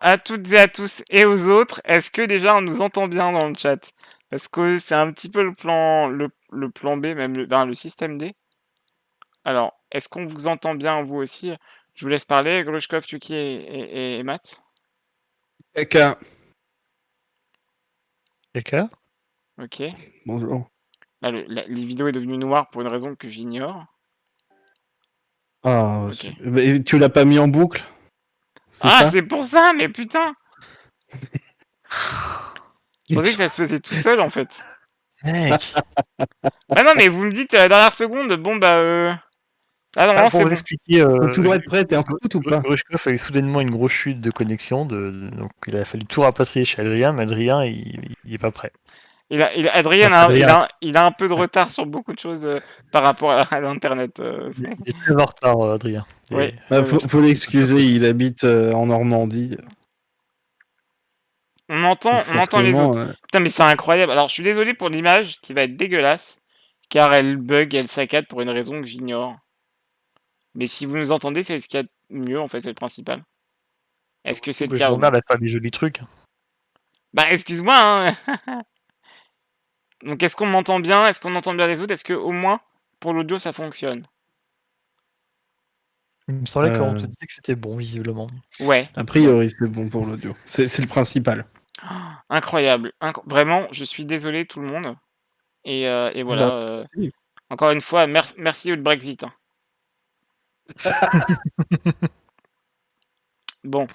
À 0.00 0.18
toutes 0.18 0.52
et 0.52 0.58
à 0.58 0.68
tous 0.68 1.02
et 1.10 1.24
aux 1.24 1.48
autres. 1.48 1.80
Est-ce 1.84 2.10
que 2.10 2.22
déjà 2.22 2.56
on 2.56 2.60
nous 2.62 2.80
entend 2.80 3.06
bien 3.08 3.32
dans 3.32 3.48
le 3.48 3.54
chat? 3.54 3.92
Parce 4.30 4.48
que 4.48 4.78
c'est 4.78 4.94
un 4.94 5.12
petit 5.12 5.28
peu 5.28 5.42
le 5.42 5.52
plan, 5.52 6.08
le, 6.08 6.28
le 6.52 6.70
plan 6.70 6.96
B, 6.96 7.06
même 7.06 7.36
le, 7.36 7.46
ben, 7.46 7.66
le 7.66 7.74
système 7.74 8.16
D. 8.16 8.34
Alors, 9.44 9.78
est-ce 9.90 10.08
qu'on 10.08 10.24
vous 10.26 10.46
entend 10.46 10.74
bien 10.74 11.02
vous 11.02 11.16
aussi? 11.16 11.52
Je 11.94 12.04
vous 12.04 12.08
laisse 12.08 12.24
parler, 12.24 12.62
Grushkov, 12.64 13.04
Tuki 13.04 13.34
et, 13.34 13.56
et, 13.56 14.18
et 14.18 14.22
Matt? 14.22 14.62
Kaka. 15.74 16.18
Kaka 18.54 18.88
Ok. 19.58 19.82
Bonjour. 20.24 20.70
Là, 21.20 21.30
le- 21.30 21.44
la, 21.48 21.66
les 21.66 21.84
vidéos 21.84 22.08
est 22.08 22.12
devenue 22.12 22.38
noire 22.38 22.70
pour 22.70 22.80
une 22.80 22.88
raison 22.88 23.14
que 23.14 23.28
j'ignore. 23.28 23.84
Ah, 25.62 26.06
Ok. 26.06 26.14
c'est- 26.14 26.34
mais 26.40 26.82
tu 26.82 26.98
l'as 26.98 27.10
pas 27.10 27.24
mis 27.26 27.38
en 27.38 27.48
boucle? 27.48 27.84
Ah, 28.82 29.04
c'est 29.06 29.22
pour 29.22 29.44
ça, 29.44 29.72
mais 29.74 29.88
putain 29.88 30.34
Je 33.08 33.14
pensais 33.14 33.30
que 33.32 33.36
ça 33.36 33.48
se 33.48 33.56
faisait 33.62 33.80
tout 33.80 33.94
seul 33.94 34.20
en 34.20 34.30
fait. 34.30 34.64
Mec 35.24 35.74
Bah 36.74 36.82
non, 36.84 36.92
mais 36.96 37.08
vous 37.08 37.24
me 37.24 37.32
dites 37.32 37.54
à 37.54 37.58
la 37.58 37.68
dernière 37.68 37.92
seconde, 37.92 38.32
bon 38.34 38.56
bah. 38.56 38.78
Euh... 38.78 39.12
Ah 39.96 40.06
non, 40.06 40.14
Ah, 40.14 40.22
non, 40.24 40.30
Pour 40.30 40.38
c'est 40.38 40.44
vous 40.44 40.50
bon. 40.50 40.52
expliquer, 40.52 41.02
euh, 41.02 41.16
Faut 41.20 41.28
toujours 41.28 41.54
être 41.54 41.64
prêt, 41.66 41.84
t'es 41.84 41.96
en 41.96 42.02
foot 42.02 42.34
ou 42.34 42.40
pas 42.42 42.60
Grushkov 42.60 43.02
a 43.06 43.10
eu 43.12 43.18
soudainement 43.18 43.60
une 43.60 43.70
grosse 43.70 43.92
chute 43.92 44.20
de 44.20 44.30
connexion, 44.30 44.84
de, 44.86 45.10
de- 45.10 45.30
donc 45.36 45.50
il 45.66 45.76
a 45.76 45.84
fallu 45.84 46.04
tout 46.06 46.20
rapatrier 46.22 46.64
chez 46.64 46.80
Adrien, 46.82 47.12
mais 47.12 47.22
Adrien 47.22 47.64
il, 47.64 48.14
il 48.24 48.34
est 48.34 48.38
pas 48.38 48.50
prêt. 48.52 48.72
Il 49.32 49.40
a, 49.42 49.54
il 49.54 49.68
a- 49.68 49.76
Adrien, 49.76 50.12
a, 50.12 50.32
il, 50.32 50.42
a, 50.44 50.68
il 50.80 50.96
a 50.96 51.06
un 51.06 51.12
peu 51.12 51.28
de 51.28 51.32
retard 51.34 51.70
sur 51.70 51.86
beaucoup 51.86 52.12
de 52.12 52.18
choses 52.18 52.44
euh, 52.46 52.58
par 52.90 53.04
rapport 53.04 53.30
à, 53.30 53.42
à 53.54 53.60
l'internet. 53.60 54.18
euh, 54.20 54.50
Il 54.58 54.66
est- 54.88 54.92
très 55.04 55.14
en 55.14 55.24
retard, 55.26 55.60
euh, 55.60 55.74
Adrien. 55.74 56.04
Et- 56.30 56.34
Ouais. 56.34 56.54
Bah, 56.68 56.84
faut, 56.84 56.98
faut 57.00 57.20
l'excuser, 57.20 57.82
il 57.84 58.04
habite 58.04 58.42
euh, 58.44 58.72
en 58.72 58.86
Normandie. 58.86 59.56
on 61.68 61.84
entend, 61.84 62.22
on 62.32 62.38
entend 62.38 62.60
les 62.60 62.78
autres. 62.80 62.98
euh, 62.98 63.12
Putain, 63.22 63.40
mais 63.40 63.48
c'est 63.50 63.62
incroyable. 63.62 64.10
Alors, 64.12 64.28
je 64.28 64.34
suis 64.34 64.42
désolé 64.42 64.74
pour 64.74 64.88
l'image 64.88 65.40
qui 65.40 65.52
va 65.54 65.62
être 65.62 65.76
dégueulasse, 65.76 66.40
car 66.88 67.14
elle 67.14 67.36
bug, 67.36 67.72
elle 67.74 67.86
saccade 67.86 68.26
pour 68.26 68.40
une 68.40 68.50
raison 68.50 68.80
que 68.80 68.86
j'ignore. 68.86 69.36
Mais 70.56 70.66
si 70.66 70.86
vous 70.86 70.96
nous 70.96 71.12
entendez, 71.12 71.44
c'est 71.44 71.60
ce 71.60 71.68
qu'il 71.68 71.78
y 71.78 71.82
a 71.82 71.84
de 71.84 71.88
mieux, 72.10 72.40
en 72.40 72.48
fait, 72.48 72.60
c'est 72.60 72.68
le 72.68 72.74
principal. 72.74 73.22
Est-ce 74.24 74.42
que 74.42 74.50
c'est 74.50 74.66
le 74.66 74.76
cas 74.76 74.90
m'emmerde 74.90 75.14
à 75.16 75.20
faire 75.26 75.38
des 75.38 75.46
jolis 75.46 75.70
trucs. 75.70 76.00
Bah, 77.14 77.30
excuse-moi, 77.30 77.76
hein. 77.76 78.16
Donc, 80.02 80.22
est-ce 80.22 80.34
qu'on 80.36 80.46
m'entend 80.46 80.80
bien? 80.80 81.06
Est-ce 81.06 81.20
qu'on 81.20 81.34
entend 81.34 81.54
bien 81.54 81.66
les 81.66 81.80
autres? 81.80 81.92
Est-ce 81.92 82.04
que, 82.04 82.12
au 82.14 82.32
moins, 82.32 82.60
pour 83.00 83.12
l'audio, 83.12 83.38
ça 83.38 83.52
fonctionne? 83.52 84.06
Il 86.28 86.34
me 86.34 86.46
semblait 86.46 86.70
qu'on 86.78 86.90
Euh. 86.94 86.98
te 86.98 87.06
disait 87.06 87.26
que 87.26 87.32
c'était 87.32 87.54
bon, 87.56 87.76
visiblement. 87.76 88.28
Ouais. 88.60 88.88
a 88.94 89.04
priori, 89.04 89.50
c'est 89.50 89.66
bon 89.66 89.88
pour 89.88 90.06
l'audio. 90.06 90.36
C'est 90.44 90.68
c'est 90.68 90.82
le 90.82 90.88
principal. 90.88 91.44
Incroyable. 92.28 92.92
Inc- 93.00 93.22
Vraiment, 93.26 93.66
je 93.72 93.84
suis 93.84 94.04
désolé 94.04 94.46
tout 94.46 94.60
le 94.60 94.68
monde. 94.68 94.96
Et, 95.64 95.88
euh, 95.88 96.10
et 96.14 96.22
voilà. 96.22 96.48
Bah, 96.48 96.54
euh, 96.54 96.84
encore 97.50 97.70
une 97.72 97.80
fois, 97.80 98.06
mer- 98.06 98.32
merci 98.38 98.72
au 98.72 98.76
Brexit. 98.76 99.24
hein. 99.24 99.32
bon, 103.64 103.86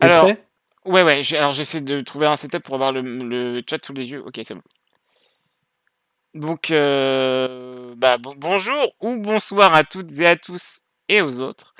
Alors- 0.00 0.24
prêt? 0.24 0.46
ouais, 0.84 1.02
ouais. 1.02 1.22
Alors 1.36 1.52
j'essaie 1.52 1.80
de 1.80 2.00
trouver 2.02 2.26
un 2.26 2.36
setup 2.36 2.62
pour 2.62 2.74
avoir 2.76 2.92
le, 2.92 3.02
le 3.02 3.62
chat 3.68 3.84
sous 3.84 3.92
les 3.92 4.10
yeux. 4.10 4.22
Ok, 4.24 4.40
c'est 4.44 4.54
bon. 4.54 4.62
Donc, 6.34 6.70
euh, 6.72 7.94
bah, 7.96 8.18
bon- 8.18 8.34
bonjour 8.36 8.92
ou 9.00 9.16
bonsoir 9.18 9.74
à 9.74 9.84
toutes 9.84 10.18
et 10.18 10.26
à 10.26 10.36
tous 10.36 10.80
et 11.08 11.22
aux 11.22 11.40
autres. 11.40 11.74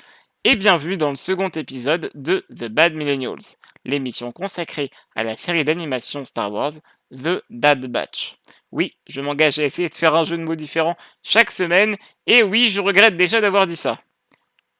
Et 0.45 0.55
bienvenue 0.55 0.95
dans 0.95 1.09
le 1.09 1.15
second 1.17 1.49
épisode 1.49 2.09
de 2.13 2.45
The 2.55 2.69
Bad 2.69 2.93
Millennials, 2.93 3.57
l'émission 3.83 4.31
consacrée 4.31 4.91
à 5.15 5.23
la 5.23 5.35
série 5.35 5.65
d'animation 5.65 6.23
Star 6.23 6.51
Wars, 6.53 6.71
The 7.11 7.43
Bad 7.49 7.87
Batch. 7.87 8.37
Oui, 8.71 8.95
je 9.07 9.21
m'engage 9.21 9.59
à 9.59 9.63
essayer 9.65 9.89
de 9.89 9.95
faire 9.95 10.15
un 10.15 10.23
jeu 10.23 10.37
de 10.37 10.43
mots 10.43 10.55
différent 10.55 10.95
chaque 11.23 11.51
semaine, 11.51 11.97
et 12.27 12.43
oui, 12.43 12.69
je 12.69 12.79
regrette 12.79 13.17
déjà 13.17 13.41
d'avoir 13.41 13.67
dit 13.67 13.75
ça. 13.75 13.99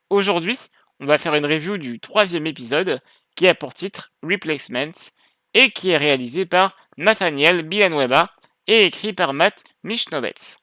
Aujourd'hui, 0.10 0.58
on 1.02 1.06
va 1.06 1.18
faire 1.18 1.36
une 1.36 1.46
review 1.46 1.78
du 1.78 2.00
troisième 2.00 2.48
épisode 2.48 3.02
qui 3.36 3.48
a 3.48 3.56
pour 3.56 3.74
titre 3.74 4.14
Replacements 4.24 4.92
et 5.54 5.72
qui 5.72 5.90
est 5.90 5.98
réalisé 5.98 6.46
par 6.46 6.76
Nathaniel 6.98 7.68
Villanueva 7.68 8.32
et 8.68 8.86
écrit 8.86 9.14
par 9.14 9.34
Matt 9.34 9.64
Michnovets. 9.84 10.58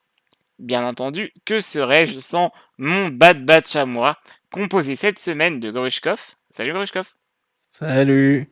Bien 0.59 0.87
entendu, 0.87 1.33
que 1.45 1.61
serais-je 1.61 2.21
sans 2.21 2.53
mon 2.79 3.09
Bad 3.09 3.45
Batch 3.45 3.75
à 3.77 3.87
moi, 3.87 4.19
composé 4.53 4.97
cette 4.97 5.19
semaine 5.19 5.61
de 5.61 5.71
Grushkov. 5.71 6.35
Salut 6.49 6.73
Grushkov. 6.73 7.13
Salut 7.57 8.49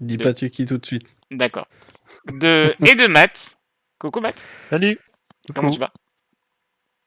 Dis 0.00 0.16
De- 0.16 0.24
pas 0.24 0.34
tu 0.34 0.50
qui 0.50 0.66
tout 0.66 0.78
de 0.78 0.84
suite. 0.86 1.06
D'accord. 1.30 1.66
De... 2.26 2.74
Et 2.84 2.94
de 2.94 3.06
Matt. 3.06 3.56
Coucou 3.98 4.20
Matt. 4.20 4.44
Salut 4.70 4.98
Comment 5.54 5.68
Coucou. 5.70 5.74
tu 5.74 5.80
vas? 5.80 5.92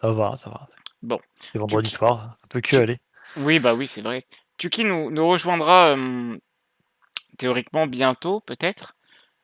Ça 0.02 0.12
va, 0.14 0.38
ça 0.38 0.50
va. 0.50 0.68
Bon. 1.02 1.20
C'est 1.40 1.60
vendredi 1.60 1.90
Tu- 1.90 1.96
soir, 1.98 2.38
ça 2.42 2.48
peut 2.50 2.62
que 2.62 2.70
tu- 2.70 2.76
aller. 2.78 3.00
Oui, 3.38 3.60
bah 3.60 3.74
oui, 3.74 3.86
c'est 3.88 4.02
vrai. 4.02 4.26
Tuki 4.58 4.86
nous, 4.86 5.12
nous 5.12 5.28
rejoindra 5.28 5.96
euh, 5.98 6.38
théoriquement 7.38 7.86
bientôt, 7.88 8.40
peut-être. 8.42 8.96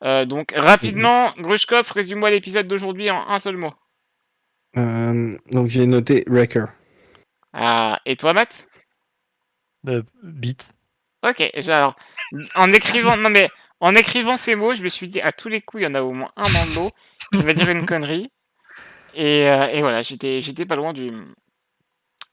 Euh, 0.05 0.25
donc, 0.25 0.51
rapidement, 0.55 1.31
Grushkov, 1.39 1.91
résume-moi 1.91 2.29
l'épisode 2.29 2.67
d'aujourd'hui 2.67 3.09
en 3.09 3.27
un 3.27 3.39
seul 3.39 3.57
mot. 3.57 3.73
Euh, 4.77 5.38
donc 5.51 5.67
j'ai 5.67 5.88
noté 5.88 6.23
Wrecker. 6.27 6.66
Ah, 7.53 7.99
et 8.05 8.16
toi, 8.16 8.33
Matt? 8.33 8.67
Euh, 9.88 10.03
beat. 10.23 10.73
Ok, 11.23 11.41
alors, 11.67 11.95
en 12.55 12.71
écrivant, 12.73 13.17
non 13.17 13.29
mais, 13.29 13.49
en 13.79 13.95
écrivant 13.95 14.38
ces 14.38 14.55
mots, 14.55 14.75
je 14.75 14.83
me 14.83 14.89
suis 14.89 15.07
dit, 15.07 15.21
à 15.21 15.31
tous 15.31 15.47
les 15.49 15.61
coups, 15.61 15.81
il 15.81 15.85
y 15.85 15.88
en 15.88 15.93
a 15.95 16.01
au 16.01 16.11
moins 16.11 16.31
un 16.35 16.43
dans 16.51 16.66
le 16.66 16.75
lot 16.75 16.91
qui 17.33 17.41
va 17.41 17.53
dire 17.53 17.69
une 17.69 17.85
connerie. 17.85 18.29
Et, 19.16 19.49
euh, 19.49 19.67
et 19.67 19.81
voilà, 19.81 20.01
j'étais, 20.03 20.41
j'étais 20.41 20.66
pas 20.66 20.75
loin 20.75 20.93
du, 20.93 21.11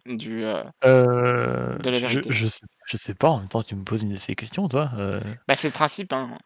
du, 0.06 0.44
euh, 0.44 0.64
Euh, 0.84 1.78
De 1.78 1.90
la 1.90 2.00
je, 2.08 2.20
vérité. 2.20 2.32
je, 2.32 2.46
sais, 2.48 2.66
je 2.86 2.96
sais 2.96 3.14
pas, 3.14 3.28
en 3.30 3.38
même 3.38 3.48
temps 3.48 3.62
tu 3.62 3.76
me 3.76 3.84
poses 3.84 4.02
une 4.02 4.12
de 4.12 4.16
ces 4.16 4.34
questions, 4.34 4.68
toi. 4.68 4.90
Euh, 4.98 5.20
bah 5.48 5.54
c'est 5.54 5.68
le 5.68 5.72
principe, 5.72 6.12
hein. 6.12 6.36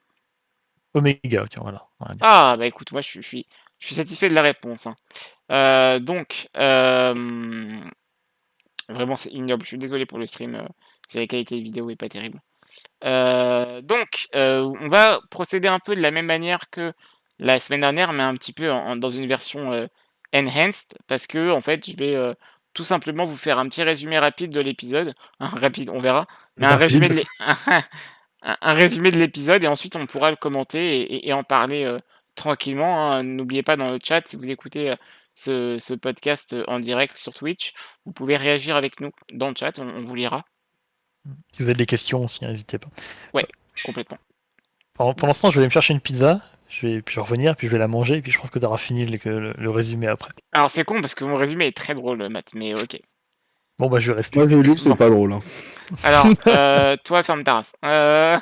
Omega, 0.97 1.47
tiens, 1.51 1.63
voilà. 1.63 1.87
Ah, 2.21 2.57
bah 2.59 2.67
écoute, 2.67 2.93
moi 2.93 3.01
je 3.01 3.09
suis, 3.09 3.23
je 3.23 3.29
suis, 3.29 3.47
je 3.79 3.87
suis 3.87 3.95
satisfait 3.95 4.29
de 4.29 4.35
la 4.35 4.43
réponse. 4.43 4.87
hein. 4.87 4.97
Euh, 5.53 5.99
donc, 6.01 6.49
euh, 6.57 7.81
vraiment 8.89 9.17
c'est 9.17 9.31
ignoble. 9.33 9.63
Je 9.65 9.69
suis 9.69 9.79
désolé 9.79 10.07
pour 10.07 10.19
le 10.19 10.27
stream. 10.27 10.55
euh, 10.55 10.67
c'est 11.07 11.21
la 11.21 11.27
qualité 11.27 11.61
vidéo 11.61 11.91
est 11.91 11.97
pas 11.97 12.09
terrible. 12.09 12.41
Euh, 13.05 13.81
donc, 13.83 14.29
on 14.35 14.89
va 14.89 15.21
procéder 15.31 15.69
un 15.69 15.79
peu 15.81 15.97
de 15.97 16.01
la 16.01 16.11
même 16.11 16.27
manière 16.27 16.71
que 16.71 16.93
la 17.39 17.61
semaine 17.61 17.81
dernière, 17.83 18.13
mais 18.13 18.23
un 18.23 18.35
petit 18.35 18.53
peu 18.53 18.71
en- 18.73 18.97
dans 18.97 19.11
une 19.11 19.27
version 19.27 19.89
enhanced, 20.35 20.95
parce 21.07 21.27
que 21.27 21.51
en 21.53 21.61
fait, 21.61 21.91
je 21.91 21.97
vais 21.97 22.35
tout 22.75 22.85
simplement 22.85 23.27
vous 23.27 23.37
faire 23.37 23.59
un 23.59 23.69
petit 23.69 23.83
résumé 23.83 24.19
rapide 24.19 24.53
de 24.53 24.61
l'épisode. 24.61 25.15
Hein, 25.41 25.49
rapide, 25.63 25.91
on 25.91 26.01
verra. 26.01 26.27
Mais 26.59 26.67
un 26.67 26.77
résumé 26.77 27.09
de 27.09 27.15
l'é- 27.17 27.25
un, 28.43 28.57
un 28.61 28.75
résumé 28.75 29.11
de 29.11 29.19
l'épisode 29.19 29.63
et 29.65 29.67
ensuite 29.69 29.97
on 29.97 30.07
pourra 30.07 30.31
le 30.31 30.37
commenter 30.37 30.97
et, 30.97 31.15
et- 31.17 31.29
et 31.29 31.33
en 31.33 31.43
parler 31.45 31.85
euh, 31.85 31.99
tranquillement. 32.35 33.11
hein. 33.13 33.23
N'oubliez 33.23 33.63
pas 33.63 33.77
dans 33.77 33.91
le 33.91 33.99
chat, 34.03 34.27
si 34.29 34.37
vous 34.37 34.51
écoutez 34.51 34.91
euh, 34.91 34.95
ce, 35.35 35.79
ce 35.79 35.95
podcast 35.95 36.53
euh, 36.55 36.65
en 36.69 36.79
direct 36.81 37.17
sur 37.17 37.35
Twitch, 37.35 37.73
vous 38.05 38.13
pouvez 38.13 38.37
réagir 38.37 38.77
avec 38.77 39.01
nous 39.01 39.11
dans 39.33 39.49
le 39.49 39.55
chat, 39.59 39.79
on, 39.79 39.89
on 39.89 40.01
vous 40.01 40.15
lira 40.15 40.45
Si 41.53 41.63
vous 41.63 41.69
avez 41.69 41.75
des 41.75 41.87
questions 41.87 42.25
aussi, 42.25 42.45
n'hésitez 42.45 42.79
pas. 42.79 42.89
complètement. 43.85 44.19
Pendant, 44.95 45.13
pendant 45.15 45.33
ce 45.35 45.43
temps, 45.43 45.51
je 45.51 45.57
vais 45.57 45.61
aller 45.63 45.67
me 45.69 45.73
chercher 45.73 45.93
une 45.93 46.01
pizza, 46.01 46.41
je 46.71 46.87
vais, 46.87 47.03
puis 47.03 47.15
je 47.15 47.21
vais 47.21 47.25
revenir, 47.27 47.55
puis 47.57 47.67
je 47.67 47.73
vais 47.73 47.79
la 47.79 47.89
manger, 47.89 48.17
et 48.17 48.23
puis 48.23 48.33
je 48.33 48.39
pense 48.39 48.51
que 48.51 48.59
tu 48.59 48.65
auras 48.65 48.79
fini 48.79 49.05
le, 49.05 49.19
le- 49.41 49.53
le 49.57 49.71
résumé 49.71 50.07
après. 50.07 50.31
Alors 50.53 50.71
c'est 50.71 50.85
con 50.85 51.01
parce 51.03 51.15
que 51.15 51.25
mon 51.25 51.37
résumé 51.37 51.67
est 51.67 51.77
très 51.77 51.95
drôle, 51.95 52.27
Matt, 52.31 52.55
mais 52.55 52.75
ok. 52.75 52.99
Bon, 53.79 53.89
bah 53.89 53.99
je 54.01 54.11
vais 54.13 54.17
rester. 54.17 54.39
Moi 54.39 54.49
j'ai 54.49 54.63
lu, 54.63 54.79
c'est 54.79 54.89
Bon. 54.91 54.97
pas 54.97 55.11
drôle. 55.11 55.33
hein. 55.33 55.41
Alors, 56.03 56.27
euh, 56.49 56.97
toi, 57.05 57.23
ferme 57.23 57.45
ta 57.45 57.55
race. 57.55 57.77
Euh, 57.85 58.39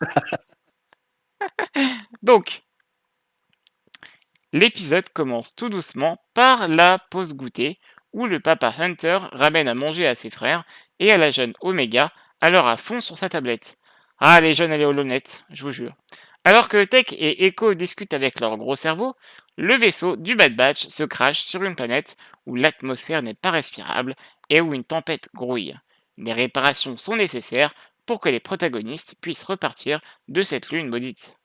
Donc, 2.22 2.62
l'épisode 4.52 5.08
commence 5.10 5.54
tout 5.54 5.68
doucement 5.68 6.18
par 6.34 6.68
la 6.68 6.98
pause 7.10 7.34
goûter, 7.34 7.78
où 8.12 8.26
le 8.26 8.40
papa 8.40 8.72
Hunter 8.78 9.18
ramène 9.32 9.68
à 9.68 9.74
manger 9.74 10.06
à 10.06 10.14
ses 10.14 10.30
frères 10.30 10.64
et 10.98 11.12
à 11.12 11.18
la 11.18 11.30
jeune 11.30 11.54
Omega, 11.60 12.10
alors 12.40 12.66
à 12.66 12.76
fond 12.76 13.00
sur 13.00 13.16
sa 13.16 13.28
tablette. 13.28 13.76
Ah, 14.18 14.40
les 14.40 14.54
jeunes, 14.54 14.72
elle 14.72 14.82
est 14.82 14.86
honnête, 14.86 15.44
je 15.50 15.62
vous 15.62 15.72
jure. 15.72 15.94
Alors 16.44 16.68
que 16.68 16.82
Tech 16.84 17.06
et 17.12 17.46
Echo 17.46 17.74
discutent 17.74 18.14
avec 18.14 18.40
leur 18.40 18.56
gros 18.56 18.76
cerveau, 18.76 19.14
le 19.56 19.74
vaisseau 19.76 20.16
du 20.16 20.34
Bad 20.34 20.56
Batch 20.56 20.88
se 20.88 21.04
crache 21.04 21.40
sur 21.40 21.62
une 21.62 21.76
planète 21.76 22.16
où 22.46 22.54
l'atmosphère 22.56 23.22
n'est 23.22 23.34
pas 23.34 23.50
respirable 23.50 24.16
et 24.50 24.60
où 24.60 24.74
une 24.74 24.84
tempête 24.84 25.28
grouille. 25.34 25.74
Des 26.18 26.32
réparations 26.32 26.96
sont 26.96 27.16
nécessaires 27.16 27.72
pour 28.04 28.20
que 28.20 28.28
les 28.28 28.40
protagonistes 28.40 29.14
puissent 29.20 29.44
repartir 29.44 30.00
de 30.28 30.42
cette 30.42 30.70
lune 30.70 30.88
maudite. 30.88 31.36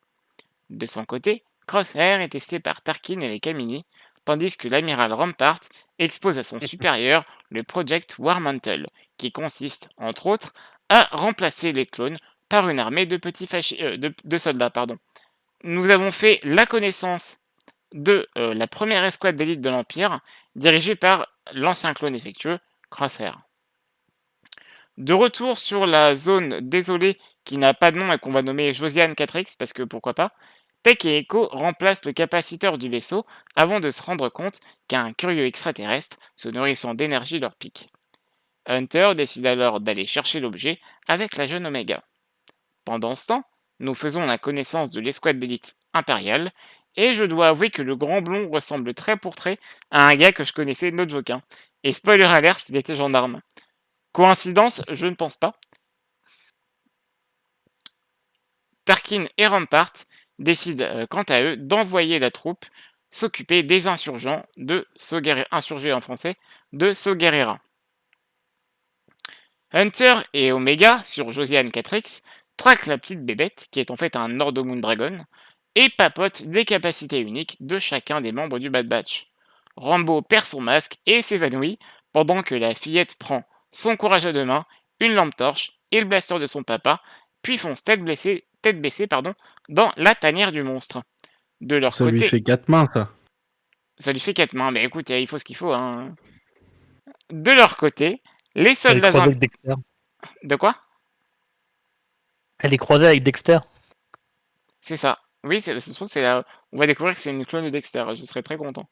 De 0.69 0.85
son 0.85 1.05
côté, 1.05 1.43
Crosshair 1.67 2.21
est 2.21 2.29
testé 2.29 2.59
par 2.59 2.81
Tarkin 2.81 3.19
et 3.21 3.29
les 3.29 3.39
Kamini, 3.39 3.85
tandis 4.25 4.57
que 4.57 4.67
l'amiral 4.67 5.13
Rampart 5.13 5.59
expose 5.99 6.37
à 6.37 6.43
son 6.43 6.59
supérieur 6.71 7.23
le 7.49 7.63
Project 7.63 8.15
War 8.17 8.41
Mantle, 8.41 8.87
qui 9.17 9.31
consiste, 9.31 9.89
entre 9.97 10.27
autres, 10.27 10.53
à 10.89 11.07
remplacer 11.11 11.71
les 11.71 11.85
clones 11.85 12.17
par 12.49 12.69
une 12.69 12.79
armée 12.79 13.05
de 13.05 13.17
petits 13.17 13.47
euh, 13.79 13.97
de, 13.97 14.13
de 14.23 14.37
soldats. 14.37 14.69
Pardon. 14.69 14.97
Nous 15.63 15.89
avons 15.89 16.11
fait 16.11 16.39
la 16.43 16.65
connaissance 16.65 17.37
de 17.93 18.27
euh, 18.37 18.53
la 18.53 18.67
première 18.67 19.03
escouade 19.03 19.35
d'élite 19.35 19.61
de 19.61 19.69
l'Empire, 19.69 20.19
dirigée 20.55 20.95
par 20.95 21.27
l'ancien 21.53 21.93
clone 21.93 22.15
effectueux, 22.15 22.59
De 24.97 25.13
retour 25.13 25.59
sur 25.59 25.85
la 25.85 26.15
zone 26.15 26.61
désolée 26.61 27.17
qui 27.43 27.57
n'a 27.57 27.73
pas 27.73 27.91
de 27.91 27.99
nom 27.99 28.11
et 28.11 28.17
qu'on 28.17 28.31
va 28.31 28.41
nommer 28.41 28.73
Josiane 28.73 29.13
4X, 29.13 29.55
parce 29.57 29.73
que 29.73 29.83
pourquoi 29.83 30.13
pas, 30.13 30.31
Tech 30.83 31.03
et 31.03 31.17
Echo 31.17 31.47
remplacent 31.47 32.05
le 32.05 32.13
capaciteur 32.13 32.77
du 32.77 32.89
vaisseau 32.89 33.25
avant 33.55 33.79
de 33.79 33.89
se 33.89 34.01
rendre 34.01 34.29
compte 34.29 34.59
qu'un 34.87 35.13
curieux 35.13 35.45
extraterrestre 35.45 36.17
se 36.35 36.47
nourrissant 36.47 36.93
d'énergie 36.93 37.39
leur 37.39 37.55
pique. 37.55 37.89
Hunter 38.67 39.13
décide 39.15 39.47
alors 39.47 39.79
d'aller 39.79 40.05
chercher 40.05 40.39
l'objet 40.39 40.79
avec 41.07 41.37
la 41.37 41.47
jeune 41.47 41.65
Omega. 41.65 42.03
Pendant 42.85 43.15
ce 43.15 43.27
temps, 43.27 43.43
nous 43.79 43.93
faisons 43.93 44.25
la 44.25 44.37
connaissance 44.37 44.91
de 44.91 45.01
l'escouade 45.01 45.39
d'élite 45.39 45.75
impériale, 45.93 46.51
et 46.95 47.13
je 47.13 47.23
dois 47.23 47.49
avouer 47.49 47.69
que 47.69 47.81
le 47.81 47.95
grand 47.95 48.21
blond 48.21 48.49
ressemble 48.49 48.93
très 48.93 49.17
pour 49.17 49.35
trait 49.35 49.59
à 49.91 50.07
un 50.07 50.15
gars 50.15 50.31
que 50.31 50.43
je 50.43 50.53
connaissais, 50.53 50.91
notre 50.91 51.11
Joquin. 51.11 51.41
Et 51.85 51.93
spoiler 51.93 52.25
alert, 52.25 52.67
il 52.69 52.77
était 52.77 52.95
gendarme. 52.95 53.41
Coïncidence 54.11 54.81
Je 54.89 55.05
ne 55.05 55.13
pense 55.13 55.35
pas. 55.35 55.53
Tarkin 58.85 59.25
et 59.37 59.45
Rampart 59.45 59.93
décident 60.39 60.83
euh, 60.83 61.05
quant 61.07 61.21
à 61.23 61.43
eux 61.43 61.57
d'envoyer 61.57 62.17
la 62.17 62.31
troupe 62.31 62.65
s'occuper 63.11 63.61
des 63.61 63.87
insurgents 63.87 64.43
de 64.57 64.87
Soguerre- 64.95 65.45
insurgés 65.51 65.93
en 65.93 66.01
français 66.01 66.37
de 66.73 66.91
Soguerera. 66.91 67.61
Hunter 69.71 70.15
et 70.33 70.51
Omega 70.51 71.03
sur 71.03 71.31
Josiane 71.31 71.69
4X 71.69 72.23
traquent 72.57 72.87
la 72.87 72.97
petite 72.97 73.23
bébête 73.23 73.67
qui 73.69 73.79
est 73.79 73.91
en 73.91 73.95
fait 73.95 74.15
un 74.15 74.29
Nordomoon 74.29 74.77
Dragon 74.77 75.23
et 75.75 75.89
papotent 75.89 76.45
des 76.47 76.65
capacités 76.65 77.19
uniques 77.19 77.57
de 77.59 77.77
chacun 77.77 78.21
des 78.21 78.31
membres 78.31 78.57
du 78.57 78.71
Bad 78.71 78.87
Batch. 78.87 79.27
Rambo 79.77 80.21
perd 80.21 80.45
son 80.45 80.61
masque 80.61 80.97
et 81.05 81.21
s'évanouit 81.21 81.79
pendant 82.13 82.41
que 82.43 82.55
la 82.55 82.73
fillette 82.73 83.15
prend 83.15 83.43
son 83.71 83.97
courage 83.97 84.25
à 84.25 84.31
deux 84.31 84.45
mains, 84.45 84.65
une 84.99 85.13
lampe 85.13 85.35
torche 85.35 85.73
et 85.91 85.99
le 85.99 86.05
blaster 86.05 86.39
de 86.39 86.45
son 86.45 86.63
papa, 86.63 87.01
puis 87.41 87.57
fonce 87.57 87.83
tête, 87.83 88.01
blessée, 88.01 88.45
tête 88.61 88.79
baissée 88.81 89.07
pardon, 89.07 89.33
dans 89.69 89.91
la 89.97 90.15
tanière 90.15 90.51
du 90.51 90.63
monstre. 90.63 91.03
De 91.61 91.75
leur 91.75 91.93
Ça 91.93 92.05
côté, 92.05 92.17
lui 92.17 92.23
fait 92.27 92.41
quatre 92.41 92.69
mains, 92.69 92.85
ça. 92.91 93.09
ça 93.97 94.11
lui 94.13 94.19
fait 94.19 94.33
quatre 94.33 94.53
mains, 94.53 94.71
mais 94.71 94.83
écoute, 94.85 95.09
il 95.09 95.27
faut 95.27 95.37
ce 95.37 95.43
qu'il 95.45 95.55
faut. 95.55 95.73
Hein. 95.73 96.15
De 97.31 97.51
leur 97.51 97.75
côté, 97.77 98.21
les 98.55 98.61
Elle 98.63 98.67
est 98.67 98.75
soldats... 98.75 99.09
croisée 99.09 99.19
im- 99.19 99.23
avec 99.23 99.39
Dexter. 99.39 99.73
De 100.43 100.55
quoi? 100.55 100.75
Elle 102.59 102.73
est 102.73 102.77
croisée 102.77 103.07
avec 103.07 103.23
Dexter. 103.23 103.59
C'est 104.81 104.97
ça. 104.97 105.19
Oui, 105.43 105.61
c'est- 105.61 105.79
ça 105.79 105.89
se 105.89 105.95
trouve, 105.95 106.07
c'est 106.07 106.21
là. 106.21 106.45
On 106.71 106.77
va 106.77 106.87
découvrir 106.87 107.15
que 107.15 107.21
c'est 107.21 107.31
une 107.31 107.45
clone 107.45 107.65
de 107.65 107.69
Dexter. 107.69 108.05
Je 108.15 108.23
serais 108.23 108.43
très 108.43 108.57
content. 108.57 108.89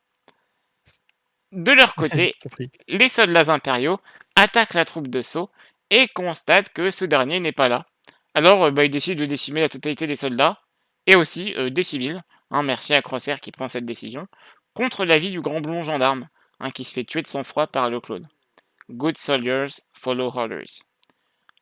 De 1.54 1.72
leur 1.72 1.94
côté, 1.96 2.36
les 2.88 3.10
soldats 3.10 3.54
impériaux 3.54 4.00
attaquent 4.36 4.74
la 4.74 4.86
troupe 4.86 5.08
de 5.08 5.22
Sceaux 5.22 5.52
et 5.92 6.08
constatent 6.08 6.74
que 6.74 6.90
ce 6.90 7.06
dernier 7.06 7.40
n'est 7.40 7.52
pas 7.52 7.70
là. 7.70 7.86
Alors, 8.34 8.64
euh, 8.64 8.72
bah, 8.72 8.86
ils 8.86 8.90
décident 8.90 9.22
de 9.22 9.28
décimer 9.28 9.62
la 9.62 9.70
totalité 9.70 10.08
des 10.08 10.16
soldats 10.16 10.60
et 11.06 11.16
aussi 11.16 11.54
euh, 11.56 11.70
des 11.70 11.84
civils. 11.84 12.24
hein, 12.50 12.64
merci 12.64 12.96
à 12.96 13.04
Crosshair 13.04 13.40
qui 13.40 13.52
prend 13.52 13.68
cette 13.68 13.86
décision. 13.86 14.28
Contre 14.74 15.06
l'avis 15.06 15.30
du 15.30 15.42
grand 15.42 15.62
blond 15.62 15.84
gendarme, 15.84 16.28
hein, 16.60 16.72
qui 16.72 16.84
se 16.84 16.94
fait 16.94 17.04
tuer 17.04 17.22
de 17.22 17.28
sang-froid 17.28 17.68
par 17.68 17.92
le 17.92 18.02
clone. 18.02 18.28
Good 18.90 19.18
soldiers 19.18 19.82
follow 19.94 20.32
orders. 20.36 20.82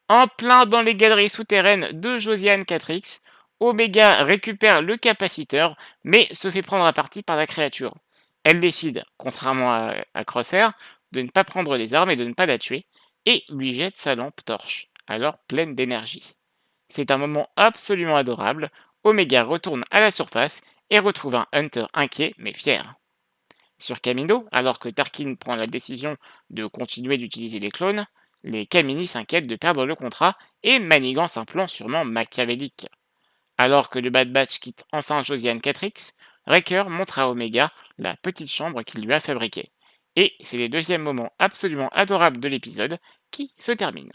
En 0.07 0.27
plein 0.27 0.65
dans 0.65 0.81
les 0.81 0.95
galeries 0.95 1.29
souterraines 1.29 1.99
de 1.99 2.17
Josiane 2.17 2.61
4X, 2.61 3.19
Omega 3.59 4.23
récupère 4.23 4.81
le 4.81 4.95
capaciteur, 4.95 5.75
mais 6.05 6.27
se 6.31 6.49
fait 6.49 6.61
prendre 6.61 6.85
à 6.85 6.93
partie 6.93 7.23
par 7.23 7.35
la 7.35 7.45
créature. 7.45 7.93
Elle 8.43 8.59
décide, 8.59 9.03
contrairement 9.17 9.71
à, 9.71 9.95
à 10.13 10.25
Crosshair, 10.25 10.73
de 11.11 11.21
ne 11.21 11.29
pas 11.29 11.43
prendre 11.43 11.77
les 11.77 11.93
armes 11.93 12.11
et 12.11 12.15
de 12.15 12.25
ne 12.25 12.33
pas 12.33 12.45
la 12.45 12.57
tuer, 12.57 12.85
et 13.25 13.43
lui 13.49 13.73
jette 13.73 13.97
sa 13.97 14.15
lampe 14.15 14.43
torche, 14.45 14.89
alors 15.07 15.37
pleine 15.47 15.75
d'énergie. 15.75 16.35
C'est 16.89 17.11
un 17.11 17.17
moment 17.17 17.49
absolument 17.55 18.15
adorable. 18.17 18.69
Omega 19.03 19.43
retourne 19.43 19.83
à 19.91 19.99
la 19.99 20.11
surface 20.11 20.61
et 20.89 20.99
retrouve 20.99 21.35
un 21.35 21.47
Hunter 21.53 21.85
inquiet 21.93 22.33
mais 22.37 22.53
fier. 22.53 22.95
Sur 23.77 24.01
Camino, 24.01 24.45
alors 24.51 24.77
que 24.77 24.89
Tarkin 24.89 25.35
prend 25.35 25.55
la 25.55 25.67
décision 25.67 26.17
de 26.49 26.67
continuer 26.67 27.17
d'utiliser 27.17 27.59
les 27.59 27.71
clones, 27.71 28.05
les 28.43 28.65
Kamini 28.65 29.07
s'inquiètent 29.07 29.47
de 29.47 29.55
perdre 29.55 29.85
le 29.85 29.95
contrat 29.95 30.37
et 30.63 30.79
manigancent 30.79 31.37
un 31.37 31.45
plan 31.45 31.67
sûrement 31.67 32.05
machiavélique. 32.05 32.87
Alors 33.57 33.89
que 33.89 33.99
le 33.99 34.09
Bad 34.09 34.31
Batch 34.31 34.59
quitte 34.59 34.85
enfin 34.91 35.23
Josiane 35.23 35.59
4X, 35.59 36.13
Wrecker 36.47 36.89
montre 36.89 37.19
à 37.19 37.29
Omega 37.29 37.71
la 37.97 38.15
petite 38.17 38.51
chambre 38.51 38.83
qu'il 38.83 39.05
lui 39.05 39.13
a 39.13 39.19
fabriquée. 39.19 39.71
Et 40.15 40.33
c'est 40.39 40.57
le 40.57 40.69
deuxième 40.69 41.01
moment 41.03 41.31
absolument 41.39 41.89
adorable 41.89 42.39
de 42.39 42.47
l'épisode 42.47 42.97
qui 43.31 43.53
se 43.57 43.71
termine. 43.71 44.09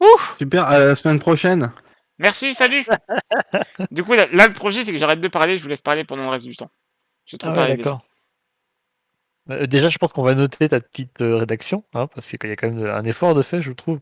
Ouf 0.00 0.36
Super, 0.38 0.64
à 0.64 0.78
la 0.78 0.94
semaine 0.94 1.18
prochaine. 1.18 1.72
Merci, 2.18 2.54
salut 2.54 2.84
Du 3.90 4.02
coup, 4.04 4.14
là, 4.14 4.26
là, 4.32 4.46
le 4.46 4.52
projet, 4.52 4.84
c'est 4.84 4.92
que 4.92 4.98
j'arrête 4.98 5.20
de 5.20 5.28
parler, 5.28 5.56
je 5.58 5.62
vous 5.62 5.68
laisse 5.68 5.80
parler 5.80 6.04
pendant 6.04 6.22
le 6.24 6.28
reste 6.30 6.46
du 6.46 6.56
temps. 6.56 6.70
J'ai 7.24 7.38
trop 7.38 7.50
Ah 7.54 7.60
ouais, 7.60 7.74
déjà. 7.74 7.76
d'accord. 7.76 8.06
Euh, 9.50 9.66
déjà, 9.66 9.88
je 9.90 9.98
pense 9.98 10.12
qu'on 10.12 10.22
va 10.22 10.34
noter 10.34 10.68
ta 10.68 10.80
petite 10.80 11.20
euh, 11.20 11.36
rédaction, 11.36 11.84
hein, 11.94 12.06
parce 12.08 12.28
qu'il 12.28 12.48
y 12.48 12.52
a 12.52 12.56
quand 12.56 12.70
même 12.70 12.84
un 12.86 13.04
effort 13.04 13.34
de 13.34 13.42
fait, 13.42 13.62
je 13.62 13.72
trouve. 13.72 14.00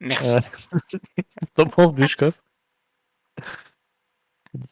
Merci. 0.00 0.36
Euh, 0.36 0.40
Qu'est-ce 0.90 1.50
que 1.50 1.54
t'en 1.54 1.66
penses, 1.66 1.92
Bushkov? 1.94 2.32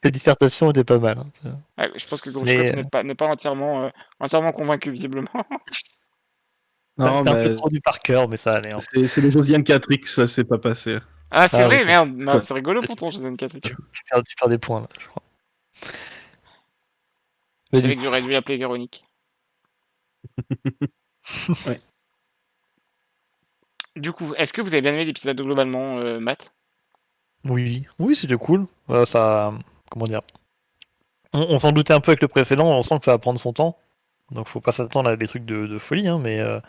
Ta 0.02 0.10
dissertation 0.10 0.70
était 0.70 0.84
pas 0.84 0.98
mal. 0.98 1.18
hein. 1.18 1.56
Ouais, 1.78 1.90
je 1.96 2.06
pense 2.06 2.20
que 2.20 2.28
Mais, 2.28 2.34
Grushkov 2.34 2.78
euh, 2.94 3.02
n'est 3.02 3.14
pas, 3.14 3.26
entièrement, 3.26 3.84
euh, 3.84 3.88
entièrement 4.18 4.52
convaincu, 4.52 4.90
visiblement. 4.90 5.28
Non, 6.98 7.16
C'était 7.16 7.30
un 7.30 7.32
peu 7.34 7.48
mais 7.48 7.56
trop 7.56 7.68
du 7.70 7.80
par 7.80 7.98
cœur, 8.00 8.28
mais 8.28 8.36
ça 8.36 8.54
allait. 8.56 8.74
hein. 8.74 8.78
c'est 8.92 9.06
c'est 9.06 9.22
les 9.22 9.30
Josiane 9.30 9.62
4X, 9.62 10.04
ça 10.16 10.26
s'est 10.26 10.44
pas 10.44 10.58
passé. 10.58 10.98
Ah, 11.30 11.48
c'est 11.48 11.62
Ah, 11.62 11.66
vrai, 11.66 11.80
ok. 11.80 11.86
merde, 11.86 12.24
bah, 12.24 12.42
c'est 12.42 12.52
rigolo 12.52 12.82
pour 12.82 12.94
ton 12.96 13.10
Josiane 13.10 13.38
4 13.38 13.58
Tu, 13.58 13.74
perds, 14.10 14.22
tu 14.24 14.34
perds 14.36 14.48
des 14.50 14.58
points, 14.58 14.80
là, 14.82 14.88
je 14.98 15.06
crois. 15.06 15.22
Je 15.82 15.88
Mais 17.72 17.80
savais 17.80 17.94
du 17.94 18.00
que 18.00 18.04
j'aurais 18.04 18.20
dû 18.20 18.30
l'appeler 18.30 18.58
Véronique. 18.58 19.04
Ouais. 21.66 21.80
Du 23.96 24.12
coup, 24.12 24.34
est-ce 24.34 24.52
que 24.52 24.60
vous 24.60 24.74
avez 24.74 24.82
bien 24.82 24.92
aimé 24.92 25.04
l'épisode 25.04 25.40
globalement, 25.40 25.98
euh, 25.98 26.20
Matt? 26.20 26.52
Oui, 27.44 27.86
oui, 27.98 28.14
c'était 28.14 28.36
cool. 28.36 28.66
Euh, 28.90 29.04
ça, 29.04 29.52
comment 29.90 30.06
dire? 30.06 30.22
On, 31.32 31.40
on 31.40 31.58
s'en 31.58 31.72
doutait 31.72 31.94
un 31.94 32.00
peu 32.00 32.10
avec 32.10 32.22
le 32.22 32.28
précédent, 32.28 32.66
on 32.66 32.82
sent 32.82 32.98
que 32.98 33.04
ça 33.04 33.12
va 33.12 33.18
prendre 33.18 33.38
son 33.38 33.52
temps. 33.52 33.78
Donc 34.30 34.46
faut 34.48 34.60
pas 34.60 34.72
s'attendre 34.72 35.10
à 35.10 35.16
des 35.16 35.26
trucs 35.26 35.44
de, 35.44 35.66
de 35.66 35.78
folie, 35.78 36.06
hein, 36.08 36.18
mais 36.18 36.38
euh, 36.38 36.60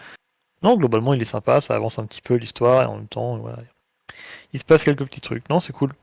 non, 0.64 0.76
globalement 0.76 1.14
il 1.14 1.22
est 1.22 1.26
sympa, 1.26 1.62
ça 1.62 1.76
avance 1.76 2.00
un 2.00 2.06
petit 2.06 2.22
peu 2.22 2.36
l'histoire 2.36 2.84
et 2.84 2.86
en 2.86 2.96
même 2.96 3.08
temps, 3.08 3.38
voilà. 3.38 3.60
Il 4.54 4.60
se 4.60 4.66
passe 4.66 4.84
quelques 4.84 5.06
petits 5.06 5.22
trucs. 5.22 5.48
Non, 5.50 5.60
c'est 5.60 5.74
cool. 5.74 5.94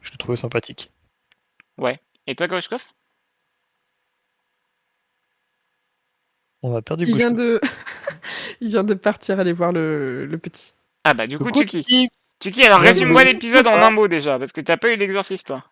Je 0.00 0.10
l'ai 0.10 0.16
trouvé 0.16 0.36
sympathique. 0.36 0.90
Et 2.26 2.34
toi, 2.34 2.46
Grushkov 2.46 2.86
On 6.62 6.70
va 6.70 6.80
perdre 6.80 7.04
du 7.04 7.10
Il 7.10 7.16
vient 7.16 7.30
de, 7.30 7.60
il 8.60 8.68
vient 8.68 8.84
de 8.84 8.94
partir 8.94 9.38
aller 9.38 9.52
voir 9.52 9.72
le, 9.72 10.24
le 10.24 10.38
petit. 10.38 10.74
Ah 11.04 11.12
bah 11.12 11.26
du 11.26 11.36
coup, 11.36 11.44
Coucou, 11.44 11.60
Tuki. 11.60 11.84
Tiki. 11.84 12.08
Tuki, 12.44 12.62
alors 12.64 12.80
Ouais, 12.80 12.88
résume-moi 12.88 13.24
l'épisode 13.24 13.66
en 13.66 13.76
un 13.80 13.90
mot 13.90 14.06
déjà, 14.06 14.38
parce 14.38 14.52
que 14.52 14.60
t'as 14.60 14.76
pas 14.76 14.90
eu 14.92 14.96
l'exercice, 14.96 15.44
toi. 15.44 15.64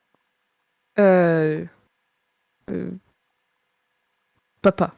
Euh... 0.98 1.64
euh, 2.70 2.90
Papa. 4.62 4.94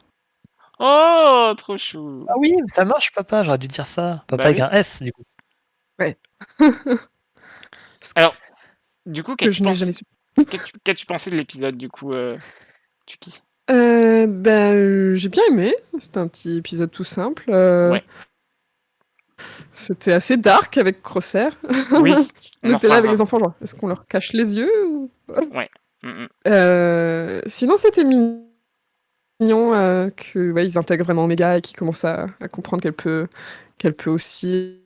Oh, 0.78 1.52
trop 1.56 1.76
chou 1.76 2.26
Ah 2.28 2.34
oui, 2.38 2.54
ça 2.72 2.84
marche, 2.84 3.12
papa, 3.12 3.42
j'aurais 3.42 3.58
dû 3.58 3.66
dire 3.66 3.86
ça. 3.86 4.22
Papa 4.28 4.36
Bah 4.44 4.48
avec 4.50 4.56
oui. 4.58 4.62
un 4.62 4.70
S, 4.70 5.02
du 5.02 5.12
coup. 5.12 5.24
Du 9.06 9.22
coup, 9.22 9.34
Que 9.36 9.46
qu'as-tu 9.46 9.62
pensé, 9.62 9.90
qu'as-tu- 10.36 10.72
qu'as-tu 10.84 11.06
pensé 11.06 11.30
de 11.30 11.36
l'épisode, 11.36 11.76
du 11.76 11.88
coup, 11.90 12.12
euh, 12.12 12.38
Tuki 13.06 13.42
Euh, 13.70 14.26
ben, 14.26 15.14
j'ai 15.14 15.28
bien 15.28 15.42
aimé. 15.50 15.74
C'était 15.98 16.18
un 16.18 16.28
petit 16.28 16.56
épisode 16.58 16.90
tout 16.90 17.04
simple. 17.04 17.44
euh, 17.48 17.90
Ouais. 17.92 18.04
C'était 19.72 20.12
assez 20.12 20.36
dark 20.36 20.78
avec 20.78 21.02
Crosshair. 21.02 21.56
Oui, 21.92 22.14
on 22.62 22.76
était 22.76 22.88
là 22.88 22.96
avec 22.96 23.10
les 23.10 23.20
enfants, 23.20 23.38
genre, 23.38 23.54
est-ce 23.62 23.74
qu'on 23.74 23.88
leur 23.88 24.06
cache 24.06 24.32
les 24.32 24.56
yeux 24.56 24.86
ou... 24.88 25.10
Mm, 25.28 26.08
mm. 26.08 26.28
Euh, 26.48 27.40
Sinon, 27.46 27.76
c'était 27.76 28.04
mignon 28.04 28.44
euh, 29.74 30.10
que 30.10 30.52
ouais, 30.52 30.64
ils 30.64 30.78
intègrent 30.78 31.04
vraiment 31.04 31.24
Omega 31.24 31.58
et 31.58 31.60
qu'ils 31.60 31.76
commencent 31.76 32.04
à, 32.04 32.28
à 32.40 32.48
comprendre 32.48 32.82
qu'elle 32.82 32.92
peut, 32.92 33.26
qu'elle 33.78 33.94
peut 33.94 34.10
aussi 34.10 34.80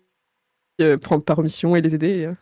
euh, 0.80 0.96
prendre 0.96 1.22
part 1.22 1.38
aux 1.38 1.42
missions 1.42 1.76
et 1.76 1.80
les 1.80 1.94
aider. 1.94 2.08
Et, 2.08 2.26
euh, 2.26 2.34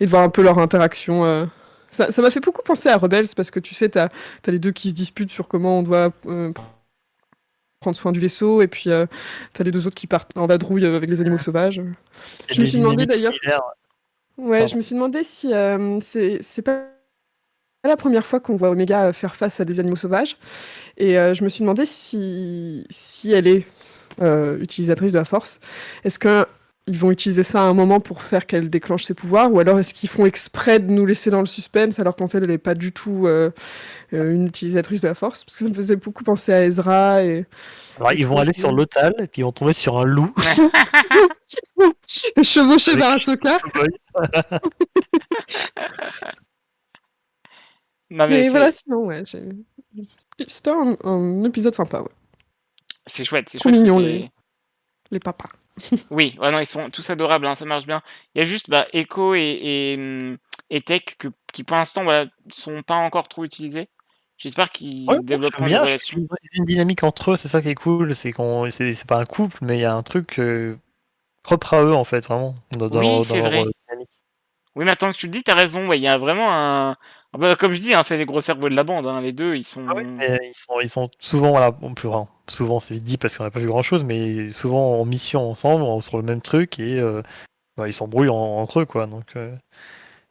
et 0.00 0.06
de 0.06 0.10
voir 0.10 0.22
un 0.22 0.30
peu 0.30 0.42
leur 0.42 0.58
interaction. 0.58 1.48
Ça 1.90 2.10
ça 2.10 2.22
m'a 2.22 2.30
fait 2.30 2.40
beaucoup 2.40 2.62
penser 2.62 2.88
à 2.88 2.96
Rebels 2.96 3.26
parce 3.36 3.50
que 3.50 3.60
tu 3.60 3.74
sais, 3.74 3.88
t'as 3.88 4.08
as 4.46 4.50
les 4.50 4.58
deux 4.58 4.70
qui 4.70 4.90
se 4.90 4.94
disputent 4.94 5.32
sur 5.32 5.48
comment 5.48 5.80
on 5.80 5.82
doit 5.82 6.12
prendre 7.80 7.96
soin 7.96 8.12
du 8.12 8.20
vaisseau, 8.20 8.60
et 8.60 8.68
puis 8.68 8.90
euh, 8.90 9.06
t'as 9.54 9.64
les 9.64 9.70
deux 9.70 9.86
autres 9.86 9.96
qui 9.96 10.06
partent 10.06 10.36
en 10.36 10.46
vadrouille 10.46 10.84
euh, 10.84 10.96
avec 10.96 11.08
les 11.08 11.20
animaux 11.22 11.38
sauvages. 11.38 11.76
Il 11.76 11.84
y 11.84 12.52
a 12.52 12.54
Je 12.54 12.60
me 12.60 12.66
suis 12.66 12.78
demandé 12.78 13.06
d'ailleurs-. 13.06 13.32
Ouais, 14.36 14.58
Pardon. 14.58 14.66
je 14.66 14.76
me 14.76 14.80
suis 14.82 14.94
demandé 14.94 15.22
si 15.24 15.52
euh, 15.52 15.98
c'est 16.00 16.62
pas 16.62 16.84
la 17.84 17.96
première 17.96 18.26
fois 18.26 18.40
qu'on 18.40 18.56
voit 18.56 18.68
Omega 18.70 19.12
faire 19.14 19.34
face 19.34 19.60
à 19.60 19.64
des 19.64 19.80
animaux 19.80 19.96
sauvages, 19.96 20.36
et 20.98 21.14
je 21.14 21.42
me 21.42 21.48
suis 21.48 21.60
demandé 21.60 21.86
si, 21.86 22.86
si 22.90 23.32
elle 23.32 23.46
est 23.46 23.66
euh, 24.20 24.58
utilisatrice 24.60 25.12
de 25.12 25.18
la 25.18 25.24
force. 25.24 25.60
Est-ce 26.04 26.18
que 26.18 26.46
ils 26.86 26.98
vont 26.98 27.10
utiliser 27.12 27.42
ça 27.44 27.60
à 27.60 27.64
un 27.64 27.74
moment 27.74 28.00
pour 28.00 28.22
faire 28.22 28.46
qu'elle 28.46 28.68
déclenche 28.68 29.04
ses 29.04 29.14
pouvoirs, 29.14 29.52
ou 29.52 29.60
alors 29.60 29.78
est-ce 29.78 29.94
qu'ils 29.94 30.08
font 30.08 30.26
exprès 30.26 30.80
de 30.80 30.90
nous 30.90 31.06
laisser 31.06 31.30
dans 31.30 31.40
le 31.40 31.46
suspense 31.46 32.00
alors 32.00 32.16
qu'en 32.16 32.26
fait 32.26 32.38
elle 32.38 32.48
n'est 32.48 32.58
pas 32.58 32.74
du 32.74 32.90
tout 32.92 33.26
euh, 33.26 33.50
euh, 34.12 34.34
une 34.34 34.46
utilisatrice 34.48 35.00
de 35.02 35.08
la 35.08 35.14
force? 35.14 35.44
Parce 35.44 35.56
que 35.56 35.64
ça 35.64 35.70
me 35.70 35.74
faisait 35.74 35.96
beaucoup 35.96 36.24
penser 36.24 36.52
à 36.52 36.64
Ezra 36.64 37.22
et 37.22 37.46
Alors, 37.98 38.12
ils 38.14 38.26
vont 38.26 38.38
aller 38.38 38.52
sur 38.52 38.72
l'Otal 38.72 39.14
et 39.18 39.26
puis 39.28 39.42
ils 39.42 39.44
vont 39.44 39.52
tomber 39.52 39.72
sur 39.72 39.98
un 39.98 40.04
loup. 40.04 40.34
chevauché 42.42 42.96
par 42.96 43.12
Ahsoka. 43.12 43.58
Non, 48.12 48.26
mais, 48.26 48.48
voilà, 48.48 48.72
sinon, 48.72 49.06
ouais, 49.06 49.22
c'était 50.46 50.70
un, 50.70 50.96
un 51.04 51.44
épisode 51.44 51.74
sympa, 51.76 52.00
ouais. 52.00 52.08
c'est 53.06 53.24
chouette. 53.24 53.48
C'est 53.48 53.62
chouette. 53.62 53.72
mignon, 53.74 54.00
les- 54.00 54.28
les 55.12 55.20
papas. 55.20 55.48
Oui, 56.10 56.36
ouais, 56.40 56.50
non, 56.50 56.58
ils 56.58 56.66
sont 56.66 56.90
tous 56.90 57.08
adorables, 57.10 57.46
hein, 57.46 57.54
ça 57.54 57.64
marche 57.64 57.86
bien. 57.86 58.02
Il 58.34 58.38
y 58.40 58.42
a 58.42 58.44
juste 58.44 58.68
bah, 58.68 58.86
Echo 58.92 59.34
et, 59.34 59.38
et, 59.94 60.36
et 60.70 60.80
Tech 60.80 61.02
que- 61.18 61.28
qui, 61.52 61.62
pour 61.64 61.76
l'instant, 61.76 62.02
voilà, 62.02 62.26
sont 62.52 62.82
pas 62.82 62.96
encore 62.96 63.28
trop 63.28 63.44
utilisés. 63.44 63.88
J'espère 64.36 64.70
qu'ils 64.72 65.08
Ouais, 65.08 65.16
développeront 65.24 65.68
une 65.68 65.68
bien, 65.68 65.84
trouve 66.26 66.38
qu'ils 66.40 66.60
ont 66.60 66.62
une 66.62 66.64
dynamique 66.64 67.02
entre 67.02 67.32
eux, 67.32 67.36
c'est 67.36 67.48
ça 67.48 67.60
qui 67.62 67.68
est 67.68 67.74
cool. 67.74 68.14
C'est 68.14 68.32
qu'on, 68.32 68.70
c'est 68.70 68.94
c'est 68.94 69.06
pas 69.06 69.18
un 69.18 69.24
couple, 69.24 69.58
mais 69.62 69.76
il 69.78 69.80
y 69.80 69.84
a 69.84 69.94
un 69.94 70.02
truc 70.02 70.38
euh, 70.38 70.76
propre 71.44 71.74
à 71.74 71.82
eux 71.84 71.94
en 71.94 72.04
fait, 72.04 72.26
vraiment. 72.26 72.56
Dans, 72.72 72.88
Oui, 72.90 73.22
leur- 73.22 73.26
dans 73.26 73.36
c'est 73.36 73.40
leur, 73.40 73.50
vrai. 73.50 73.70
dynamique. 73.88 74.10
Oui, 74.76 74.84
mais 74.84 74.92
attends 74.92 75.10
que 75.12 75.16
tu 75.16 75.26
le 75.26 75.32
dis, 75.32 75.42
t'as 75.42 75.54
raison. 75.54 75.86
ouais, 75.88 75.98
Il 75.98 76.02
y 76.02 76.06
a 76.08 76.16
vraiment 76.18 76.48
un. 76.52 76.92
ah 77.32 77.38
bah, 77.38 77.56
comme 77.56 77.72
je 77.72 77.80
dis, 77.80 77.92
hein, 77.94 78.02
c'est 78.02 78.16
les 78.16 78.24
gros 78.26 78.40
cerveaux 78.40 78.68
de 78.68 78.76
la 78.76 78.84
bande. 78.84 79.06
hein, 79.06 79.20
Les 79.20 79.32
deux, 79.32 79.56
ils 79.56 79.64
sont. 79.64 79.82
Ah 79.88 79.94
oui, 79.96 80.04
mais 80.04 80.38
ils 80.48 80.54
sont, 80.56 80.80
ils 80.80 80.88
sont 80.88 81.10
souvent, 81.18 81.50
voilà, 81.50 81.70
bon, 81.72 81.94
plus 81.94 82.08
rare. 82.08 82.26
Souvent, 82.48 82.78
c'est 82.80 82.94
vite 82.94 83.04
dit 83.04 83.18
parce 83.18 83.36
qu'on 83.36 83.44
n'a 83.44 83.50
pas 83.50 83.60
vu 83.60 83.66
grand 83.66 83.82
chose, 83.82 84.04
mais 84.04 84.50
souvent 84.52 85.00
en 85.00 85.04
mission 85.04 85.50
ensemble, 85.50 85.82
en- 85.82 86.00
sur 86.00 86.16
le 86.16 86.22
même 86.22 86.40
truc 86.40 86.78
et 86.78 86.98
euh, 87.00 87.22
bah, 87.76 87.88
ils 87.88 87.94
s'embrouillent 87.94 88.28
en- 88.30 88.36
entre 88.36 88.80
eux, 88.80 88.86
quoi. 88.86 89.06
Donc, 89.06 89.36
euh, 89.36 89.50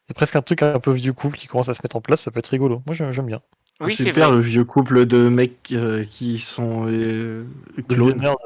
il 0.08 0.12
y 0.12 0.14
a 0.14 0.16
presque 0.16 0.36
un 0.38 0.42
truc 0.44 0.64
un 0.64 0.80
peu 0.80 0.92
vieux 0.92 1.14
couple 1.14 1.38
qui 1.38 1.48
commence 1.48 1.70
à 1.70 1.76
se 1.76 1.82
mettre 1.84 1.96
en 1.98 2.02
place, 2.02 2.22
ça 2.22 2.32
peut 2.32 2.40
être 2.40 2.50
rigolo. 2.50 2.84
Moi, 2.88 2.96
j'aime 2.96 3.12
j'aime 3.14 3.28
bien. 3.28 3.42
Oui, 3.82 3.98
c'est 3.98 4.12
Super, 4.14 4.28
vrai. 4.28 4.32
le 4.32 4.42
vieux 4.42 4.66
couple 4.66 5.06
de 5.08 5.30
mecs 5.30 5.72
euh, 5.74 6.06
qui 6.06 6.40
sont 6.40 6.88
euh, 6.90 7.46
De 7.78 7.96
clones. 7.96 8.12
vieux 8.12 8.14
nerds. 8.22 8.38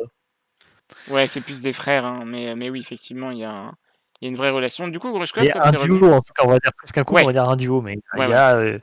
Ouais, 1.08 1.28
c'est 1.28 1.42
plus 1.42 1.62
des 1.62 1.74
frères. 1.74 2.06
hein, 2.06 2.24
Mais, 2.26 2.56
mais 2.56 2.70
oui, 2.70 2.80
effectivement, 2.80 3.32
il 3.32 3.40
y 3.40 3.44
a, 3.44 3.52
un- 3.54 3.78
il 4.24 4.28
y 4.28 4.28
a 4.28 4.30
une 4.30 4.38
vraie 4.38 4.52
relation. 4.52 4.88
Du 4.88 5.00
coup, 5.00 5.12
Grushkov, 5.12 5.44
Il 5.44 5.48
y 5.48 5.52
a 5.52 5.54
comme 5.54 5.62
un 5.64 5.72
revenu- 5.72 6.00
duo, 6.00 6.14
en 6.14 6.22
tout 6.22 6.32
cas, 6.34 6.44
on 6.46 6.50
va 6.50 6.60
dire 6.60 6.72
presque 6.78 6.98
un 6.98 7.04
couple, 7.04 7.18
Ouais. 7.18 7.24
on 7.24 7.28
va 7.28 7.34
dire 7.34 7.50
un 7.50 7.56
duo, 7.58 7.82
mais 7.82 8.00
il 8.16 8.20
y 8.30 8.34
a 8.34 8.56
euh, 8.56 8.80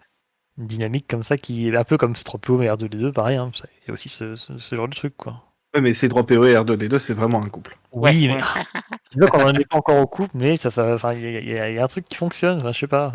une 0.58 0.66
dynamique 0.66 1.06
comme 1.08 1.22
ça 1.22 1.38
qui 1.38 1.68
est 1.68 1.76
un 1.76 1.84
peu 1.84 1.96
comme 1.96 2.14
Stropio 2.14 2.60
et 2.62 2.66
R2D2, 2.68 3.10
pareil, 3.12 3.36
hein, 3.38 3.50
ça- 3.54 3.66
il 3.82 3.88
y 3.88 3.90
a 3.90 3.94
aussi 3.94 4.08
ce, 4.10 4.36
ce- 4.36 4.58
ce 4.58 4.74
genre 4.76 4.88
de 4.88 4.94
truc, 4.94 5.16
quoi. 5.16 5.42
Ouais, 5.74 5.80
mais 5.80 5.92
C3PO 5.92 6.44
et 6.44 6.54
R2D2, 6.56 6.98
c'est 6.98 7.14
vraiment 7.14 7.38
un 7.42 7.48
couple. 7.48 7.78
Oui, 7.92 8.28
mais 8.28 8.36
vois 8.36 8.42
qu'on 9.38 9.38
n'en 9.38 9.54
est 9.54 9.64
pas 9.68 9.76
encore 9.78 9.98
au 10.00 10.06
couple, 10.06 10.30
mais 10.34 10.56
ça, 10.56 10.70
ça, 10.70 10.94
enfin, 10.94 11.14
il 11.14 11.24
y, 11.24 11.50
y 11.50 11.54
y 11.74 11.78
a 11.78 11.84
un 11.84 11.88
truc 11.88 12.04
qui 12.06 12.16
fonctionne, 12.16 12.62
je 12.72 12.78
sais 12.78 12.86
pas. 12.86 13.12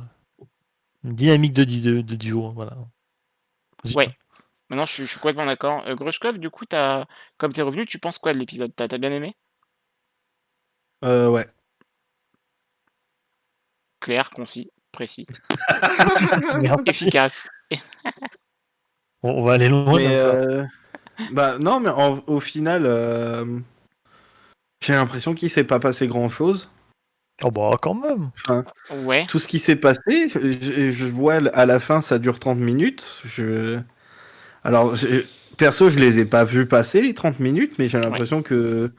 Une 1.04 1.14
dynamique 1.14 1.54
de, 1.54 1.64
de, 1.66 2.02
de 2.02 2.16
duo, 2.16 2.52
voilà. 2.56 2.76
Zut. 3.86 3.96
Ouais. 3.96 4.08
Maintenant, 4.70 4.86
je, 4.88 4.94
suis- 4.94 5.04
je 5.06 5.12
suis 5.12 5.20
complètement 5.20 5.46
d'accord. 5.46 5.84
Euh, 5.86 5.94
Grushkov, 5.96 6.40
du 6.40 6.50
coup, 6.50 6.66
as, 6.74 7.06
comme 7.38 7.54
t'es 7.54 7.62
revenu, 7.62 7.86
tu 7.86 8.00
penses 8.00 8.18
quoi 8.18 8.34
de 8.34 8.40
l'épisode? 8.40 8.72
T'as 8.76 8.88
t'as 8.88 8.98
bien 8.98 9.12
aimé? 9.12 9.36
Euh, 11.04 11.30
ouais. 11.30 11.48
Clair, 14.00 14.30
concis, 14.32 14.70
précis, 14.92 15.26
Merde. 16.60 16.82
efficace. 16.86 17.48
On, 19.24 19.44
va 19.44 19.54
aller 19.54 19.70
loin 19.70 19.96
Mais, 19.98 20.20
ça. 20.20 20.28
euh, 20.28 20.64
bah 21.32 21.58
non, 21.60 21.80
mais 21.80 21.90
en- 21.90 22.24
au 22.28 22.40
final, 22.40 22.84
euh, 22.86 23.46
j'ai 24.84 24.94
l'impression 24.94 25.34
qu'il 25.34 25.50
s'est 25.50 25.64
pas 25.64 25.80
passé 25.80 26.08
grand 26.08 26.28
chose. 26.30 26.70
Oh 27.44 27.52
bah 27.52 27.72
quand 27.82 27.96
même. 27.96 28.30
Enfin, 28.38 28.64
Ouais. 29.04 29.26
tout 29.28 29.40
ce 29.40 29.48
qui 29.48 29.60
s'est 29.60 29.76
passé, 29.76 30.30
je, 30.30 30.92
je 30.92 31.06
vois 31.06 31.36
à 31.54 31.66
la 31.66 31.80
fin, 31.80 32.00
ça 32.02 32.20
dure 32.20 32.40
30 32.40 32.60
minutes. 32.60 33.06
Je... 33.26 33.80
Alors, 34.64 34.96
je- 34.96 35.26
perso, 35.58 35.90
je 35.90 36.00
les 36.00 36.20
ai 36.20 36.26
pas 36.26 36.46
vus 36.46 36.66
passer 36.68 37.02
les 37.02 37.14
30 37.14 37.40
minutes, 37.40 37.74
mais 37.80 37.88
j'ai 37.88 38.00
l'impression 38.00 38.42
que 38.44 38.92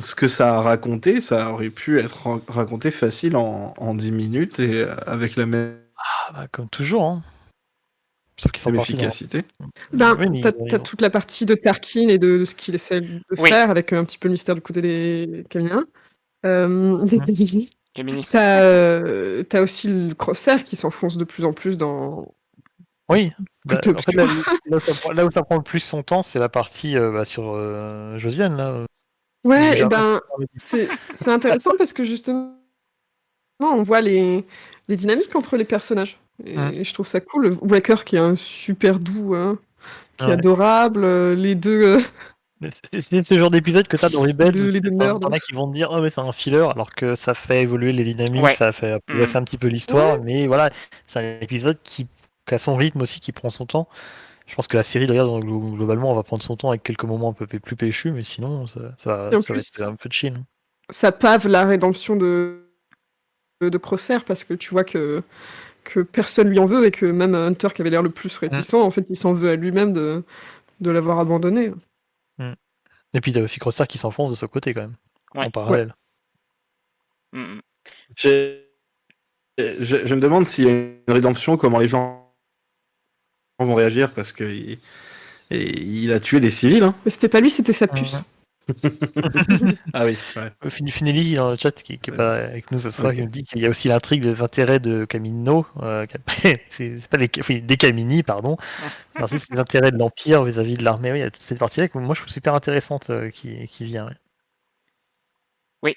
ce 0.00 0.14
que 0.14 0.28
ça 0.28 0.56
a 0.58 0.62
raconté, 0.62 1.20
ça 1.20 1.52
aurait 1.52 1.70
pu 1.70 1.98
être 1.98 2.26
ra- 2.26 2.40
raconté 2.48 2.90
facile 2.90 3.36
en, 3.36 3.74
en 3.76 3.94
10 3.94 4.12
minutes 4.12 4.58
et 4.60 4.82
euh, 4.82 4.94
avec 5.06 5.36
la 5.36 5.46
même, 5.46 5.76
Ah 5.96 6.32
bah 6.32 6.48
comme 6.48 6.68
toujours, 6.68 7.04
hein. 7.04 7.22
Sauf 8.38 8.52
qu'ils 8.52 8.62
sont 8.62 8.74
efficacité. 8.74 9.44
Ben, 9.92 10.16
Oui, 10.18 10.40
t'as 10.40 10.52
t'as 10.52 10.78
toute 10.78 11.02
la 11.02 11.10
partie 11.10 11.44
de 11.44 11.54
Tarkin 11.54 12.08
et 12.08 12.16
de, 12.16 12.38
de 12.38 12.44
ce 12.46 12.54
qu'il 12.54 12.74
essaie 12.74 13.02
de 13.02 13.20
Oui. 13.36 13.50
faire 13.50 13.68
avec 13.70 13.92
un 13.92 14.02
petit 14.04 14.16
peu 14.16 14.28
le 14.28 14.32
mystère 14.32 14.54
du 14.54 14.62
côté 14.62 14.80
des 14.80 15.44
Caminiens. 15.50 15.84
Euh, 16.46 17.04
des. 17.04 17.18
Caminiens. 17.18 17.66
Camini. 17.92 18.24
T'as 18.30 18.62
euh, 18.62 19.42
t'as 19.42 19.60
aussi 19.60 19.88
le 19.88 20.14
crossaire 20.14 20.64
qui 20.64 20.76
s'enfonce 20.76 21.18
de 21.18 21.24
plus 21.24 21.44
en 21.44 21.52
plus 21.52 21.76
dans. 21.76 22.32
Oui. 23.10 23.32
Bah, 23.66 23.74
en 23.74 23.98
fait, 23.98 24.12
là, 24.14 24.24
obscur. 24.24 24.54
là 24.70 24.76
où 24.76 24.80
ça 24.80 24.94
prend, 24.94 25.12
là 25.12 25.26
où 25.26 25.30
ça 25.30 25.42
prend 25.42 25.56
le 25.56 25.62
plus 25.62 25.80
son 25.80 26.02
temps, 26.02 26.22
c'est 26.22 26.38
la 26.38 26.48
partie 26.48 26.96
euh, 26.96 27.10
bah, 27.12 27.26
sur 27.26 27.52
euh, 27.54 28.16
Josiane 28.16 28.56
là. 28.56 28.86
Ouais, 29.44 29.80
et 29.80 29.84
ben 29.86 30.20
c'est 30.56 30.88
c'est 31.14 31.30
intéressant 31.30 31.72
parce 31.78 31.92
que 31.92 32.04
justement 32.04 32.52
on 33.60 33.82
voit 33.82 34.00
les, 34.00 34.44
les 34.88 34.96
dynamiques 34.96 35.34
entre 35.36 35.56
les 35.56 35.64
personnages. 35.64 36.18
Et, 36.44 36.56
Mm. 36.56 36.72
je 36.84 36.94
trouve 36.94 37.06
ça 37.06 37.20
cool. 37.20 37.56
Wrecker 37.62 38.04
qui 38.04 38.16
est 38.16 38.20
un 38.20 38.34
super 38.36 38.98
doux, 38.98 39.34
hein, 39.34 39.58
qui 40.16 40.24
est 40.24 40.32
adorable. 40.32 41.04
euh, 41.04 41.34
Les 41.34 41.54
deux. 41.54 41.98
euh, 42.62 42.70
C'est 42.98 43.22
ce 43.26 43.38
genre 43.38 43.50
d'épisode 43.50 43.86
que 43.88 43.96
t'as 43.98 44.08
dans 44.10 44.20
Rebels. 44.22 44.52
Les- 44.52 44.62
où 44.62 44.70
les 44.70 44.80
deux 44.80 44.90
t'en- 44.90 44.96
nerds. 44.96 45.20
T'en 45.20 45.30
as 45.32 45.38
qui 45.40 45.52
vont 45.52 45.68
te 45.68 45.74
dire, 45.74 45.88
oh, 45.92 46.00
mais 46.00 46.08
c'est 46.10 46.20
un 46.20 46.32
filler, 46.32 46.66
alors 46.74 46.90
que 46.94 47.14
ça 47.14 47.34
fait 47.34 47.62
évoluer 47.62 47.92
les 47.92 48.04
dynamiques, 48.04 48.42
Ouais. 48.42 48.52
ça 48.54 48.72
fait 48.72 48.98
progresser 49.06 49.36
un 49.36 49.44
petit 49.44 49.58
peu 49.58 49.68
l'histoire, 49.68 50.18
mais 50.22 50.46
voilà, 50.46 50.70
c'est 51.06 51.18
un 51.20 51.40
épisode 51.40 51.78
qui, 51.82 52.06
qui 52.46 52.54
a 52.54 52.58
son 52.58 52.76
rythme 52.76 53.00
aussi, 53.02 53.20
qui 53.20 53.32
prend 53.32 53.48
son 53.50 53.66
temps. 53.66 53.88
Je 54.50 54.56
pense 54.56 54.66
que 54.66 54.76
la 54.76 54.82
série, 54.82 55.06
glo- 55.06 55.76
globalement, 55.76 56.10
on 56.10 56.14
va 56.16 56.24
prendre 56.24 56.42
son 56.42 56.56
temps 56.56 56.70
avec 56.70 56.82
quelques 56.82 57.04
moments 57.04 57.30
un 57.30 57.32
peu 57.32 57.46
plus 57.46 57.76
péchus, 57.76 58.10
mais 58.10 58.24
sinon, 58.24 58.66
ça, 58.66 58.80
ça, 58.98 59.16
va 59.16 59.36
être 59.36 59.80
un 59.82 59.94
peu 59.94 60.08
chill. 60.10 60.42
ça 60.90 61.12
pave 61.12 61.46
la 61.46 61.64
rédemption 61.64 62.16
de, 62.16 62.68
de 63.60 63.78
Crosshair 63.78 64.24
parce 64.24 64.42
que 64.42 64.54
tu 64.54 64.70
vois 64.70 64.82
que, 64.82 65.22
que 65.84 66.00
personne 66.00 66.48
lui 66.48 66.58
en 66.58 66.64
veut 66.64 66.84
et 66.84 66.90
que 66.90 67.06
même 67.06 67.36
Hunter 67.36 67.68
qui 67.72 67.80
avait 67.80 67.90
l'air 67.90 68.02
le 68.02 68.10
plus 68.10 68.36
réticent, 68.38 68.74
en 68.74 68.90
fait, 68.90 69.06
il 69.08 69.14
s'en 69.16 69.32
veut 69.32 69.50
à 69.50 69.54
lui-même 69.56 69.92
de, 69.92 70.24
de 70.80 70.90
l'avoir 70.90 71.20
abandonné. 71.20 71.72
Et 73.12 73.20
puis, 73.20 73.30
t'as 73.32 73.42
aussi 73.42 73.60
Crosshair 73.60 73.86
qui 73.86 73.98
s'enfonce 73.98 74.30
de 74.30 74.36
ce 74.36 74.46
côté, 74.46 74.74
quand 74.74 74.82
même, 74.82 74.96
Ouais. 75.36 75.44
en 75.46 75.50
parallèle. 75.50 75.94
Mm, 77.32 77.40
mm. 77.42 77.60
Je, 78.16 78.62
je 79.58 80.14
me 80.14 80.20
demande 80.20 80.44
s'il 80.44 80.64
y 80.66 80.68
a 80.68 80.72
une 80.72 80.96
rédemption, 81.08 81.56
comment 81.56 81.78
les 81.78 81.86
gens 81.86 82.19
vont 83.66 83.74
réagir, 83.74 84.12
parce 84.12 84.32
que 84.32 84.44
il, 84.44 84.78
et 85.50 85.80
il 85.80 86.12
a 86.12 86.20
tué 86.20 86.40
des 86.40 86.50
civils. 86.50 86.82
Hein. 86.84 86.94
Mais 87.04 87.10
c'était 87.10 87.28
pas 87.28 87.40
lui, 87.40 87.50
c'était 87.50 87.72
sa 87.74 87.88
puce. 87.88 88.24
Ah 89.92 90.04
oui, 90.06 90.16
ouais. 90.36 90.48
Euh, 90.64 90.70
Fin- 90.70 90.86
Finelli 90.88 91.34
dans 91.34 91.50
le 91.50 91.56
chat 91.56 91.72
qui, 91.72 91.98
qui 91.98 92.10
est 92.10 92.14
pas 92.16 92.36
avec 92.36 92.70
nous 92.70 92.78
ce 92.78 92.90
soir 92.90 93.12
qui 93.14 93.20
nous 93.22 93.28
dit 93.28 93.44
qu'il 93.44 93.60
y 93.60 93.66
a 93.66 93.70
aussi 93.70 93.88
l'intrigue 93.88 94.22
des 94.22 94.42
intérêts 94.42 94.80
de 94.80 95.04
Camino, 95.04 95.66
euh, 95.82 96.06
c'est 96.70 97.08
pas 97.08 97.16
des, 97.18 97.30
enfin, 97.40 97.58
des 97.60 97.76
Camini 97.76 98.22
pardon, 98.22 98.56
c'est 99.26 99.50
les 99.50 99.58
intérêts 99.60 99.92
de 99.92 99.98
l'Empire 99.98 100.44
vis-à-vis 100.44 100.76
de 100.76 100.84
l'armée. 100.84 101.12
Oui, 101.12 101.18
il 101.18 101.22
y 101.22 101.24
a 101.24 101.30
toute 101.30 101.42
cette 101.42 101.58
partie-là 101.58 101.88
que 101.88 101.98
moi 101.98 102.14
je 102.14 102.20
trouve 102.22 102.32
super 102.32 102.54
intéressante 102.54 103.10
euh, 103.10 103.30
qui, 103.30 103.66
qui 103.66 103.84
vient. 103.84 104.06
ouais. 104.06 104.16
Oui. 105.82 105.94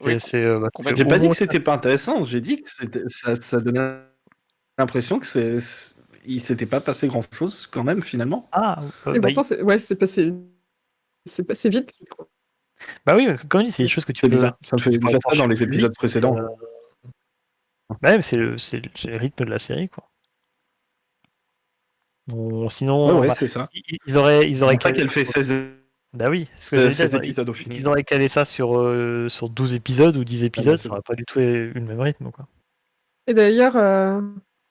Oui, 0.00 0.20
c'est, 0.20 0.42
euh, 0.42 0.60
bah, 0.60 0.92
J'ai 0.94 1.04
pas 1.04 1.18
dit 1.18 1.28
que 1.28 1.34
c'était 1.36 1.60
pas 1.60 1.74
intéressant, 1.74 2.24
j'ai 2.24 2.40
dit 2.40 2.62
que 2.62 2.70
c'était- 2.70 3.08
ça, 3.08 3.34
ça 3.36 3.60
donnait 3.60 3.90
l'impression 4.78 5.18
que 5.18 5.26
c'est. 5.26 5.58
Il 6.26 6.40
s'était 6.40 6.66
pas 6.66 6.80
passé 6.80 7.08
grand 7.08 7.22
chose 7.32 7.66
quand 7.66 7.84
même 7.84 8.02
finalement. 8.02 8.48
Ah, 8.52 8.80
euh, 9.06 9.14
Et 9.14 9.20
bah, 9.20 9.28
pourtant, 9.28 9.42
c'est- 9.42 9.62
ouais, 9.62 9.78
c'est 9.78 9.96
passé, 9.96 10.32
c'est 11.26 11.44
passé 11.44 11.68
vite. 11.70 11.92
bah 13.06 13.14
oui, 13.16 13.28
comme 13.48 13.62
dis, 13.62 13.72
c'est 13.72 13.82
des 13.84 13.88
choses 13.88 14.04
que 14.04 14.12
tu 14.12 14.22
peux. 14.22 14.28
bizarre. 14.28 14.56
Ça 14.64 14.76
me 14.76 14.82
fait 14.82 14.90
déjà 14.90 15.18
ça 15.20 15.36
dans 15.36 15.46
les 15.46 15.62
épisodes 15.62 15.90
vite, 15.90 15.98
précédents. 15.98 16.36
euh, 16.38 16.46
Bah 18.02 18.12
ouais, 18.12 18.22
c'est 18.22 18.36
le, 18.36 18.58
c'est 18.58 18.80
le- 19.06 19.16
rythme 19.16 19.44
de 19.44 19.50
la 19.50 19.58
série 19.58 19.88
quoi. 19.88 20.04
Bon, 22.26 22.68
sinon, 22.68 23.06
Ouais, 23.14 23.20
ouais, 23.20 23.28
bah, 23.28 23.34
c'est 23.34 23.48
ça. 23.48 23.70
ils, 23.72 23.96
ils 24.06 24.16
auraient, 24.18 24.48
ils 24.50 24.62
auraient 24.62 24.74
C'est 24.74 24.78
pas 24.78 24.90
calé- 24.90 24.98
qu'elle 24.98 25.10
fait 25.10 25.24
16, 25.24 25.72
Bah 26.12 26.28
oui, 26.28 26.46
ce 26.58 26.70
que 26.70 26.76
euh, 26.76 26.78
j'allais 26.80 26.88
dire, 26.90 26.96
16 26.98 27.10
ils 27.12 27.16
auraient- 27.16 27.24
épisodes 27.26 27.48
au 27.48 27.54
final. 27.54 27.78
Ils 27.78 27.88
auraient 27.88 28.04
calé 28.04 28.28
ça 28.28 28.44
sur, 28.44 28.78
euh, 28.78 29.28
sur 29.30 29.48
12 29.48 29.72
épisodes 29.74 30.16
ou 30.16 30.24
10 30.24 30.44
épisodes, 30.44 30.76
c'est 30.76 30.84
ça 30.84 30.88
bon. 30.90 30.94
aurait 30.96 31.02
pas 31.02 31.14
du 31.14 31.24
tout 31.24 31.40
eu 31.40 31.72
le 31.72 31.80
même 31.80 32.00
rythme. 32.00 32.30
Quoi. 32.30 32.46
Et 33.26 33.34
d'ailleurs, 33.34 33.76
euh, 33.76 34.20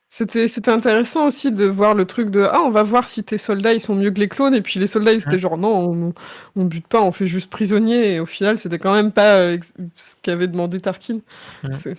C'était 0.09 0.47
c'était 0.47 0.71
intéressant 0.71 1.27
aussi 1.27 1.51
de 1.51 1.65
voir 1.65 1.93
le 1.93 2.05
truc 2.05 2.29
de 2.29 2.47
ah 2.49 2.61
on 2.63 2.69
va 2.69 2.81
voir 2.83 3.09
si 3.09 3.25
tes 3.25 3.37
soldats 3.37 3.73
ils 3.73 3.81
sont 3.81 3.93
mieux 3.93 4.09
que 4.09 4.19
les 4.19 4.29
clones 4.29 4.53
et 4.55 4.61
puis 4.61 4.79
les 4.79 4.87
soldats 4.87 5.11
ils 5.11 5.21
étaient 5.21 5.37
genre 5.37 5.57
non 5.57 5.91
on, 5.91 6.13
on 6.55 6.65
bute 6.65 6.87
pas 6.87 7.01
on 7.01 7.11
fait 7.11 7.27
juste 7.27 7.49
prisonnier 7.51 8.13
et 8.13 8.19
au 8.21 8.25
final 8.25 8.57
c'était 8.57 8.79
quand 8.79 8.93
même 8.93 9.11
pas 9.11 9.35
euh, 9.39 9.57
ce 9.95 10.15
qu'avait 10.21 10.47
demandé 10.47 10.79
Tarkin. 10.79 11.19
C'est 11.71 11.95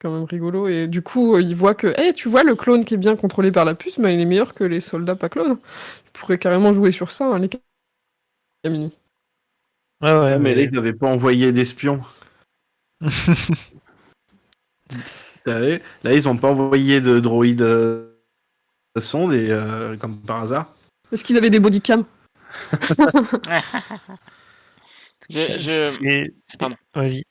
quand 0.00 0.12
même 0.12 0.24
rigolo 0.24 0.68
et 0.68 0.88
du 0.88 1.02
coup 1.02 1.38
il 1.38 1.54
voit 1.56 1.74
que 1.74 1.88
hey, 2.00 2.12
tu 2.14 2.28
vois 2.28 2.44
le 2.44 2.56
clone 2.56 2.84
qui 2.84 2.94
est 2.94 2.98
bien 2.98 3.16
contrôlé 3.16 3.52
par 3.52 3.64
la 3.64 3.74
puce 3.74 3.98
mais 3.98 4.14
il 4.14 4.20
est 4.20 4.26
meilleur 4.26 4.54
que 4.54 4.64
les 4.64 4.80
soldats 4.80 5.16
pas 5.16 5.28
clones. 5.28 5.58
Il 6.06 6.10
pourrait 6.12 6.38
carrément 6.38 6.72
jouer 6.74 6.92
sur 6.92 7.10
ça 7.10 7.26
hein, 7.26 7.38
les 7.38 7.50
Camini. 8.62 8.92
Ouais, 10.00 10.12
ouais, 10.12 10.38
mais 10.38 10.54
là 10.54 10.62
ils 10.62 10.72
n'avaient 10.72 10.92
pas 10.92 11.08
envoyé 11.08 11.50
d'espions. 11.50 12.00
Là, 15.46 15.78
ils 16.12 16.28
ont 16.28 16.36
pas 16.36 16.50
envoyé 16.50 17.00
de 17.00 17.20
droïdes 17.20 17.62
euh, 17.62 18.10
sonde 18.98 19.32
et 19.32 19.50
euh, 19.50 19.96
comme 19.96 20.18
par 20.18 20.42
hasard. 20.42 20.74
Est-ce 21.12 21.24
qu'ils 21.24 21.36
avaient 21.36 21.50
des 21.50 21.60
bodycams? 21.60 22.04
Je, 25.30 25.56
je... 25.56 26.30
Pardon. 26.58 26.76
Vas-y, 26.94 27.24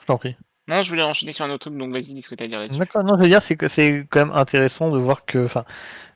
je 0.00 0.06
t'en 0.06 0.16
prie. 0.16 0.34
Non, 0.66 0.82
je 0.82 0.88
voulais 0.88 1.02
enchaîner 1.02 1.32
sur 1.32 1.44
un 1.44 1.50
autre 1.50 1.68
truc, 1.68 1.76
donc 1.76 1.92
vas-y, 1.92 2.14
dis 2.14 2.22
ce 2.22 2.30
que 2.30 2.34
tu 2.34 2.42
as 2.42 2.46
à 2.46 2.48
dire 2.48 2.58
là-dessus. 2.58 2.78
D'accord, 2.78 3.04
non, 3.04 3.16
je 3.18 3.22
veux 3.22 3.28
dire, 3.28 3.42
c'est 3.42 3.56
que 3.56 3.68
c'est 3.68 4.06
quand 4.08 4.26
même 4.26 4.34
intéressant 4.34 4.90
de 4.90 4.98
voir 4.98 5.26
que 5.26 5.46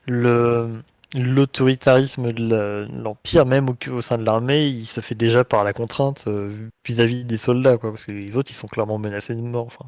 le 0.07 0.81
l'autoritarisme 1.15 2.31
de 2.33 2.87
l'Empire, 2.91 3.45
même 3.45 3.67
au, 3.69 4.01
sein 4.01 4.17
de 4.17 4.23
l'armée, 4.23 4.67
il 4.67 4.85
se 4.85 5.01
fait 5.01 5.15
déjà 5.15 5.43
par 5.43 5.63
la 5.63 5.73
contrainte 5.73 6.25
euh, 6.27 6.69
vis-à-vis 6.85 7.23
des 7.23 7.37
soldats, 7.37 7.77
quoi, 7.77 7.89
parce 7.91 8.05
que 8.05 8.11
les 8.11 8.37
autres, 8.37 8.51
ils 8.51 8.55
sont 8.55 8.67
clairement 8.67 8.99
menacés 8.99 9.35
de 9.35 9.41
mort. 9.41 9.65
Enfin. 9.65 9.85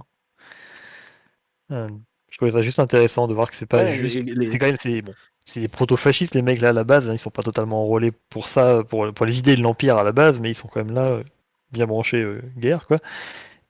Euh, 1.71 1.89
je 2.29 2.37
trouvais 2.37 2.51
ça 2.51 2.61
juste 2.61 2.79
intéressant 2.79 3.27
de 3.27 3.33
voir 3.33 3.49
que 3.49 3.55
c'est 3.55 3.65
pas 3.65 3.91
juste. 3.91 4.13
C'est 4.49 4.57
quand 4.57 4.65
même 4.67 4.75
c'est 4.75 5.01
bon. 5.01 5.13
C'est 5.45 5.59
des 5.59 5.67
proto-fascistes, 5.67 6.35
les 6.35 6.43
mecs 6.43 6.61
là 6.61 6.69
à 6.69 6.73
la 6.73 6.83
base, 6.83 7.09
hein, 7.09 7.13
ils 7.13 7.19
sont 7.19 7.31
pas 7.31 7.41
totalement 7.41 7.81
enrôlés 7.81 8.11
pour 8.11 8.47
ça, 8.47 8.83
pour, 8.83 9.11
pour 9.11 9.25
les 9.25 9.39
idées 9.39 9.55
de 9.55 9.61
l'Empire 9.61 9.97
à 9.97 10.03
la 10.03 10.11
base, 10.11 10.39
mais 10.39 10.51
ils 10.51 10.55
sont 10.55 10.67
quand 10.67 10.85
même 10.85 10.93
là, 10.93 11.07
euh, 11.07 11.23
bien 11.71 11.87
branchés 11.87 12.21
euh, 12.21 12.41
guerre, 12.57 12.85
quoi. 12.85 12.99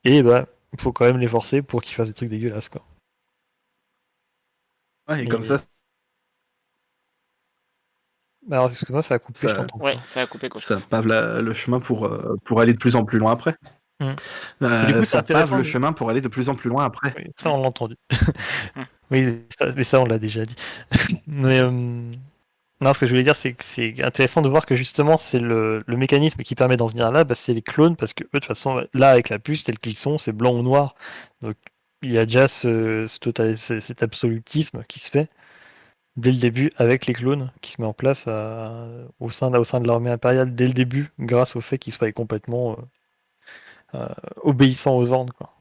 Et 0.04 0.22
bah, 0.22 0.46
il 0.74 0.80
faut 0.80 0.92
quand 0.92 1.06
même 1.06 1.18
les 1.18 1.28
forcer 1.28 1.62
pour 1.62 1.80
qu'ils 1.80 1.94
fassent 1.94 2.08
des 2.08 2.14
trucs 2.14 2.28
dégueulasses, 2.28 2.68
quoi. 2.68 2.84
Ouais, 5.08 5.24
et 5.24 5.26
comme 5.26 5.42
ça. 5.42 5.56
Bah, 8.46 8.56
alors, 8.56 8.70
excuse-moi, 8.70 9.02
ça 9.02 9.14
a 9.14 9.18
coupé, 9.18 9.38
ça... 9.38 9.66
Ouais, 9.80 9.96
ça 10.04 10.20
a 10.20 10.26
coupé, 10.26 10.50
quoi. 10.50 10.60
Ça 10.60 10.78
pave 10.78 11.06
le 11.06 11.54
chemin 11.54 11.80
pour, 11.80 12.10
pour 12.44 12.60
aller 12.60 12.74
de 12.74 12.78
plus 12.78 12.96
en 12.96 13.04
plus 13.04 13.18
loin 13.18 13.32
après. 13.32 13.56
Mmh. 14.02 14.64
Euh, 14.64 14.98
coup, 14.98 15.04
ça 15.04 15.22
pave 15.22 15.56
le 15.56 15.62
chemin 15.62 15.92
pour 15.92 16.10
aller 16.10 16.20
de 16.20 16.28
plus 16.28 16.48
en 16.48 16.54
plus 16.54 16.68
loin 16.68 16.84
après. 16.84 17.14
ça, 17.36 17.50
on 17.50 17.60
l'a 17.60 17.68
entendu. 17.68 17.96
Oui, 19.10 19.44
mais 19.76 19.82
ça, 19.82 20.00
on 20.00 20.06
l'a 20.06 20.18
déjà 20.18 20.46
dit. 20.46 20.54
mais 21.26 21.60
euh, 21.60 21.70
non, 22.80 22.94
ce 22.94 23.00
que 23.00 23.06
je 23.06 23.10
voulais 23.10 23.22
dire, 23.22 23.36
c'est 23.36 23.52
que 23.52 23.62
c'est 23.62 24.02
intéressant 24.02 24.40
de 24.40 24.48
voir 24.48 24.64
que 24.64 24.74
justement, 24.74 25.18
c'est 25.18 25.38
le, 25.38 25.84
mécanisme 25.86 26.42
qui 26.42 26.54
permet 26.54 26.78
d'en 26.78 26.86
venir 26.86 27.12
là, 27.12 27.24
bah, 27.24 27.34
c'est 27.34 27.52
les 27.52 27.60
clones, 27.60 27.94
parce 27.94 28.14
que 28.14 28.24
eux, 28.24 28.28
de 28.32 28.38
toute 28.38 28.46
façon, 28.46 28.86
là, 28.94 29.10
avec 29.10 29.28
la 29.28 29.38
puce, 29.38 29.64
tels 29.64 29.78
qu'ils 29.78 29.98
sont, 29.98 30.16
c'est 30.16 30.32
blanc 30.32 30.54
ou 30.54 30.62
noir. 30.62 30.94
Donc, 31.42 31.56
il 32.00 32.10
y 32.12 32.18
a 32.18 32.24
déjà 32.24 32.48
ce, 32.48 33.06
total, 33.18 33.58
cet 33.58 34.02
absolutisme 34.02 34.82
qui 34.88 34.98
se 34.98 35.10
fait 35.10 35.28
dès 36.16 36.32
le 36.32 36.38
début 36.38 36.72
avec 36.76 37.06
les 37.06 37.12
clones 37.14 37.50
qui 37.60 37.72
se 37.72 37.80
met 37.80 37.86
en 37.86 37.94
place 37.94 38.26
au, 39.20 39.30
sein, 39.30 39.52
au 39.54 39.64
sein 39.64 39.80
de 39.80 39.86
l'armée 39.86 40.10
impériale 40.10 40.54
dès 40.54 40.66
le 40.66 40.72
début, 40.72 41.10
grâce 41.18 41.56
au 41.56 41.60
fait 41.60 41.78
qu'ils 41.78 41.92
soient 41.92 42.12
complètement 42.12 42.72
euh, 42.72 42.76
obéissant 44.42 44.96
aux 44.96 45.12
ordres. 45.12 45.34
Quoi. 45.34 45.52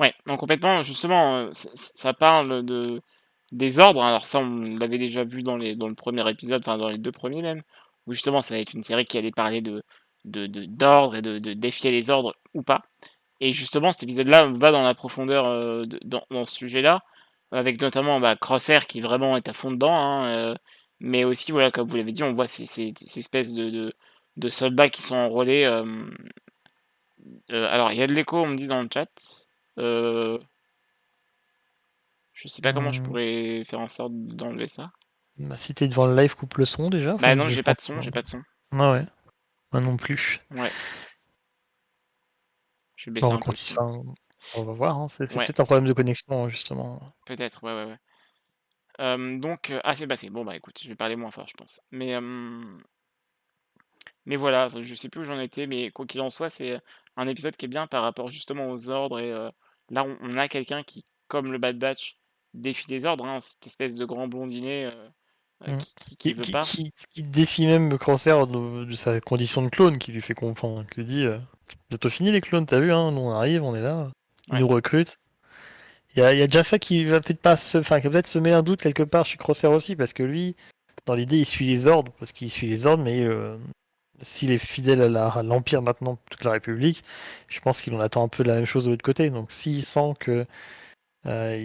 Ouais, 0.00 0.14
donc 0.26 0.40
complètement, 0.40 0.82
justement, 0.82 1.36
euh, 1.36 1.50
ça 1.52 2.14
parle 2.14 2.64
de, 2.64 3.02
des 3.52 3.78
ordres. 3.78 4.02
Alors 4.02 4.24
ça, 4.24 4.38
on 4.40 4.78
l'avait 4.78 4.96
déjà 4.98 5.24
vu 5.24 5.42
dans, 5.42 5.58
les, 5.58 5.76
dans 5.76 5.88
le 5.88 5.94
premier 5.94 6.28
épisode, 6.30 6.62
enfin 6.64 6.78
dans 6.78 6.88
les 6.88 6.96
deux 6.96 7.12
premiers 7.12 7.42
même, 7.42 7.62
où 8.06 8.14
justement 8.14 8.40
ça 8.40 8.54
va 8.54 8.60
être 8.60 8.72
une 8.74 8.82
série 8.82 9.04
qui 9.04 9.18
allait 9.18 9.30
parler 9.30 9.60
de 9.60 9.82
d'ordre 10.24 11.16
et 11.16 11.22
de, 11.22 11.38
défier 11.54 11.90
les 11.90 12.10
ordres 12.10 12.34
ou 12.54 12.62
pas. 12.62 12.82
Et 13.40 13.52
justement, 13.52 13.92
cet 13.92 14.04
épisode-là 14.04 14.46
va 14.54 14.72
dans 14.72 14.82
la 14.82 14.94
profondeur 14.94 15.46
euh, 15.46 15.84
dans, 16.04 16.44
ce 16.44 16.54
sujet-là, 16.54 17.00
avec 17.52 17.80
notamment 17.80 18.20
bah, 18.20 18.36
Crosshair 18.36 18.86
qui 18.86 19.00
vraiment 19.00 19.36
est 19.36 19.48
à 19.48 19.52
fond 19.54 19.70
dedans, 19.70 19.94
hein, 19.98 20.56
mais 21.00 21.24
aussi, 21.24 21.52
voilà, 21.52 21.70
comme 21.70 21.88
vous 21.88 21.96
l'avez 21.96 22.12
dit, 22.12 22.22
on 22.22 22.34
voit 22.34 22.48
ces, 22.48 22.66
ces, 22.66 22.92
espèces 23.18 23.52
de, 23.54 23.92
de 24.36 24.48
soldats 24.48 24.88
qui 24.88 25.02
sont 25.02 25.16
enrôlés. 25.16 25.64
Euh, 25.64 25.84
euh, 27.50 27.68
alors, 27.70 27.92
il 27.92 27.98
y 27.98 28.02
a 28.02 28.06
de 28.06 28.14
l'écho, 28.14 28.38
on 28.38 28.46
me 28.46 28.56
dit 28.56 28.66
dans 28.66 28.82
le 28.82 28.88
chat. 28.92 29.46
Euh, 29.78 30.38
je 32.32 32.48
sais 32.48 32.62
pas 32.62 32.72
comment 32.72 32.92
je 32.92 33.00
mmh. 33.00 33.04
pourrais 33.04 33.62
faire 33.64 33.80
en 33.80 33.88
sorte 33.88 34.12
d'enlever 34.14 34.68
ça. 34.68 34.84
Bah, 35.36 35.56
si 35.56 35.74
t'es 35.74 35.88
devant 35.88 36.06
le 36.06 36.16
live, 36.16 36.34
coupe 36.36 36.56
le 36.58 36.64
son 36.64 36.90
déjà. 36.90 37.14
Bah 37.14 37.34
non, 37.34 37.48
j'ai 37.48 37.62
pas 37.62 37.74
de 37.74 37.80
son, 37.80 38.00
j'ai 38.00 38.10
pas 38.10 38.22
de 38.22 38.26
son. 38.26 38.42
Ah 38.72 38.92
ouais. 38.92 39.06
Moi 39.72 39.80
non 39.80 39.96
plus. 39.96 40.40
Ouais. 40.50 40.70
Je 42.96 43.06
vais 43.06 43.14
baisser 43.14 43.32
un 43.32 43.38
peu. 43.38 43.52
on 44.56 44.64
va 44.64 44.72
voir, 44.72 44.98
hein. 44.98 45.08
c'est 45.08 45.32
peut-être 45.32 45.60
un 45.60 45.64
problème 45.64 45.86
de 45.86 45.92
connexion 45.92 46.48
justement. 46.48 47.00
Peut-être, 47.24 47.62
ouais, 47.64 47.72
ouais, 47.72 47.96
ouais. 48.98 49.38
donc, 49.38 49.72
ah 49.84 49.94
c'est 49.94 50.06
passé. 50.06 50.28
Bon 50.28 50.44
bah 50.44 50.56
écoute, 50.56 50.78
je 50.82 50.88
vais 50.88 50.96
parler 50.96 51.16
moins 51.16 51.30
fort, 51.30 51.46
je 51.48 51.54
pense. 51.54 51.80
Mais 51.90 52.14
mais 54.30 54.36
voilà, 54.36 54.68
je 54.80 54.94
sais 54.94 55.08
plus 55.08 55.22
où 55.22 55.24
j'en 55.24 55.40
étais, 55.40 55.66
mais 55.66 55.90
quoi 55.90 56.06
qu'il 56.06 56.20
en 56.20 56.30
soit, 56.30 56.50
c'est 56.50 56.78
un 57.16 57.26
épisode 57.26 57.56
qui 57.56 57.64
est 57.64 57.68
bien 57.68 57.88
par 57.88 58.04
rapport 58.04 58.30
justement 58.30 58.70
aux 58.70 58.88
ordres. 58.88 59.18
Et 59.18 59.32
là, 59.90 60.06
on, 60.22 60.36
a 60.36 60.46
quelqu'un 60.46 60.84
qui, 60.84 61.04
comme 61.26 61.50
le 61.50 61.58
Bad 61.58 61.80
Batch, 61.80 62.16
défie 62.54 62.88
les 62.90 63.06
ordres, 63.06 63.26
hein, 63.26 63.40
cette 63.40 63.66
espèce 63.66 63.96
de 63.96 64.04
grand 64.04 64.28
blondinet 64.28 64.88
mmh. 65.66 65.76
qui, 65.96 66.16
qui, 66.16 66.32
veut 66.32 66.44
pas. 66.52 66.62
Qui, 66.62 66.92
défie 67.16 67.66
même 67.66 67.98
Crosshair 67.98 68.46
de, 68.46 68.84
de, 68.84 68.94
sa 68.94 69.20
condition 69.20 69.62
de 69.62 69.68
clone, 69.68 69.98
qui 69.98 70.12
lui 70.12 70.22
fait 70.22 70.34
comprendre, 70.34 70.86
qui 70.86 71.00
lui 71.00 71.06
dit 71.06 71.26
Bientôt 71.88 72.08
fini 72.08 72.30
les 72.30 72.40
clones, 72.40 72.66
t'as 72.66 72.78
vu, 72.78 72.92
hein, 72.92 73.10
nous 73.10 73.22
on 73.22 73.32
arrive, 73.32 73.64
on 73.64 73.74
est 73.74 73.82
là, 73.82 74.12
ils 74.52 74.60
nous 74.60 74.68
recrutent. 74.68 75.18
Il 76.14 76.20
y, 76.20 76.22
a, 76.22 76.46
déjà 76.46 76.62
ça 76.62 76.78
qui 76.78 77.04
va 77.04 77.20
peut-être 77.20 77.42
pas 77.42 77.56
se, 77.56 77.78
enfin, 77.78 78.00
qui 78.00 78.08
peut-être 78.08 78.28
semer 78.28 78.52
un 78.52 78.62
doute 78.62 78.80
quelque 78.80 79.02
part 79.02 79.26
chez 79.26 79.38
Crosshair 79.38 79.72
aussi, 79.72 79.96
parce 79.96 80.12
que 80.12 80.22
lui, 80.22 80.54
dans 81.06 81.14
l'idée, 81.14 81.38
il 81.38 81.46
suit 81.46 81.66
les 81.66 81.88
ordres, 81.88 82.12
parce 82.20 82.30
qu'il 82.30 82.48
suit 82.48 82.68
les 82.68 82.86
ordres, 82.86 83.02
mais 83.02 83.26
s'il 84.22 84.50
est 84.50 84.58
fidèle 84.58 85.16
à 85.16 85.42
l'Empire 85.42 85.82
maintenant, 85.82 86.18
toute 86.30 86.44
la 86.44 86.52
République, 86.52 87.02
je 87.48 87.60
pense 87.60 87.80
qu'il 87.80 87.94
en 87.94 88.00
attend 88.00 88.24
un 88.24 88.28
peu 88.28 88.42
la 88.42 88.54
même 88.54 88.66
chose 88.66 88.84
de 88.84 88.90
l'autre 88.90 89.02
côté. 89.02 89.30
Donc 89.30 89.52
s'il 89.52 89.84
sent 89.84 90.14
que 90.18 90.46
euh, 91.26 91.64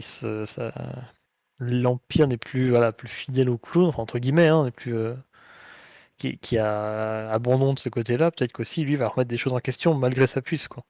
l'Empire 1.59 2.27
n'est 2.27 2.37
plus, 2.37 2.69
voilà, 2.69 2.91
plus 2.91 3.07
fidèle 3.07 3.49
au 3.49 3.57
clown, 3.57 3.91
entre 3.97 4.19
guillemets, 4.19 4.47
hein, 4.47 4.65
n'est 4.65 4.71
plus, 4.71 4.95
euh, 4.95 5.15
qui, 6.17 6.57
a 6.57 7.31
abandon 7.31 7.73
de 7.73 7.79
ce 7.79 7.89
côté-là, 7.89 8.31
peut-être 8.31 8.53
qu'aussi 8.53 8.83
lui 8.83 8.95
va 8.95 9.07
remettre 9.09 9.29
des 9.29 9.37
choses 9.37 9.53
en 9.53 9.59
question 9.59 9.93
malgré 9.93 10.27
sa 10.27 10.41
puce. 10.41 10.67
Quoi. 10.67 10.83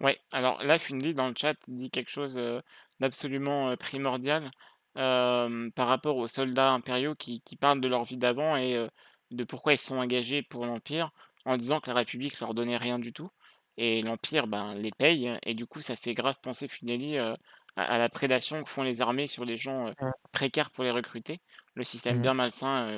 Ouais, 0.00 0.18
alors 0.32 0.62
là, 0.62 0.78
Finley 0.78 1.14
dans 1.14 1.28
le 1.28 1.34
chat 1.36 1.56
dit 1.68 1.90
quelque 1.90 2.10
chose 2.10 2.36
euh, 2.38 2.60
d'absolument 3.00 3.76
primordial 3.76 4.50
par 4.94 5.88
rapport 5.88 6.16
aux 6.16 6.26
soldats 6.26 6.70
impériaux 6.70 7.14
qui 7.14 7.42
parlent 7.60 7.82
de 7.82 7.88
leur 7.88 8.04
vie 8.04 8.16
d'avant 8.16 8.56
et 8.56 8.88
de 9.30 9.44
pourquoi 9.44 9.74
ils 9.74 9.78
sont 9.78 9.98
engagés 9.98 10.42
pour 10.42 10.66
l'Empire 10.66 11.10
en 11.44 11.56
disant 11.56 11.80
que 11.80 11.88
la 11.88 11.94
République 11.94 12.40
leur 12.40 12.54
donnait 12.54 12.76
rien 12.76 12.98
du 12.98 13.12
tout. 13.12 13.30
Et 13.78 14.02
l'Empire 14.02 14.46
ben, 14.46 14.74
les 14.74 14.90
paye. 14.90 15.38
Et 15.44 15.54
du 15.54 15.66
coup, 15.66 15.80
ça 15.80 15.96
fait 15.96 16.14
grave 16.14 16.36
penser 16.42 16.66
Funeli 16.66 17.18
à, 17.18 17.36
la 17.76 18.08
prédation 18.08 18.62
que 18.62 18.70
font 18.70 18.82
les 18.82 19.02
armées 19.02 19.26
sur 19.26 19.44
les 19.44 19.56
gens 19.56 19.92
précaires 20.32 20.70
pour 20.70 20.82
les 20.82 20.90
recruter. 20.90 21.40
Le 21.74 21.84
système 21.84 22.18
mmh. 22.18 22.22
bien 22.22 22.34
malsain, 22.34 22.88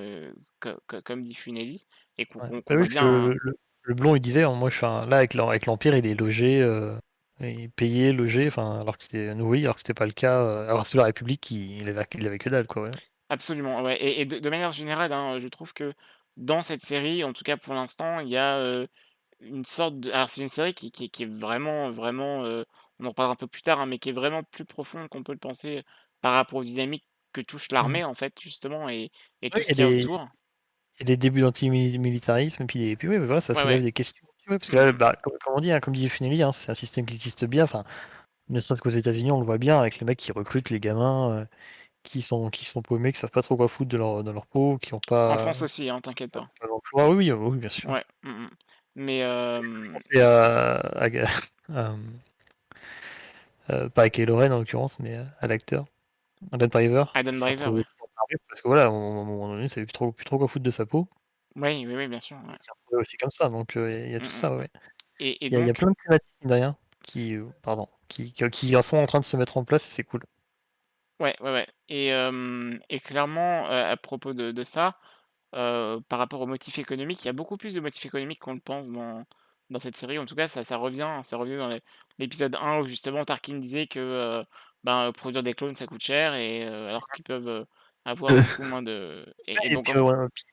comme 0.60 1.24
dit 1.24 1.34
Funeli. 1.34 1.84
Et 2.16 2.26
qu'on 2.26 2.38
bah 2.38 2.76
bien. 2.82 3.34
Le, 3.82 3.94
blond, 3.94 4.14
il 4.14 4.20
disait, 4.20 4.46
moi, 4.46 4.70
je 4.70 4.76
suis 4.76 4.86
là, 4.86 5.16
avec 5.16 5.66
l'Empire, 5.66 5.96
il 5.96 6.06
est 6.06 6.14
logé. 6.14 6.64
Et 7.40 7.68
payé, 7.68 8.12
logé, 8.12 8.48
enfin, 8.48 8.80
alors 8.80 8.96
que 8.96 9.02
c'était 9.02 9.34
nourri, 9.34 9.62
alors 9.62 9.76
que 9.76 9.80
c'était 9.80 9.94
pas 9.94 10.06
le 10.06 10.12
cas. 10.12 10.64
Alors 10.64 10.86
c'est 10.86 10.98
la 10.98 11.04
République, 11.04 11.50
il, 11.52 11.82
il, 11.82 11.88
avait, 11.88 12.06
il 12.14 12.26
avait 12.26 12.38
que 12.38 12.48
dalle, 12.48 12.66
quoi. 12.66 12.82
Ouais. 12.82 12.90
Absolument, 13.28 13.82
ouais. 13.82 13.98
Et, 14.00 14.24
de, 14.24 14.50
manière 14.50 14.72
générale, 14.72 15.12
hein, 15.12 15.38
je 15.38 15.48
trouve 15.48 15.74
que 15.74 15.92
dans 16.38 16.62
cette 16.62 16.82
série, 16.82 17.24
en 17.24 17.32
tout 17.32 17.44
cas 17.44 17.56
pour 17.56 17.74
l'instant, 17.74 18.20
il 18.20 18.28
y 18.28 18.36
a 18.36 18.86
une 19.40 19.64
sorte 19.64 20.00
de. 20.00 20.10
Alors, 20.12 20.28
c'est 20.28 20.42
une 20.42 20.48
série 20.48 20.74
qui, 20.74 20.90
qui, 20.90 21.22
est 21.22 21.26
vraiment, 21.30 21.90
vraiment. 21.90 22.40
on 22.98 23.04
en 23.04 23.08
reparlera 23.08 23.32
un 23.32 23.36
peu 23.36 23.46
plus 23.46 23.62
tard, 23.62 23.80
hein, 23.80 23.86
mais 23.86 23.98
qui 23.98 24.08
est 24.08 24.12
vraiment 24.12 24.42
plus 24.42 24.64
profonde 24.64 25.08
qu'on 25.08 25.22
peut 25.22 25.32
le 25.32 25.38
penser 25.38 25.84
par 26.20 26.34
rapport 26.34 26.60
aux 26.60 26.64
dynamiques 26.64 27.04
que 27.32 27.40
touche 27.40 27.70
mmh. 27.70 27.74
l'armée, 27.74 28.04
en 28.04 28.14
fait, 28.14 28.32
justement, 28.40 28.88
et, 28.88 29.10
et 29.42 29.50
tout 29.50 29.62
ce 29.62 29.72
qu'il 29.72 29.78
y 29.78 29.82
a 29.82 29.88
autour. 29.88 30.26
Il 30.96 31.00
y 31.00 31.02
a 31.02 31.06
des 31.06 31.16
débuts 31.16 31.42
d'antimilitarisme, 31.42 32.62
et 32.62 32.66
puis, 32.66 32.82
et 32.84 32.96
puis 32.96 33.08
oui, 33.08 33.18
voilà, 33.18 33.40
ça 33.40 33.54
soulève 33.54 33.82
des 33.82 33.92
questions. 33.92 34.26
parce 34.46 34.70
que 34.70 34.76
là, 34.76 34.92
bah, 34.92 35.16
comme, 35.22 35.34
on 35.54 35.60
dit, 35.60 35.70
hein, 35.70 35.80
comme 35.80 35.94
dit 35.94 36.08
Finelli, 36.08 36.42
hein, 36.42 36.52
c'est 36.52 36.70
un 36.70 36.74
système 36.74 37.06
qui 37.06 37.14
existe 37.14 37.44
bien. 37.44 37.64
Enfin, 37.64 37.84
ne 38.48 38.58
serait-ce 38.58 38.82
qu'aux 38.82 38.90
États-Unis, 38.90 39.30
on 39.30 39.38
le 39.38 39.46
voit 39.46 39.58
bien 39.58 39.78
avec 39.78 40.00
les 40.00 40.06
mecs 40.06 40.18
qui 40.18 40.32
recrutent 40.32 40.70
les 40.70 40.80
gamins 40.80 41.46
qui 42.02 42.22
sont, 42.22 42.50
qui 42.50 42.64
sont 42.64 42.82
paumés, 42.82 43.12
qui 43.12 43.18
savent 43.18 43.30
pas 43.30 43.42
trop 43.42 43.56
quoi 43.56 43.68
foutre 43.68 43.90
de 43.90 43.96
leur, 43.96 44.24
de 44.24 44.30
leur 44.30 44.46
peau, 44.46 44.78
qui 44.78 44.94
ont 44.94 45.00
pas. 45.06 45.32
En 45.32 45.38
France 45.38 45.62
aussi, 45.62 45.88
hein, 45.88 46.00
t'inquiète 46.00 46.32
pas. 46.32 46.48
oui, 46.94 47.14
oui, 47.14 47.30
oui, 47.32 47.58
bien 47.58 47.68
sûr. 47.68 47.90
Ouais. 47.90 48.04
Mmh, 48.22 48.30
mmh. 48.30 48.50
Mais. 48.96 49.22
Euh... 49.22 49.62
à, 51.74 51.94
Euh, 53.70 53.88
pas 53.90 54.04
à 54.04 54.10
Kylo 54.10 54.36
Ren 54.36 54.50
en 54.50 54.58
l'occurrence, 54.58 54.98
mais 54.98 55.18
à 55.40 55.46
l'acteur. 55.46 55.84
Adam 56.52 56.68
Driver. 56.68 57.10
Adam 57.14 57.32
Driver, 57.32 57.72
ouais. 57.72 57.82
Parce 58.48 58.62
que 58.62 58.68
voilà, 58.68 58.84
à 58.84 58.88
un 58.88 58.90
moment 58.90 59.48
donné, 59.48 59.68
ça 59.68 59.74
savait 59.76 59.86
plus 59.86 59.92
trop, 59.92 60.12
plus 60.12 60.24
trop 60.24 60.38
quoi 60.38 60.48
foutre 60.48 60.62
de 60.64 60.70
sa 60.70 60.86
peau. 60.86 61.08
Oui, 61.56 61.84
oui, 61.86 61.94
oui, 61.94 62.08
bien 62.08 62.20
sûr. 62.20 62.36
S'est 62.60 62.70
retrouvé 62.72 63.00
aussi 63.00 63.16
comme 63.16 63.30
ça, 63.30 63.48
donc 63.48 63.72
il 63.74 64.10
y, 64.10 64.14
a 64.14 64.20
tout 64.20 64.26
Mm, 64.26 64.30
ça, 64.30 64.56
ouais. 64.56 64.68
Et, 65.20 65.44
Il 65.44 65.52
y, 65.52 65.56
a- 65.56 65.66
y 65.66 65.72
plein 65.72 65.90
de 65.90 65.96
thématiques, 66.04 66.32
mine 66.40 66.50
de 66.50 66.54
rien, 66.54 66.76
qui, 67.02 67.34
euh, 67.34 67.46
pardon, 67.62 67.88
qui, 68.08 68.32
qui, 68.32 68.48
qui 68.50 68.82
sont 68.82 68.96
en 68.98 69.06
train 69.06 69.20
de 69.20 69.24
se 69.24 69.36
mettre 69.36 69.56
en 69.56 69.64
place 69.64 69.86
et 69.86 69.90
c'est 69.90 70.04
cool. 70.04 70.22
ouais, 71.20 71.34
ouais, 71.40 71.52
ouais. 71.52 71.66
Et, 71.88 72.12
euh, 72.12 72.74
et 72.90 73.00
clairement, 73.00 73.66
euh, 73.70 73.92
à 73.92 73.96
propos 73.96 74.34
de, 74.34 74.52
de 74.52 74.64
ça, 74.64 74.98
euh, 75.54 76.00
par 76.08 76.18
rapport 76.18 76.40
aux 76.42 76.46
motifs 76.46 76.78
économiques, 76.78 77.22
il 77.24 77.26
y 77.26 77.30
a 77.30 77.32
beaucoup 77.32 77.56
plus 77.56 77.74
de 77.74 77.80
motifs 77.80 78.06
économiques 78.06 78.40
qu'on 78.40 78.54
le 78.54 78.60
pense 78.60 78.90
dans, 78.90 79.24
dans 79.70 79.78
cette 79.78 79.96
série. 79.96 80.18
En 80.18 80.26
tout 80.26 80.34
cas, 80.34 80.48
ça, 80.48 80.64
ça 80.64 80.76
revient, 80.76 81.16
ça 81.24 81.36
revient 81.38 81.56
dans 81.56 81.68
les- 81.68 81.82
l'épisode 82.18 82.56
1 82.56 82.80
où 82.80 82.86
justement 82.86 83.24
Tarkin 83.24 83.56
disait 83.58 83.86
que 83.86 83.98
euh, 84.00 84.44
ben, 84.84 85.12
produire 85.12 85.42
des 85.42 85.54
clones 85.54 85.74
ça 85.76 85.86
coûte 85.86 86.02
cher 86.02 86.34
et 86.34 86.64
euh, 86.66 86.88
alors 86.88 87.08
qu'ils 87.08 87.24
peuvent 87.24 87.48
euh, 87.48 87.64
avoir 88.04 88.32
beaucoup 88.38 88.64
moins 88.64 88.82
de. 88.82 89.24
Et, 89.48 89.54
et 89.54 89.66
Et 89.66 89.70
donc, 89.70 89.88
puis, 89.90 89.98
en- 89.98 90.02
ouais, 90.02 90.28
puis, 90.34 90.44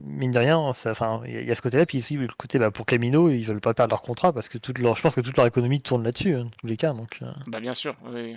mine 0.00 0.32
de 0.32 0.38
rien, 0.40 0.72
ça- 0.74 0.92
enfin, 0.92 1.22
il 1.26 1.32
y, 1.34 1.36
a- 1.38 1.40
il 1.42 1.48
y 1.48 1.50
a 1.50 1.54
ce 1.56 1.62
côté-là, 1.62 1.86
puis 1.86 1.98
aussi 1.98 2.16
le 2.16 2.28
côté 2.38 2.58
bah, 2.58 2.70
pour 2.72 2.86
Camino, 2.86 3.30
ils 3.30 3.44
veulent 3.44 3.60
pas 3.60 3.74
perdre 3.74 3.90
leur 3.92 4.02
contrat 4.02 4.32
parce 4.32 4.48
que 4.48 4.58
toute 4.58 4.78
leur, 4.78 4.96
je 4.96 5.02
pense 5.02 5.14
que 5.14 5.20
toute 5.22 5.36
leur 5.36 5.46
économie 5.46 5.82
tourne 5.82 6.04
là-dessus, 6.04 6.34
hein, 6.36 6.44
dans 6.44 6.50
tous 6.60 6.66
les 6.68 6.76
cas. 6.78 6.92
Donc, 6.94 7.18
euh, 7.22 7.32
bah, 7.46 7.60
bien 7.60 7.74
sûr, 7.74 7.96
oui. 8.04 8.36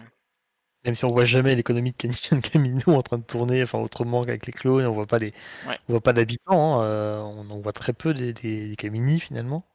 Même 0.86 0.96
si 0.96 1.06
on 1.06 1.10
voit 1.10 1.26
jamais 1.26 1.56
l'économie 1.56 1.91
de 1.94 2.08
de 2.08 2.39
Camino 2.50 2.84
en 2.88 3.02
train 3.02 3.17
de 3.20 3.24
tourner, 3.24 3.63
enfin 3.63 3.80
autrement 3.80 4.24
qu'avec 4.24 4.46
les 4.48 4.54
clones, 4.54 4.86
on 4.88 4.94
voit 4.94 5.08
pas 5.08 5.20
les, 5.20 5.34
Ouais. 5.63 5.80
on 5.89 5.94
voit 5.94 6.02
pas 6.02 6.13
d'habitants, 6.13 6.82
hein, 6.82 6.86
euh, 6.86 7.20
on 7.22 7.50
en 7.52 7.60
voit 7.62 7.74
très 7.74 7.94
peu 7.94 8.13
des, 8.13 8.34
des, 8.34 8.70
des 8.70 8.76
Camini 8.76 9.20
finalement. 9.20 9.65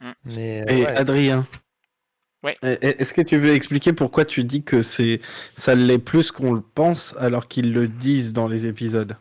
Mm. 0.00 0.12
Mais 0.24 0.62
euh, 0.62 0.64
Et 0.68 0.82
ouais. 0.82 0.96
Adrien. 0.96 1.46
Ouais. 2.42 2.58
Est-ce 2.62 3.14
que 3.14 3.22
tu 3.22 3.38
veux 3.38 3.54
expliquer 3.54 3.92
pourquoi 3.92 4.24
tu 4.24 4.42
dis 4.44 4.64
que 4.64 4.82
c'est 4.82 5.20
ça 5.54 5.74
l'est 5.76 5.98
plus 5.98 6.32
qu'on 6.32 6.52
le 6.52 6.60
pense 6.60 7.14
alors 7.18 7.46
qu'ils 7.48 7.72
le 7.72 7.86
disent 7.88 8.32
dans 8.32 8.48
les 8.48 8.66
épisodes? 8.66 9.16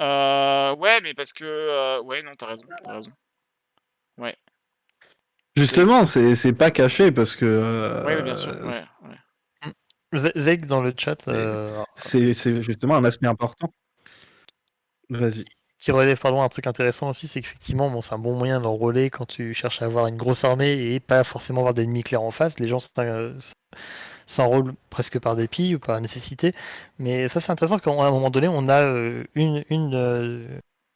Euh, 0.00 0.74
ouais, 0.76 1.00
mais 1.02 1.14
parce 1.14 1.32
que. 1.32 1.44
euh, 1.44 2.02
ouais, 2.02 2.22
non, 2.22 2.32
t'as 2.36 2.46
raison, 2.46 2.64
t'as 2.82 2.94
raison. 2.94 3.10
Justement, 5.56 6.04
c'est 6.04 6.34
c'est 6.34 6.52
pas 6.52 6.70
caché 6.72 7.12
parce 7.12 7.36
que 7.36 7.44
euh, 7.44 8.04
Oui, 8.06 8.22
bien 8.22 8.34
sûr. 8.34 8.52
Ouais, 8.64 8.82
ouais. 9.08 9.18
Zeg 10.18 10.66
dans 10.66 10.80
le 10.82 10.94
chat, 10.96 11.28
euh, 11.28 11.82
c'est 11.96 12.32
justement 12.62 12.96
un 12.96 13.04
aspect 13.04 13.26
important. 13.26 13.72
Vas-y. 15.08 15.44
qui 15.78 15.92
relève 15.92 16.18
pardon, 16.18 16.40
un 16.42 16.48
truc 16.48 16.66
intéressant 16.66 17.10
aussi, 17.10 17.28
c'est 17.28 17.40
qu'effectivement, 17.42 17.90
bon, 17.90 18.00
c'est 18.00 18.14
un 18.14 18.18
bon 18.18 18.34
moyen 18.36 18.60
d'enrôler 18.60 19.10
quand 19.10 19.26
tu 19.26 19.52
cherches 19.54 19.82
à 19.82 19.84
avoir 19.86 20.06
une 20.06 20.16
grosse 20.16 20.44
armée 20.44 20.72
et 20.94 21.00
pas 21.00 21.24
forcément 21.24 21.60
avoir 21.60 21.74
d'ennemis 21.74 22.02
clairs 22.02 22.22
en 22.22 22.30
face. 22.30 22.58
Les 22.58 22.68
gens 22.68 22.78
s'en- 22.78 23.36
s'enrôlent 24.26 24.74
presque 24.90 25.18
par 25.20 25.36
dépit 25.36 25.74
ou 25.74 25.78
par 25.78 26.00
nécessité. 26.00 26.54
Mais 26.98 27.28
ça, 27.28 27.40
c'est 27.40 27.52
intéressant 27.52 27.78
qu'à 27.78 27.90
un 27.90 28.10
moment 28.10 28.30
donné, 28.30 28.48
on 28.48 28.68
a 28.68 28.84
euh, 28.84 29.24
une, 29.34 29.64
une, 29.70 29.94
euh, 29.94 30.42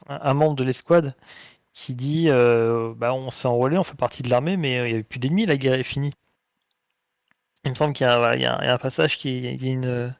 un 0.07 0.33
membre 0.33 0.55
de 0.55 0.63
l'escouade 0.63 1.15
qui 1.73 1.95
dit 1.95 2.29
euh, 2.29 2.93
bah, 2.97 3.13
on 3.13 3.31
s'est 3.31 3.47
enrôlé, 3.47 3.77
on 3.77 3.83
fait 3.83 3.95
partie 3.97 4.23
de 4.23 4.29
l'armée, 4.29 4.57
mais 4.57 4.73
il 4.77 4.83
n'y 4.83 4.91
avait 4.95 5.03
plus 5.03 5.19
d'ennemis, 5.19 5.45
la 5.47 5.57
guerre 5.57 5.75
est 5.75 5.83
finie. 5.83 6.13
Il 7.63 7.69
me 7.71 7.75
semble 7.75 7.93
qu'il 7.93 8.05
y, 8.05 8.09
a 8.09 8.15
un- 8.15 8.17
voilà, 8.19 8.35
y 8.37 8.41
y 8.41 8.45
a 8.45 8.77
passage 8.77 9.17
qui 9.17 9.37
il 9.37 9.63
y 9.65 9.69
a 9.69 9.71
une, 9.71 10.13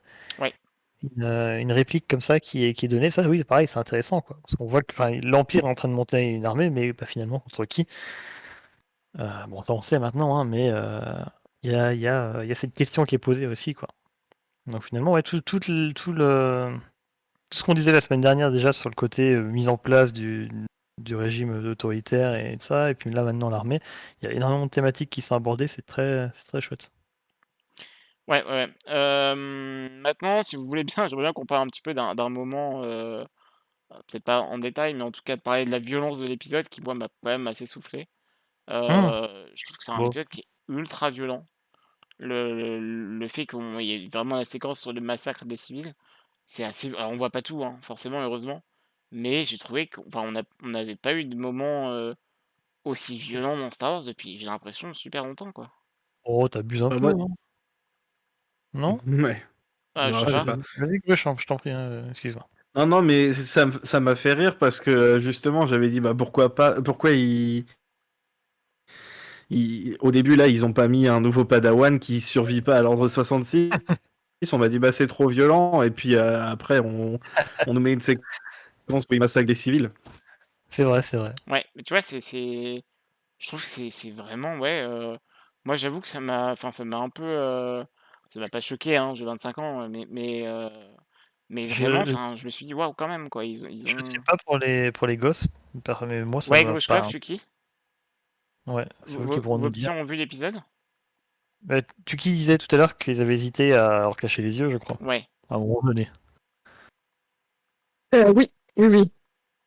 euh, 1.22 1.60
une 1.60 1.72
réplique 1.72 2.08
comme 2.08 2.20
ça 2.22 2.40
qui 2.40 2.66
est, 2.66 2.74
qui 2.74 2.86
est 2.86 2.90
donnée. 2.90 3.10
Ça, 3.10 3.28
oui, 3.30 3.38
c'est 3.38 3.44
pareil, 3.46 3.68
c'est 3.68 3.78
intéressant. 3.80 4.22
Quoi. 4.22 4.38
Parce 4.44 4.56
qu'on 4.56 4.66
voit 4.66 4.82
que 4.82 4.94
enfin, 4.94 5.12
l'Empire 5.24 5.64
est 5.66 5.68
en 5.70 5.76
train 5.76 5.88
de 5.88 5.94
monter 5.94 6.22
une 6.30 6.46
armée, 6.46 6.70
mais 6.70 6.92
bah, 6.94 7.06
finalement, 7.06 7.40
contre 7.40 7.66
qui? 7.66 7.88
Euh, 9.20 9.48
Bon, 9.48 9.64
ça 9.64 9.74
on 9.74 9.82
sait 9.82 10.00
maintenant, 10.00 10.38
hein, 10.38 10.46
mais 10.46 10.70
euh, 10.72 11.02
il 11.64 11.72
y, 11.72 11.76
a, 11.76 11.94
il 11.94 12.00
y, 12.00 12.08
a, 12.08 12.38
euh, 12.38 12.46
il 12.46 12.50
y 12.50 12.52
a 12.52 12.56
cette 12.56 12.74
question 12.74 13.06
qui 13.06 13.16
est 13.16 13.18
posée 13.18 13.48
aussi. 13.48 13.74
Quoi. 13.74 13.90
Donc 14.68 14.84
finalement, 14.84 15.14
ouais, 15.14 15.24
tout, 15.24 15.42
tout 15.42 15.60
le, 15.70 15.94
tout, 15.94 16.14
le, 16.14 16.78
tout 17.52 17.60
ce 17.60 17.64
qu'on 17.64 17.76
disait 17.76 17.94
la 17.94 18.02
semaine 18.02 18.22
dernière 18.22 18.52
déjà 18.52 18.74
sur 18.74 18.90
le 18.90 18.96
côté 18.96 19.34
euh, 19.34 19.44
mise 19.44 19.70
en 19.70 19.78
place 19.78 20.14
du, 20.14 20.50
du 21.00 21.16
régime 21.16 21.52
autoritaire 21.68 22.36
et 22.36 22.58
de 22.58 22.64
ça, 22.64 22.92
et 22.92 22.96
puis 22.96 23.12
là 23.12 23.24
maintenant 23.24 23.50
l'armée, 23.50 23.82
il 24.22 24.30
y 24.30 24.32
a 24.32 24.36
énormément 24.36 24.66
de 24.68 24.72
thématiques 24.72 25.10
qui 25.12 25.22
sont 25.22 25.36
abordées, 25.36 25.68
c'est 25.68 25.86
très, 25.86 26.32
c'est 26.34 26.48
très 26.48 26.62
chouette. 26.62 26.92
Ouais, 28.30 28.44
ouais. 28.46 28.50
ouais. 28.68 28.74
Euh, 28.90 29.36
maintenant, 30.02 30.44
si 30.44 30.56
vous 30.56 30.66
voulez 30.68 30.84
bien, 30.84 31.08
j'aimerais 31.10 31.26
bien 31.26 31.34
qu'on 31.34 31.46
parle 31.48 31.64
un 31.64 31.68
petit 31.68 31.82
peu 31.82 31.94
d'un 31.94 32.16
d'un 32.16 32.30
moment, 32.30 32.84
euh, 32.84 33.26
peut-être 34.08 34.24
pas 34.26 34.42
en 34.42 34.60
détail, 34.60 34.94
mais 34.96 35.04
en 35.04 35.12
tout 35.12 35.22
cas 35.24 35.36
de 35.38 35.42
parler 35.42 35.66
de 35.66 35.72
la 35.72 35.80
violence 35.80 36.20
de 36.20 36.28
l'épisode 36.28 36.68
qui, 36.70 36.82
moi, 36.82 36.96
m'a 36.96 37.08
quand 37.08 37.30
même 37.30 37.48
assez 37.48 37.66
soufflé. 37.68 38.10
Euh, 38.72 39.48
Je 39.56 39.66
trouve 39.66 39.78
que 39.78 39.84
c'est 39.86 39.92
un 39.94 40.00
Bon. 40.00 40.06
épisode 40.06 40.28
qui 40.30 40.42
est 40.42 40.48
ultra 40.70 41.12
violent. 41.12 41.48
Le, 42.20 42.56
le, 42.80 43.18
le 43.20 43.28
fait 43.30 43.46
qu'il 43.48 43.82
y 43.82 43.94
ait 43.94 44.10
vraiment 44.10 44.36
la 44.38 44.46
séquence 44.46 44.82
sur 44.82 44.94
le 44.94 45.02
massacre 45.02 45.46
des 45.46 45.58
civils, 45.58 45.96
c'est 46.46 46.64
assez. 46.66 46.90
Alors, 46.96 47.12
on 47.12 47.18
voit 47.18 47.32
pas 47.32 47.42
tout, 47.44 47.64
hein, 47.66 47.80
forcément, 47.84 48.22
heureusement. 48.22 48.64
Mais 49.12 49.46
j'ai 49.46 49.58
trouvé 49.60 49.88
qu'on 49.88 50.06
on 50.16 50.36
a- 50.38 50.44
on 50.64 50.70
n'avait 50.70 50.96
pas 50.98 51.14
eu 51.16 51.26
de 51.26 51.36
moment 51.38 51.92
euh, 51.92 52.14
aussi 52.86 53.18
violent 53.18 53.58
dans 53.58 53.70
Star 53.72 53.94
Wars 53.94 54.06
depuis, 54.06 54.38
j'ai 54.38 54.48
l'impression, 54.48 54.94
super 54.96 55.26
longtemps, 55.26 55.52
quoi. 55.54 55.72
Oh, 56.24 56.48
t'abuses 56.48 56.82
un 56.84 56.92
Ah 56.92 56.96
peu, 56.96 57.12
bah- 57.12 57.14
non 57.14 57.28
Non? 58.74 59.00
Ouais. 59.08 59.42
Ah, 59.96 60.12
Non, 60.12 60.20
sais 60.20 60.26
je 60.26 60.34
sais 60.34 60.42
pas. 60.42 60.46
pas. 60.46 60.58
Vas-y, 60.78 61.02
je 61.06 61.46
t'en 61.48 61.58
prie, 61.58 61.72
hein, 61.72 62.08
excuse-moi. 62.10 62.48
Non, 62.76 62.86
non, 62.88 63.02
mais 63.02 63.34
ça, 63.34 63.66
m'a 64.00 64.16
fait 64.16 64.34
rire 64.34 64.58
parce 64.58 64.80
que 64.80 65.20
justement, 65.20 65.66
j'avais 65.66 65.90
dit, 65.90 66.00
bah 66.02 66.14
pourquoi 66.16 66.54
pas, 66.56 66.82
pourquoi 66.82 67.12
ils, 67.12 67.66
ils- 69.50 69.98
au 70.00 70.12
début 70.12 70.36
là, 70.36 70.48
ils 70.48 70.66
ont 70.66 70.74
pas 70.74 70.88
mis 70.88 71.08
un 71.08 71.22
nouveau 71.22 71.46
Padawan 71.46 72.00
qui 72.00 72.22
survit 72.22 72.62
pas 72.62 72.78
à 72.78 72.82
l'ordre 72.82 73.08
66. 73.08 73.74
On 74.54 74.58
m'a 74.58 74.70
dit, 74.70 74.80
bah 74.80 74.92
c'est 74.92 75.08
trop 75.08 75.28
violent, 75.28 75.82
et 75.84 75.92
puis 75.92 76.16
euh, 76.16 76.44
après, 76.46 76.80
on, 76.80 77.20
on 77.66 77.74
nous 77.74 77.80
met 77.82 77.94
une 77.94 78.02
séquence 78.02 78.24
où 79.10 79.14
ils 79.14 79.20
massacrent 79.20 79.48
des 79.48 79.56
civils. 79.56 79.92
C'est 80.70 80.84
vrai, 80.84 81.02
c'est 81.02 81.18
vrai. 81.18 81.34
Ouais, 81.48 81.66
mais 81.76 81.84
tu 81.84 81.94
vois, 81.94 82.02
c'est, 82.02 82.22
c'est... 82.22 82.84
Je 83.40 83.48
trouve 83.48 83.62
que 83.64 83.70
c'est, 83.70 83.90
c'est 83.92 84.12
vraiment, 84.12 84.58
ouais... 84.60 84.82
euh, 84.84 85.18
Moi, 85.66 85.78
j'avoue 85.78 86.02
que 86.02 86.08
ça 86.08 86.20
m'a... 86.22 86.52
Enfin, 86.52 86.72
ça 86.72 86.86
m'a 86.86 86.98
un 87.00 87.10
peu... 87.12 87.24
euh, 87.26 87.84
Ça 88.30 88.40
m'a 88.40 88.48
pas 88.50 88.62
choqué, 88.62 88.96
hein, 88.96 89.14
j'ai 89.16 89.26
25 89.26 89.58
ans, 89.58 89.90
mais... 89.90 90.06
Mais, 90.10 90.48
euh, 90.48 90.70
mais 91.50 91.68
Je- 91.68 91.88
vraiment, 91.88 92.36
je 92.36 92.46
me 92.46 92.50
suis 92.50 92.66
dit, 92.66 92.74
waouh, 92.76 92.94
quand 92.94 93.08
même, 93.08 93.28
quoi, 93.30 93.44
ils, 93.44 93.66
ont- 93.66 93.70
ils 93.70 93.88
Je 93.88 93.98
ont... 93.98 94.06
sais 94.06 94.20
pas 94.20 94.38
pour 94.46 94.58
les, 94.60 94.92
pour 94.92 95.08
les 95.08 95.18
gosses, 95.18 95.48
mais 96.06 96.24
moi 96.24 96.40
ça 96.42 96.52
Ouais, 96.52 96.64
va 96.64 96.74
pas. 96.88 97.08
Chucky, 97.10 97.42
Ouais, 98.68 98.88
c'est 99.06 99.18
vous 99.18 99.30
qui 99.34 99.40
pourront 99.40 99.58
nous 99.58 99.72
petits 99.72 99.82
dire. 99.82 99.94
ont 99.94 100.04
vu 100.04 100.16
l'épisode? 100.16 100.62
Bah, 101.62 101.82
tu 102.06 102.16
qui 102.18 102.32
disais 102.32 102.58
tout 102.60 102.74
à 102.74 102.78
l'heure 102.78 102.98
qu'ils 103.00 103.20
avaient 103.20 103.34
hésité 103.34 103.74
à 103.74 104.02
leur 104.02 104.16
cacher 104.16 104.44
les 104.44 104.60
yeux, 104.60 104.70
je 104.70 104.78
crois, 104.78 105.02
Ouais. 105.02 105.28
à 105.50 105.56
un 105.56 105.60
moment 105.60 105.82
donné. 105.82 106.10
Euh, 108.14 108.32
oui, 108.36 108.52
oui, 108.78 108.88
oui. 108.88 109.12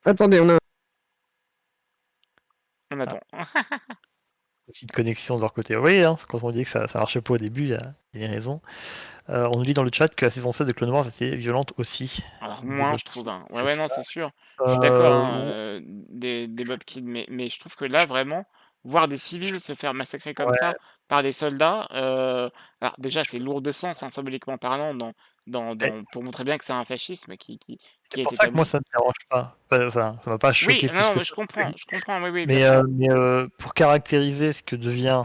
Attendez, 0.05 0.41
on 0.41 0.49
a. 0.51 0.59
On 2.93 3.01
attend. 3.01 3.21
Aussi 4.69 4.87
de 4.87 4.93
connexion 4.93 5.37
de 5.37 5.41
leur 5.41 5.53
côté. 5.53 5.77
Oui, 5.77 6.03
hein, 6.03 6.17
quand 6.29 6.43
on 6.43 6.51
dit 6.51 6.63
que 6.63 6.71
ça, 6.71 6.87
ça 6.87 6.99
marchait 6.99 7.21
pas 7.21 7.35
au 7.35 7.39
début, 7.39 7.63
il 7.63 7.71
y 7.71 7.75
a, 7.75 7.95
des 8.15 8.27
raisons. 8.27 8.61
Euh, 9.29 9.47
on 9.53 9.59
nous 9.59 9.65
dit 9.65 9.75
dans 9.75 9.83
le 9.83 9.91
chat 9.93 10.09
que 10.09 10.25
la 10.25 10.31
saison 10.31 10.53
7 10.53 10.67
de 10.67 10.73
Clone 10.73 10.91
Wars 10.91 11.07
était 11.07 11.37
violente 11.37 11.73
aussi. 11.79 12.23
Alors, 12.41 12.65
moins, 12.65 12.97
je 12.97 13.05
trouve. 13.05 13.29
Hein. 13.29 13.45
Ouais, 13.51 13.63
ouais, 13.63 13.77
non, 13.77 13.87
c'est 13.89 14.03
sûr. 14.03 14.31
Je 14.65 14.71
suis 14.71 14.81
d'accord, 14.81 15.13
hein, 15.13 15.41
Euh, 15.43 15.53
euh, 15.53 15.81
des, 15.83 16.47
des 16.47 16.65
Bob 16.65 16.81
Kids, 16.85 17.03
mais, 17.03 17.27
mais 17.29 17.49
je 17.49 17.59
trouve 17.59 17.75
que 17.77 17.85
là, 17.85 18.07
vraiment, 18.07 18.45
voir 18.85 19.09
des 19.09 19.19
civils 19.19 19.61
se 19.61 19.75
faire 19.75 19.95
massacrer 19.95 20.35
comme 20.35 20.49
Ouais. 20.51 20.59
ça 20.59 20.75
par 21.09 21.23
des 21.23 21.33
soldats, 21.33 21.89
euh, 21.93 22.49
alors 22.81 22.95
déjà, 22.99 23.23
c'est 23.23 23.39
lourd 23.39 23.61
de 23.61 23.71
sens, 23.71 24.03
hein, 24.03 24.11
symboliquement 24.11 24.57
parlant, 24.59 24.95
dans, 24.95 25.13
dans, 25.47 25.75
dans- 25.75 26.05
pour 26.05 26.23
montrer 26.23 26.45
bien 26.45 26.57
que 26.59 26.65
c'est 26.65 26.73
un 26.73 26.85
fascisme 26.85 27.37
qui, 27.37 27.59
qui, 27.59 27.77
qui 27.77 27.85
C'est 28.15 28.23
pour 28.23 28.33
ça 28.35 28.47
que 28.47 28.53
moi 28.53 28.65
ça 28.65 28.79
me 28.79 28.85
dérange 28.95 29.15
pas. 29.29 29.57
Enfin, 29.87 30.17
ça 30.21 30.31
m'a 30.31 30.39
pas 30.39 30.53
choqué 30.53 30.89
Oui, 30.89 30.95
non, 30.95 31.19
ça. 31.19 31.25
je 31.25 31.33
comprends, 31.33 31.73
je 31.77 31.85
comprends, 31.87 32.23
oui, 32.23 32.31
oui, 32.31 32.47
Mais, 32.47 32.65
euh, 32.65 32.83
mais 32.89 33.11
euh, 33.11 33.49
pour 33.59 33.75
caractériser 33.75 34.53
ce 34.53 34.63
que 34.63 34.77
devient 34.77 35.25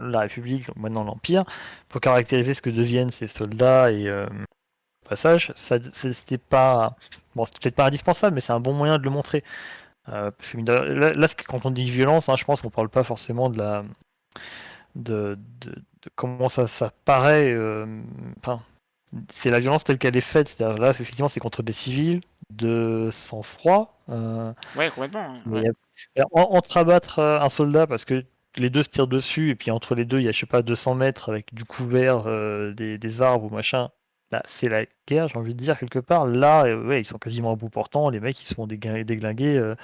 la 0.00 0.20
République, 0.20 0.74
maintenant 0.76 1.04
l'Empire, 1.04 1.44
pour 1.88 2.00
caractériser 2.00 2.54
ce 2.54 2.62
que 2.62 2.70
deviennent 2.70 3.10
ces 3.10 3.26
soldats 3.26 3.90
et 3.90 4.06
euh, 4.08 4.26
au 4.26 5.08
passage, 5.08 5.52
ça 5.56 5.78
c'était 5.92 6.38
pas 6.38 6.96
bon, 7.34 7.44
c'était 7.46 7.60
peut-être 7.60 7.76
pas 7.76 7.86
indispensable, 7.86 8.34
mais 8.34 8.40
c'est 8.40 8.52
un 8.52 8.60
bon 8.60 8.74
moyen 8.74 8.98
de 8.98 9.04
le 9.04 9.10
montrer. 9.10 9.42
Euh, 10.08 10.30
parce 10.30 10.52
que 10.52 10.58
là, 10.58 11.28
quand 11.48 11.66
on 11.66 11.70
dit 11.72 11.84
violence, 11.90 12.28
hein, 12.28 12.36
je 12.36 12.44
pense 12.44 12.62
qu'on 12.62 12.70
parle 12.70 12.88
pas 12.90 13.04
forcément 13.04 13.50
de 13.50 13.58
la 13.58 13.84
de, 14.94 15.38
de- 15.60 15.72
de 16.02 16.10
comment 16.14 16.48
ça, 16.48 16.68
ça 16.68 16.92
paraît. 17.04 17.54
Enfin, 18.38 18.60
c'est 19.30 19.50
la 19.50 19.60
violence 19.60 19.84
telle 19.84 19.98
qu'elle 19.98 20.16
est 20.16 20.20
faite. 20.20 20.48
C'est-à-dire 20.48 20.78
là, 20.80 20.90
effectivement, 20.90 21.28
c'est 21.28 21.40
contre 21.40 21.62
des 21.62 21.72
civils 21.72 22.20
de 22.50 23.08
sang-froid. 23.12 23.98
euh, 24.10 24.52
Ouais, 24.76 24.90
complètement. 24.90 25.20
hein, 25.20 25.40
ouais. 25.46 25.70
entre 26.32 26.76
abattre 26.76 27.18
euh, 27.18 27.40
un 27.40 27.48
soldat 27.48 27.86
parce 27.86 28.04
que 28.04 28.24
les 28.56 28.70
deux 28.70 28.82
se 28.82 28.88
tirent 28.88 29.06
dessus 29.08 29.50
et 29.50 29.54
puis 29.54 29.70
entre 29.70 29.94
les 29.94 30.04
deux 30.04 30.18
il 30.20 30.24
y 30.24 30.28
a 30.28 30.32
je 30.32 30.38
sais 30.38 30.46
pas 30.46 30.62
200 30.62 30.94
mètres 30.94 31.28
avec 31.28 31.52
du 31.54 31.64
couvert, 31.64 32.24
euh, 32.26 32.72
des, 32.72 32.98
des 32.98 33.22
arbres 33.22 33.46
ou 33.46 33.50
machin, 33.54 33.90
là, 34.30 34.42
c'est 34.46 34.68
la 34.68 34.84
guerre 35.08 35.28
j'ai 35.28 35.36
envie 35.38 35.54
de 35.54 35.58
dire 35.60 35.78
quelque 35.78 35.98
part. 35.98 36.26
Là 36.26 36.64
euh, 36.66 36.86
ouais 36.86 37.00
ils 37.02 37.04
sont 37.04 37.18
quasiment 37.18 37.52
à 37.52 37.56
bout 37.56 37.68
portant, 37.68 38.08
les 38.10 38.20
mecs 38.20 38.38
ils 38.50 38.66
déglinguer, 38.66 39.04
déglinguer 39.04 39.56
euh, 39.58 39.74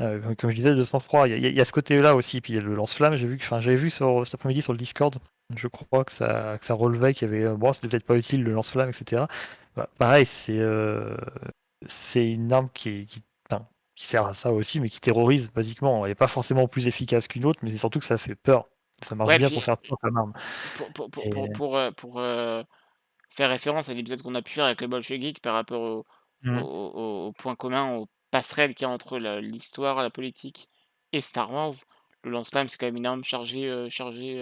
euh, 0.00 0.34
comme- 0.36 0.50
je 0.50 0.56
disais 0.56 0.74
de 0.74 0.82
sang-froid. 0.82 1.28
Il 1.28 1.32
y, 1.32 1.46
a- 1.46 1.48
il 1.50 1.54
y 1.56 1.60
a 1.60 1.64
ce 1.64 1.72
côté 1.72 2.00
là 2.00 2.16
aussi 2.16 2.40
puis 2.40 2.54
il 2.54 2.56
y 2.56 2.58
a 2.58 2.62
le 2.62 2.74
lance-flamme. 2.74 3.16
J'ai 3.16 3.26
vu 3.26 3.38
enfin 3.40 3.60
j'avais 3.60 3.76
vu 3.76 3.90
sur, 3.90 4.26
cet 4.26 4.34
après-midi 4.36 4.62
sur 4.62 4.72
le 4.72 4.78
Discord 4.78 5.14
je 5.56 5.68
crois 5.68 6.04
que 6.04 6.12
ça, 6.12 6.58
que 6.58 6.64
ça 6.64 6.74
relevait 6.74 7.14
qu'il 7.14 7.30
y 7.30 7.34
avait. 7.34 7.56
Bon, 7.56 7.72
c'était 7.72 7.88
peut-être 7.88 8.06
pas 8.06 8.16
utile 8.16 8.42
le 8.44 8.52
lance-flamme, 8.52 8.90
etc. 8.90 9.24
Bah, 9.76 9.88
pareil, 9.98 10.26
c'est 10.26 10.60
c'est 11.86 12.30
une 12.30 12.52
arme 12.52 12.68
qui, 12.72 13.06
qui, 13.06 13.22
qui 13.96 14.06
sert 14.06 14.26
à 14.26 14.34
ça 14.34 14.52
aussi, 14.52 14.80
mais 14.80 14.88
qui 14.88 15.00
terrorise 15.00 15.50
basiquement. 15.50 16.04
Elle 16.04 16.12
n'est 16.12 16.16
pas 16.16 16.28
forcément 16.28 16.68
plus 16.68 16.86
efficace 16.86 17.28
qu'une 17.28 17.44
autre, 17.44 17.60
mais 17.62 17.70
c'est 17.70 17.78
surtout 17.78 17.98
que 17.98 18.04
ça 18.04 18.18
fait 18.18 18.34
peur. 18.34 18.68
Ça 19.02 19.14
marche 19.14 19.36
bien 19.36 19.50
pour 19.50 19.62
faire 19.64 19.78
peur 19.78 19.98
comme 20.00 20.16
arme. 20.16 20.32
Pour, 20.76 20.92
pour, 20.92 21.10
pour, 21.10 21.52
pour, 21.52 21.94
pour 21.96 22.22
faire 23.32 23.48
référence 23.48 23.88
à 23.88 23.92
l'épisode 23.92 24.22
qu'on 24.22 24.34
a 24.34 24.42
pu 24.42 24.52
faire 24.52 24.64
avec 24.64 24.80
le 24.80 25.00
Geek 25.00 25.40
par 25.40 25.54
rapport 25.54 25.80
au, 25.80 26.06
mmh. 26.42 26.58
au, 26.58 27.26
au, 27.26 27.32
point 27.32 27.56
commun, 27.56 27.94
aux 27.96 28.08
passerelles 28.30 28.74
qu'il 28.74 28.86
y 28.86 28.90
a 28.90 28.92
entre 28.92 29.18
l'histoire, 29.18 30.02
la, 30.02 30.10
politique 30.10 30.68
et 31.12 31.20
Star 31.20 31.52
Wars, 31.52 31.72
le 32.24 32.30
lance-flamme, 32.30 32.68
c'est 32.68 32.78
quand 32.78 32.86
même 32.86 32.96
une 32.96 33.06
arme 33.06 33.24
chargée, 33.24 33.68
euh, 33.68 33.88
chargée 33.90 34.40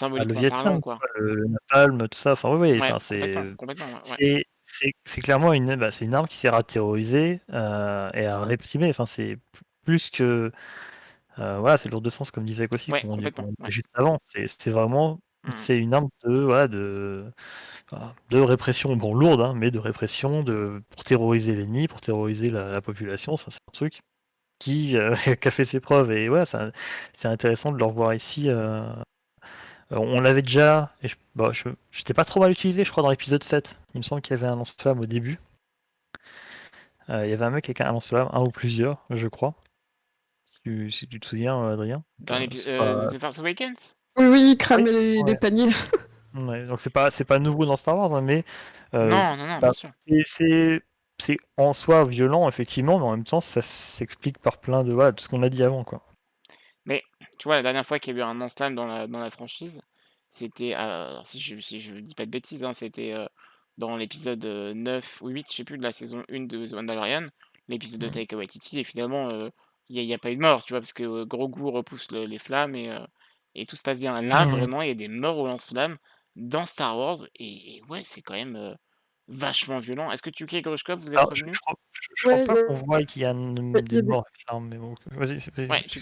ah, 0.00 0.08
le 0.08 0.48
parlant. 0.48 0.80
Quoi. 0.80 0.98
Le 1.16 1.46
napalm, 1.46 2.08
tout 2.08 2.18
ça. 2.18 2.32
Enfin, 2.32 2.54
oui, 2.56 2.80
oui. 2.80 2.88
c'est 2.98 4.94
c'est 5.04 5.20
clairement 5.20 5.52
une, 5.52 5.76
bah, 5.76 5.88
une 6.00 6.14
arme 6.14 6.26
qui 6.26 6.36
sert 6.36 6.54
à 6.54 6.62
terroriser 6.62 7.40
euh, 7.52 8.10
et 8.14 8.26
à 8.26 8.40
réprimer. 8.40 8.88
Enfin, 8.88 9.06
c'est 9.06 9.38
plus 9.84 10.10
que. 10.10 10.52
Euh, 11.38 11.58
voilà, 11.58 11.78
c'est 11.78 11.88
lourd 11.88 12.02
de 12.02 12.10
sens, 12.10 12.30
comme 12.30 12.44
disait 12.44 12.68
aussi, 12.72 12.92
ouais, 12.92 13.02
juste 13.68 13.88
avant. 13.94 14.18
C'est 14.20 14.70
vraiment. 14.70 15.20
Mmh. 15.44 15.52
C'est 15.52 15.78
une 15.78 15.94
arme 15.94 16.08
de, 16.24 16.40
voilà, 16.40 16.68
de, 16.68 17.32
de 18.30 18.38
répression, 18.38 18.94
bon, 18.96 19.14
lourde, 19.14 19.40
hein, 19.40 19.54
mais 19.56 19.70
de 19.70 19.78
répression 19.78 20.42
de, 20.42 20.82
pour 20.90 21.02
terroriser 21.02 21.54
l'ennemi, 21.54 21.88
pour 21.88 22.02
terroriser 22.02 22.50
la, 22.50 22.82
population. 22.82 23.38
Ça, 23.38 23.50
c'est 23.50 23.60
un 23.66 23.72
truc 23.72 24.00
qui, 24.58 24.96
euh, 24.98 25.14
qui, 25.40 25.48
a 25.48 25.50
fait 25.50 25.64
ses 25.64 25.80
preuves. 25.80 26.12
Et 26.12 26.28
ouais, 26.28 26.44
c'est 26.44 27.28
intéressant 27.28 27.72
de 27.72 27.78
le 27.78 27.84
revoir 27.84 28.12
ici. 28.14 28.50
Euh, 28.50 28.82
on 29.90 30.20
l'avait 30.20 30.42
déjà, 30.42 30.94
et 31.02 31.08
je, 31.08 31.16
bah, 31.34 31.50
j'étais 31.90 32.14
pas 32.14 32.24
trop 32.24 32.40
mal 32.40 32.52
utilisé, 32.52 32.84
je 32.84 32.90
crois, 32.90 33.02
dans 33.02 33.10
l'épisode 33.10 33.42
7. 33.42 33.76
Il 33.94 33.98
me 33.98 34.02
semble 34.02 34.22
qu'il 34.22 34.36
y 34.36 34.38
avait 34.38 34.46
un 34.46 34.56
lance-flamme 34.56 35.00
au 35.00 35.06
début. 35.06 35.38
Euh, 37.08 37.26
il 37.26 37.30
y 37.30 37.32
avait 37.32 37.44
un 37.44 37.50
mec 37.50 37.66
avec 37.66 37.80
un 37.80 37.90
lance-flamme, 37.92 38.28
un 38.32 38.40
ou 38.40 38.50
plusieurs, 38.50 39.04
je 39.10 39.28
crois. 39.28 39.54
Si 40.44 41.08
tu, 41.08 41.20
te 41.20 41.26
souviens, 41.26 41.72
Adrien. 41.72 42.04
Dans 42.18 42.38
l'épisode 42.38 43.10
The 43.10 43.18
Force 43.18 43.38
Awakens? 43.38 43.96
Oui, 44.16 44.26
oui, 44.26 44.50
il 44.52 44.56
cramait 44.56 44.92
les, 44.92 45.36
paniers. 45.36 45.70
donc 46.34 46.80
c'est 46.80 46.90
pas, 46.90 47.10
c'est 47.10 47.24
pas 47.24 47.38
nouveau 47.38 47.66
dans 47.66 47.76
Star 47.76 47.96
Wars, 47.96 48.14
hein, 48.14 48.20
mais. 48.20 48.44
non, 48.92 49.08
non, 49.08 49.46
non, 49.46 49.58
bah, 49.58 49.70
bien 49.70 49.72
sûr. 49.72 49.90
C'est 50.24 50.82
c'est 51.20 51.38
en 51.56 51.72
soi 51.72 52.04
violent, 52.04 52.48
effectivement, 52.48 52.98
mais 52.98 53.04
en 53.04 53.10
même 53.12 53.24
temps, 53.24 53.40
ça 53.40 53.62
s'explique 53.62 54.38
par 54.38 54.58
plein 54.58 54.82
de, 54.84 54.92
voilà, 54.92 55.12
tout 55.12 55.22
ce 55.22 55.28
qu'on 55.28 55.42
a 55.42 55.48
dit 55.48 55.62
avant, 55.62 55.84
quoi. 55.84 56.02
Tu 57.40 57.48
vois, 57.48 57.56
la 57.56 57.62
dernière 57.62 57.86
fois 57.86 57.98
qu'il 57.98 58.14
y 58.14 58.20
a 58.20 58.20
eu 58.20 58.22
un 58.22 58.34
non-slam 58.34 58.74
dans 58.74 58.84
la, 58.84 59.06
dans 59.06 59.18
la 59.18 59.30
franchise, 59.30 59.80
c'était, 60.28 60.74
si 61.24 61.40
je, 61.40 61.58
si 61.58 61.80
je 61.80 61.94
dis 61.94 62.14
pas 62.14 62.26
de 62.26 62.30
bêtises, 62.30 62.64
hein, 62.64 62.74
c'était 62.74 63.14
euh, 63.14 63.26
dans 63.78 63.96
l'épisode 63.96 64.44
9 64.44 65.22
ou 65.22 65.28
8, 65.28 65.46
je 65.50 65.56
sais 65.56 65.64
plus, 65.64 65.78
de 65.78 65.82
la 65.82 65.90
saison 65.90 66.22
1 66.30 66.40
de 66.40 66.66
The 66.66 66.74
Mandalorian, 66.74 67.28
l'épisode 67.68 68.00
de 68.00 68.08
mmh. 68.08 68.10
Taika 68.10 68.36
Waititi, 68.36 68.78
et 68.78 68.84
finalement, 68.84 69.30
euh, 69.30 69.48
il 69.88 70.06
n'y 70.06 70.12
a, 70.12 70.18
pas 70.18 70.30
eu 70.30 70.36
de 70.36 70.42
mort, 70.42 70.64
tu 70.64 70.74
vois, 70.74 70.80
parce 70.80 70.92
que 70.92 71.02
euh, 71.02 71.24
Grogu 71.24 71.62
repousse 71.62 72.10
les 72.10 72.38
flammes 72.38 72.74
et, 72.74 72.94
et 73.54 73.64
tout 73.64 73.74
se 73.74 73.82
passe 73.82 74.00
bien. 74.00 74.20
Là, 74.20 74.44
mmh. 74.44 74.50
vraiment, 74.50 74.82
il 74.82 74.88
y 74.88 74.92
a 74.92 74.94
des 74.94 75.08
morts 75.08 75.38
au 75.38 75.46
lance-flammes 75.46 75.96
dans 76.36 76.66
Star 76.66 76.98
Wars, 76.98 77.20
et 77.36 77.80
ouais, 77.88 78.02
c'est 78.04 78.20
quand 78.20 78.34
même 78.34 78.76
vachement 79.28 79.78
violent. 79.78 80.12
Est-ce 80.12 80.20
que 80.20 80.28
tu 80.28 80.46
et 80.54 80.60
Grushkov, 80.60 81.00
vous 81.00 81.12
êtes 81.14 81.18
Alors, 81.18 81.34
je, 81.34 81.46
crois, 81.46 81.74
je, 81.94 82.28
crois 82.28 82.44
pas 82.44 82.64
qu'on 82.64 82.74
voit 82.74 83.02
qu'il 83.04 83.22
y 83.22 83.24
a 83.24 83.30
une, 83.30 83.72
des 83.72 84.02
morts 84.02 84.26
mais 84.60 84.76
bon. 84.76 84.94
Vas-y, 85.12 85.38
ouais, 85.70 85.84
tu 85.88 86.00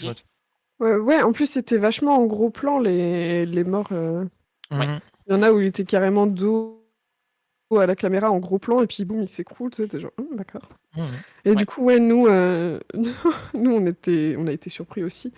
ouais, 0.81 0.95
ouais, 0.95 1.23
en 1.23 1.33
plus, 1.33 1.47
c'était 1.47 1.79
vachement 1.79 2.17
en 2.17 2.27
gros 2.27 2.51
plan, 2.51 2.79
les, 2.79 3.47
les 3.47 3.65
morts. 3.65 3.89
Euh... 3.93 4.25
Mmh. 4.71 4.99
Il 5.27 5.33
y 5.33 5.37
en 5.37 5.43
a 5.43 5.53
où 5.53 5.61
il 5.61 5.67
était 5.67 5.85
carrément 5.85 6.27
dos 6.27 6.75
à 7.77 7.87
la 7.87 7.97
caméra 7.97 8.31
en 8.31 8.39
gros 8.39 8.59
plan, 8.59 8.81
et 8.83 8.87
puis 8.87 9.05
boum, 9.05 9.21
il 9.21 9.29
s'écroule, 9.29 9.71
tu 9.71 9.87
sais, 9.87 10.01
genre, 10.01 10.13
hum, 10.19 10.37
d'accord. 10.37 10.69
Mmh. 10.97 11.03
Et 11.45 11.55
du 11.55 11.67
coup, 11.67 11.85
ouais, 11.85 11.99
nous, 11.99 12.27
euh... 12.27 12.81
nous 13.55 13.73
on, 13.73 13.87
était... 13.87 14.37
on 14.39 14.47
a 14.47 14.53
été 14.53 14.71
surpris 14.71 15.05
aussi. 15.05 15.33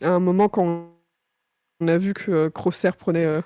À 0.00 0.10
un 0.10 0.20
moment, 0.20 0.48
quand 0.48 0.88
on 1.80 1.88
a 1.88 1.98
vu 1.98 2.14
que 2.14 2.30
euh, 2.30 2.50
Crosser 2.50 2.90
prenait 2.96 3.24
euh, 3.24 3.40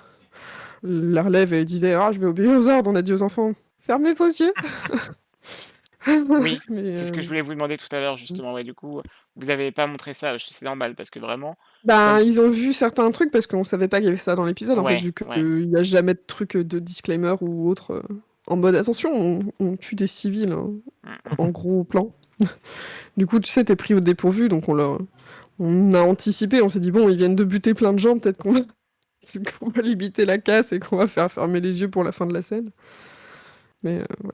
la 0.83 1.23
relève 1.23 1.53
et 1.53 1.65
disait 1.65 1.95
Ah, 1.95 2.13
je 2.13 2.19
vais 2.19 2.27
obéir 2.27 2.51
aux 2.51 2.69
ordres, 2.69 2.91
on 2.91 2.95
a 2.95 3.03
dit 3.03 3.13
aux 3.13 3.23
enfants 3.23 3.53
Fermez 3.79 4.13
vos 4.13 4.27
yeux. 4.27 4.53
oui, 6.29 6.61
c'est 6.69 7.05
ce 7.05 7.13
que 7.13 7.21
je 7.21 7.29
voulais 7.29 7.41
vous 7.41 7.53
demander 7.53 7.77
tout 7.77 7.89
à 7.91 8.01
l'heure, 8.01 8.17
justement. 8.17 8.53
Ouais, 8.53 8.65
du 8.65 8.75
coup, 8.75 9.01
vous 9.37 9.47
n'avez 9.47 9.73
pas 9.73 9.87
montré 9.87 10.15
ça, 10.15 10.37
c'est 10.39 10.65
normal, 10.65 10.95
parce 10.95 11.11
que 11.11 11.19
vraiment. 11.19 11.57
Ben, 11.85 12.21
ils 12.21 12.41
ont 12.41 12.49
vu 12.49 12.73
certains 12.73 13.11
trucs 13.11 13.31
parce 13.31 13.47
qu'on 13.47 13.65
savait 13.65 13.89
pas 13.89 13.99
qu'il 13.99 14.07
y 14.07 14.09
avait 14.09 14.17
ça 14.17 14.35
dans 14.35 14.45
l'épisode, 14.45 14.79
en 14.79 14.87
fait, 14.87 14.97
vu 14.97 15.13
qu'il 15.13 15.69
n'y 15.69 15.77
a 15.77 15.83
jamais 15.83 16.15
de 16.15 16.23
truc 16.27 16.57
de 16.57 16.79
disclaimer 16.79 17.35
ou 17.41 17.69
autre. 17.69 18.03
En 18.47 18.57
mode 18.57 18.77
attention, 18.77 19.41
on, 19.61 19.77
tue 19.77 19.95
des 19.95 20.07
civils 20.07 20.53
hein, 20.53 20.71
mm. 21.05 21.35
en 21.37 21.49
gros 21.49 21.85
plan. 21.85 22.15
du 23.19 23.27
coup, 23.27 23.41
tu 23.41 23.51
sais, 23.51 23.65
t'es 23.65 23.77
pris 23.77 23.93
au 23.93 24.01
dépourvu, 24.01 24.49
donc 24.49 24.71
on, 24.71 24.75
l'a, 24.75 24.97
on 25.59 25.93
a 25.93 26.01
anticipé, 26.01 26.63
on 26.63 26.71
s'est 26.71 26.81
dit, 26.81 26.91
bon, 26.91 27.11
ils 27.11 27.17
viennent 27.17 27.37
de 27.37 27.45
buter 27.45 27.75
plein 27.75 27.93
de 27.93 27.99
gens, 27.99 28.19
peut-être 28.19 28.39
qu'on 28.39 28.53
va... 28.53 28.61
qu'on 29.59 29.69
va 29.69 29.83
limiter 29.83 30.25
la 30.25 30.39
casse 30.39 30.73
et 30.73 30.79
qu'on 30.79 30.97
va 30.97 31.07
faire 31.07 31.31
fermer 31.31 31.61
les 31.61 31.81
yeux 31.81 31.91
pour 31.91 32.05
la 32.05 32.13
fin 32.13 32.27
de 32.27 32.33
la 32.33 32.41
scène. 32.41 32.71
Mais 33.83 33.99
euh, 33.99 34.31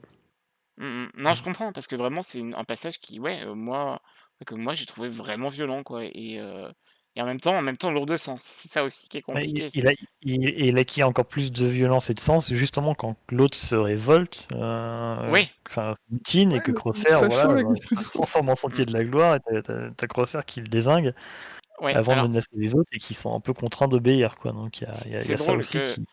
mmh, 0.79 0.87
mmh. 0.87 1.11
Non, 1.17 1.35
je 1.35 1.43
comprends 1.43 1.73
parce 1.73 1.87
que 1.87 1.97
vraiment 1.97 2.23
c'est 2.23 2.43
un 2.55 2.65
passage 2.65 3.01
qui, 3.01 3.21
ouais, 3.21 3.43
euh, 3.45 3.55
moi, 3.55 4.01
que 4.47 4.55
moi 4.55 4.75
j'ai 4.75 4.87
trouvé 4.87 5.09
vraiment 5.09 5.49
violent, 5.49 5.83
quoi. 5.83 6.05
Et, 6.05 6.39
euh, 6.39 6.71
et 7.17 7.23
en 7.23 7.27
même 7.27 7.39
temps, 7.39 7.57
en 7.57 7.63
même 7.63 7.77
temps 7.77 7.91
lourd 7.91 8.07
de 8.07 8.17
sens. 8.17 8.41
C'est 8.43 8.69
ça 8.69 8.83
aussi 8.83 9.09
qui 9.09 9.19
est 9.19 9.23
compliqué. 9.23 9.69
il, 9.75 9.87
a, 9.87 9.93
il, 10.23 10.79
a 10.79 10.85
qui 10.85 11.01
a 11.01 11.09
encore 11.09 11.27
plus 11.27 11.53
de 11.53 11.65
violence 11.65 12.11
et 12.11 12.15
de 12.15 12.21
sens 12.21 12.53
justement 12.53 12.95
quand 12.95 13.17
l'autre 13.31 13.57
se 13.57 13.77
révolte, 13.77 14.49
Oui. 14.51 15.49
enfin 15.69 15.93
mutine 16.11 16.53
et 16.53 16.61
que 16.61 16.73
Crosser 16.73 17.15
voilà, 17.15 17.59
se 17.75 18.11
transforme 18.11 18.49
en 18.49 18.57
sentier 18.57 18.85
de 18.85 18.93
la 18.93 19.05
gloire 19.05 19.37
et 19.37 19.63
t'as 19.63 20.07
Crosser 20.09 20.41
qui 20.45 20.61
le 20.61 20.69
désingue 20.69 21.15
avant 21.81 22.23
de 22.23 22.29
menacer 22.29 22.51
les 22.55 22.75
autres 22.75 22.91
et 22.93 22.99
qui 22.99 23.15
sont 23.15 23.35
un 23.35 23.41
peu 23.41 23.53
contraints 23.53 23.89
d'obéir, 23.89 24.37
quoi. 24.37 24.53
Donc 24.53 24.81
il 24.81 24.85
y 24.85 24.87
a, 24.87 25.19
y 25.19 25.33
a, 25.33 25.39
ça 25.39 25.53
aussi 25.53 25.81
qui 25.83 26.05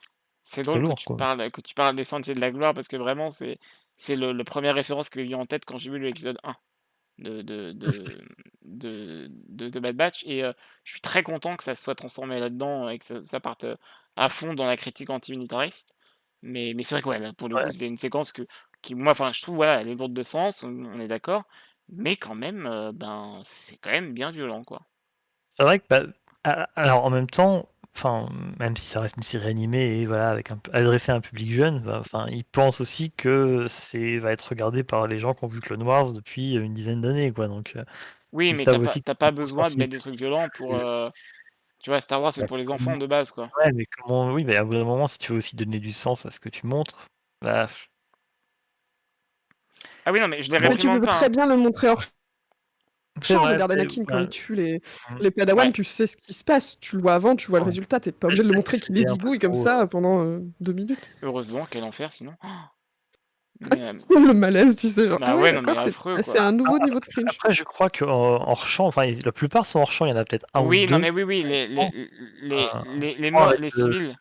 c'est 0.41 0.63
drôle 0.63 0.87
que, 0.89 0.95
tu 0.95 1.15
parles, 1.15 1.51
que 1.51 1.61
tu 1.61 1.75
parles 1.75 1.95
des 1.95 2.03
Sentiers 2.03 2.33
de 2.33 2.41
la 2.41 2.51
Gloire 2.51 2.73
parce 2.73 2.87
que 2.87 2.97
vraiment, 2.97 3.29
c'est, 3.29 3.59
c'est 4.01 4.15
le, 4.15 4.33
le 4.33 4.43
première 4.43 4.73
référence 4.73 5.09
que 5.09 5.23
j'ai 5.23 5.29
eu 5.29 5.35
en 5.35 5.45
tête 5.45 5.63
quand 5.63 5.77
j'ai 5.77 5.91
vu 5.91 5.99
l'épisode 5.99 6.39
1 6.43 6.55
de, 7.19 7.43
de, 7.43 7.71
de, 7.71 8.17
de, 8.63 9.29
de, 9.69 9.79
Bad 9.79 9.95
Batch. 9.95 10.23
Et 10.25 10.43
euh, 10.43 10.53
je 10.83 10.93
suis 10.93 11.01
très 11.01 11.21
content 11.21 11.55
que 11.55 11.63
ça 11.63 11.75
soit 11.75 11.93
transformé 11.93 12.39
là-dedans 12.39 12.89
et 12.89 12.97
que 12.97 13.23
ça, 13.23 13.39
parte 13.39 13.67
à 14.15 14.27
fond 14.27 14.55
dans 14.55 14.65
la 14.65 14.75
critique 14.75 15.11
anti-unitariste. 15.11 15.93
Mais, 16.41 16.73
mais 16.75 16.81
c'est 16.81 16.95
vrai 16.95 17.03
que 17.03 17.09
ouais, 17.09 17.33
pour 17.33 17.47
le 17.47 17.63
coup, 17.63 17.69
c'est 17.69 17.85
une 17.85 17.97
séquence 17.97 18.31
que, 18.31 18.41
qui, 18.81 18.95
moi, 18.95 19.11
enfin, 19.11 19.31
je 19.33 19.41
trouve, 19.43 19.57
voilà, 19.57 19.81
elle 19.81 19.89
est 19.89 19.93
lourde 19.93 20.13
de 20.13 20.23
sens, 20.23 20.63
on, 20.63 20.99
est 20.99 21.07
d'accord. 21.07 21.43
Mais 21.89 22.15
quand 22.15 22.33
même, 22.33 22.65
euh, 22.65 22.91
ben, 22.91 23.39
c'est 23.43 23.77
quand 23.77 23.91
même 23.91 24.13
bien 24.13 24.31
violent, 24.31 24.63
quoi. 24.63 24.81
C'est 25.49 25.61
vrai 25.61 25.77
que, 25.77 25.85
bah, 25.87 26.07
alors 26.75 27.05
en 27.05 27.11
même 27.11 27.29
temps, 27.29 27.69
enfin, 27.95 28.29
même 28.59 28.75
si 28.75 28.87
ça 28.87 29.01
reste 29.01 29.17
une 29.17 29.23
série 29.23 29.49
animée 29.49 29.99
et 29.99 30.05
voilà, 30.05 30.29
avec 30.29 30.51
un, 30.51 30.59
adressée 30.73 31.11
à 31.11 31.15
un 31.15 31.21
public 31.21 31.51
jeune, 31.51 31.79
bah, 31.79 31.97
enfin, 31.99 32.27
ils 32.29 32.45
pensent 32.45 32.81
aussi 32.81 33.11
que 33.11 33.67
c'est 33.69 34.17
va 34.17 34.31
être 34.31 34.49
regardé 34.49 34.83
par 34.83 35.07
les 35.07 35.19
gens 35.19 35.33
qui 35.33 35.43
ont 35.43 35.47
vu 35.47 35.59
Clone 35.59 35.83
Wars 35.83 36.13
depuis 36.13 36.55
une 36.55 36.73
dizaine 36.73 37.01
d'années, 37.01 37.31
quoi. 37.31 37.47
Donc, 37.47 37.73
euh, 37.75 37.83
oui, 38.31 38.53
mais 38.55 38.63
t'as 38.63 38.79
pas, 39.01 39.15
pas 39.15 39.31
besoin 39.31 39.67
de 39.67 39.75
mettre 39.75 39.91
des 39.91 39.99
trucs 39.99 40.15
violents 40.15 40.47
pour. 40.55 40.75
Euh, 40.75 41.09
tu 41.83 41.89
vois, 41.89 41.99
Star 41.99 42.21
Wars, 42.21 42.31
c'est 42.31 42.45
pour 42.45 42.57
les 42.57 42.69
enfants 42.69 42.97
de 42.97 43.05
base, 43.05 43.31
quoi. 43.31 43.49
Ouais, 43.57 43.71
mais 43.73 43.85
comment. 43.85 44.31
Oui, 44.31 44.45
mais 44.45 44.55
à 44.55 44.61
un 44.61 44.65
moment, 44.65 45.07
si 45.07 45.17
tu 45.17 45.31
veux 45.31 45.39
aussi 45.39 45.55
donner 45.55 45.79
du 45.79 45.91
sens 45.91 46.25
à 46.25 46.31
ce 46.31 46.39
que 46.39 46.49
tu 46.49 46.65
montres, 46.65 47.07
bah. 47.41 47.67
Ah 50.05 50.11
oui, 50.11 50.19
non, 50.19 50.27
mais 50.27 50.41
je 50.41 50.51
les 50.51 50.57
réprimande 50.57 50.79
Tu 50.79 50.99
peux 50.99 51.07
très 51.07 51.25
hein. 51.25 51.29
bien 51.29 51.47
le 51.47 51.57
montrer 51.57 51.89
hors 51.89 52.01
champ. 53.21 53.43
Regarde 53.43 53.71
Anakin 53.71 54.03
quand 54.05 54.19
il 54.19 54.29
tue 54.29 54.55
les, 54.55 54.77
mmh. 54.77 55.17
les 55.19 55.31
Padawan, 55.31 55.71
tu 55.71 55.83
sais 55.83 56.07
ce 56.07 56.17
qui 56.17 56.33
se 56.33 56.43
passe. 56.43 56.79
Tu 56.79 56.95
le 56.95 57.01
vois 57.01 57.13
avant, 57.13 57.35
tu 57.35 57.49
vois 57.49 57.59
le 57.59 57.65
résultat. 57.65 57.99
T'es 57.99 58.11
pas 58.11 58.27
obligé 58.27 58.43
de 58.43 58.49
le 58.49 58.55
montrer 58.55 58.79
qu'il 58.79 58.95
les 58.95 59.07
zigouille 59.07 59.39
comme 59.39 59.55
ça 59.55 59.87
pendant 59.87 60.23
euh, 60.23 60.39
deux 60.59 60.73
minutes. 60.73 61.09
Heureusement, 61.21 61.67
quel 61.69 61.83
enfer 61.83 62.11
sinon. 62.11 62.33
Euh, 63.75 63.93
le 64.09 64.33
malaise, 64.33 64.75
tu 64.75 64.89
sais. 64.89 65.07
Genre, 65.07 65.19
bah 65.19 65.37
ah 65.37 66.21
c'est 66.23 66.39
un 66.39 66.51
nouveau 66.51 66.79
niveau 66.79 66.99
de 66.99 67.05
cringe. 67.05 67.27
Après, 67.29 67.53
je 67.53 67.63
crois 67.63 67.89
que 67.89 68.03
hors 68.03 68.65
champ, 68.65 68.87
enfin, 68.87 69.05
la 69.05 69.31
plupart 69.31 69.65
sont 69.65 69.79
hors 69.79 69.91
champ, 69.91 70.05
il 70.05 70.09
y 70.09 70.13
en 70.13 70.17
a 70.17 70.25
peut-être 70.25 70.47
un 70.53 70.61
oui, 70.61 70.85
ou 70.85 70.87
deux. 70.87 70.95
Oui, 70.95 70.99
non, 70.99 70.99
mais 70.99 71.11
oui, 71.11 71.23
oui, 71.23 71.43
les, 71.43 71.67
les, 71.67 71.89
les, 72.41 72.67
les, 72.95 73.15
les, 73.15 73.31
morts, 73.31 73.53
les 73.59 73.69
civils. 73.69 74.17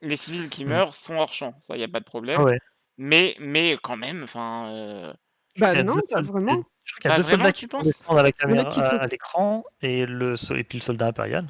les 0.00 0.16
civils 0.16 0.48
qui 0.48 0.64
mmh. 0.64 0.68
meurent 0.68 0.94
sont 0.94 1.16
hors 1.16 1.32
champ, 1.32 1.54
ça, 1.60 1.74
il 1.74 1.78
n'y 1.78 1.84
a 1.84 1.88
pas 1.88 2.00
de 2.00 2.04
problème. 2.04 2.42
Mais, 2.96 3.36
mais 3.40 3.78
quand 3.82 3.96
même, 3.96 4.22
enfin. 4.22 4.70
Euh... 4.72 5.12
Bah 5.58 5.82
non, 5.82 5.96
pas 6.10 6.22
vraiment. 6.22 6.62
Je 6.90 7.00
crois 7.00 7.00
qu'il 7.02 7.10
y 7.10 7.14
a 7.14 7.16
deux 7.16 7.22
soldats 7.22 7.52
qui 7.52 7.66
descendent 7.66 8.18
à 8.18 8.22
la 8.22 8.32
caméra, 8.32 8.68
à, 8.68 9.06
l'écran, 9.06 9.64
et, 9.80 10.06
le, 10.06 10.34
et 10.56 10.64
puis 10.64 10.78
le 10.78 10.82
soldat 10.82 11.06
impérial. 11.06 11.46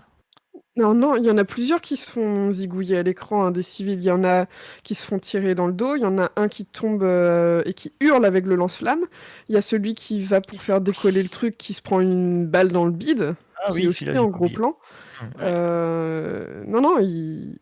Non, 0.76 0.94
non, 0.94 1.16
il 1.16 1.24
y 1.24 1.30
en 1.30 1.38
a 1.38 1.44
plusieurs 1.44 1.80
qui 1.80 1.96
se 1.96 2.08
font 2.08 2.52
zigouiller 2.52 2.98
à 2.98 3.02
l'écran, 3.02 3.46
hein, 3.46 3.50
des 3.50 3.62
civils. 3.62 3.98
Il 3.98 4.04
y 4.04 4.10
en 4.10 4.22
a 4.22 4.46
qui 4.84 4.94
se 4.94 5.04
font 5.04 5.18
tirer 5.18 5.54
dans 5.54 5.66
le 5.66 5.72
dos, 5.72 5.96
il 5.96 6.02
y 6.02 6.06
en 6.06 6.18
a 6.18 6.30
un 6.36 6.48
qui 6.48 6.64
tombe 6.64 7.02
euh, 7.02 7.62
et 7.66 7.74
qui 7.74 7.92
hurle 8.00 8.24
avec 8.24 8.46
le 8.46 8.54
lance-flamme. 8.54 9.04
Il 9.48 9.54
y 9.54 9.58
a 9.58 9.62
celui 9.62 9.94
qui 9.94 10.22
va 10.22 10.40
pour 10.40 10.62
faire 10.62 10.80
décoller 10.80 11.22
le 11.22 11.28
truc, 11.28 11.58
qui 11.58 11.74
se 11.74 11.82
prend 11.82 12.00
une 12.00 12.46
balle 12.46 12.70
dans 12.70 12.84
le 12.84 12.92
bide, 12.92 13.34
ah, 13.56 13.72
qui 13.72 13.80
oui, 13.80 13.86
aussi 13.88 14.08
en 14.10 14.28
gros 14.28 14.48
plan. 14.48 14.76
Euh, 15.40 16.62
non, 16.66 16.80
non, 16.80 16.98
il... 16.98 17.58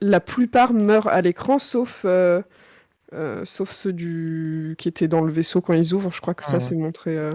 la 0.00 0.20
plupart 0.20 0.74
meurent 0.74 1.08
à 1.08 1.22
l'écran, 1.22 1.58
sauf, 1.58 2.02
euh, 2.04 2.42
euh, 3.12 3.44
sauf 3.44 3.70
ceux 3.72 3.92
du... 3.92 4.74
qui 4.78 4.88
étaient 4.88 5.08
dans 5.08 5.22
le 5.22 5.32
vaisseau 5.32 5.60
quand 5.60 5.74
ils 5.74 5.94
ouvrent. 5.94 6.12
Je 6.12 6.20
crois 6.20 6.34
que 6.34 6.44
ça, 6.44 6.56
Ah. 6.56 6.60
c'est 6.60 6.76
montré. 6.76 7.16
euh, 7.16 7.32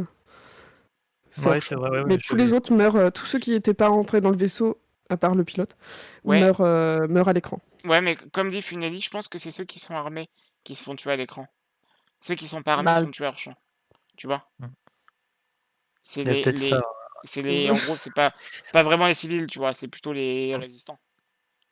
Ouais, 1.45 1.59
c'est 1.59 1.75
vrai. 1.75 1.89
ouais, 1.89 2.03
Mais 2.05 2.17
tous 2.17 2.35
les 2.35 2.53
autres 2.53 2.73
meurent, 2.73 2.95
euh, 2.95 3.09
tous 3.09 3.25
ceux 3.25 3.39
qui 3.39 3.51
n'étaient 3.51 3.73
pas 3.73 3.89
rentrés 3.89 4.21
dans 4.21 4.29
le 4.29 4.37
vaisseau, 4.37 4.79
à 5.09 5.17
part 5.17 5.35
le 5.35 5.43
pilote, 5.43 5.75
Ouais. 6.23 6.39
meurent, 6.39 6.61
euh, 6.61 7.07
meurent 7.07 7.27
à 7.27 7.33
l'écran. 7.33 7.59
Ouais, 7.83 8.01
mais 8.01 8.15
comme 8.33 8.49
dit 8.49 8.61
Funeli, 8.61 9.01
je 9.01 9.09
pense 9.09 9.27
que 9.27 9.37
c'est 9.37 9.51
ceux 9.51 9.65
qui 9.65 9.79
sont 9.79 9.95
armés 9.95 10.29
qui 10.63 10.75
se 10.75 10.83
font 10.83 10.95
tuer 10.95 11.11
à 11.11 11.15
l'écran. 11.17 11.47
Ceux 12.21 12.35
qui 12.35 12.47
sont 12.47 12.63
pas 12.63 12.73
armés 12.73 12.85
Bah, 12.85 13.01
sont 13.01 13.11
tués 13.11 13.25
à 13.27 13.35
champ. 13.35 13.53
Tu 14.17 14.27
vois? 14.27 14.49
Hmm. 14.59 14.67
C'est 16.01 16.23
les, 16.23 16.41
peut-être 16.41 16.59
les- 16.59 16.69
ça. 16.69 16.81
c'est 17.25 17.41
les, 17.41 17.69
en 17.69 17.75
gros, 17.75 17.97
c'est 17.97 18.13
pas, 18.13 18.33
c'est 18.61 18.71
pas 18.71 18.83
vraiment 18.83 19.07
les 19.07 19.13
civils, 19.13 19.47
tu 19.47 19.59
vois, 19.59 19.73
c'est 19.73 19.87
plutôt 19.87 20.13
les 20.13 20.55
résistants 20.55 20.99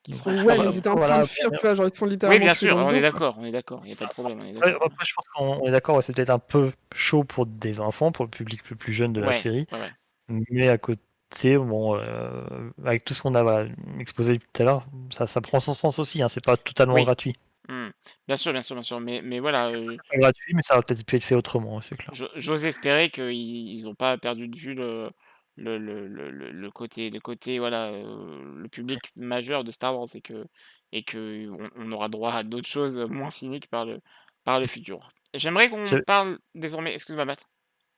qui 0.04 0.14
se 0.16 0.22
font 0.22 0.32
Ouais. 0.34 0.44
Ouais, 0.44 0.60
mais 0.60 0.70
ils 0.70 0.78
étaient 0.78 0.90
en 0.90 0.98
voilà, 0.98 1.00
train 1.00 1.20
de 1.20 1.26
fuir, 1.26 1.52
tu 1.54 1.66
vois, 1.66 1.76
genre 1.76 1.86
ils 1.88 1.94
se 1.94 1.98
font 1.98 2.06
Oui, 2.26 2.40
littéralement 2.40 2.40
bien 2.40 2.54
sûr, 2.54 2.78
le 2.78 2.84
on 2.86 2.92
est 2.94 3.02
d'accord, 3.02 3.38
on 3.40 3.46
est 3.46 3.52
d'accord, 3.52 3.82
il 3.86 3.90
y 3.90 3.94
a 3.94 3.96
pas 3.96 4.06
de 4.06 4.12
problème, 4.12 4.40
on 4.42 4.46
est 4.46 4.54
Après, 4.62 4.74
d'accord. 4.74 4.82
après, 4.86 5.06
je 5.06 5.14
pense 5.14 5.28
qu'on 5.30 5.68
est 5.68 5.72
d'accord, 5.72 5.96
ouais, 5.98 6.02
c'est 6.02 6.14
peut-être 6.16 6.30
un 6.30 6.40
peu 6.40 6.72
chaud 6.94 7.24
pour 7.24 7.46
des 7.46 7.80
enfants, 7.80 8.12
pour 8.12 8.26
le 8.26 8.32
public 8.32 8.70
le 8.70 8.76
plus 8.76 8.94
jeune 8.94 9.14
de 9.14 9.22
la 9.22 9.34
Ouais, 9.34 9.34
série. 9.34 9.68
ouais, 9.72 9.80
ouais. 9.80 9.92
Mais 10.30 10.70
à 10.70 10.78
côté, 10.80 11.58
bon, 11.58 11.96
euh, 11.98 12.46
avec 12.86 13.06
tout 13.06 13.14
ce 13.16 13.22
qu'on 13.24 13.36
a 13.36 13.44
voilà, 13.44 13.70
exposé 14.00 14.40
tout 14.40 14.62
à 14.62 14.66
l'heure, 14.66 14.88
ça, 15.12 15.28
ça 15.28 15.42
prend 15.42 15.60
son 15.62 15.74
sens 15.76 16.00
aussi. 16.00 16.22
Hein, 16.24 16.30
c'est 16.30 16.44
pas 16.46 16.58
totalement 16.58 17.00
Oui. 17.00 17.04
gratuit. 17.04 17.36
Hmm. 17.70 17.90
Bien 18.28 18.38
sûr, 18.38 18.54
bien 18.54 18.62
sûr, 18.62 18.76
bien 18.76 18.84
sûr, 18.84 19.00
mais, 19.02 19.22
mais 19.22 19.40
voilà, 19.40 19.70
euh, 19.70 20.00
C'est 20.08 20.16
pas 20.16 20.18
gratuit, 20.20 20.54
mais 20.54 20.62
ça 20.62 20.76
aurait 20.76 20.84
peut-être 20.84 21.06
pu 21.06 21.16
être 21.16 21.24
fait 21.24 21.36
autrement, 21.36 21.82
c'est 21.82 21.96
clair. 21.98 22.14
j'o- 22.14 22.30
j'ose 22.36 22.66
espérer 22.66 23.10
qu'ils 23.10 23.84
n'ont 23.84 23.96
pas 23.96 24.18
perdu 24.18 24.48
de 24.48 24.58
vue 24.58 24.74
le, 24.74 25.12
le, 25.56 25.78
le, 25.78 26.08
le, 26.08 26.32
le- 26.32 26.52
le 26.52 26.72
côté, 26.72 27.10
le 27.10 27.20
côté, 27.20 27.60
voilà, 27.60 27.92
le 27.92 28.68
public 28.70 29.00
majeur 29.16 29.64
de 29.64 29.72
Star 29.72 29.98
Wars 29.98 30.08
et 30.14 30.22
que, 30.22 30.46
et 30.92 31.04
que 31.04 31.50
on, 31.78 31.92
aura 31.92 32.10
droit 32.10 32.34
à 32.34 32.44
d'autres 32.44 32.68
choses 32.68 32.98
moins 32.98 33.30
cyniques 33.30 33.68
par 33.70 33.86
le, 33.86 34.00
par 34.44 34.60
le 34.60 34.68
futur. 34.68 35.12
J'aimerais 35.34 35.70
qu'on 35.70 35.84
parle 36.06 36.40
désormais, 36.56 36.94
excuse-moi 36.94 37.26
Matt. 37.26 37.46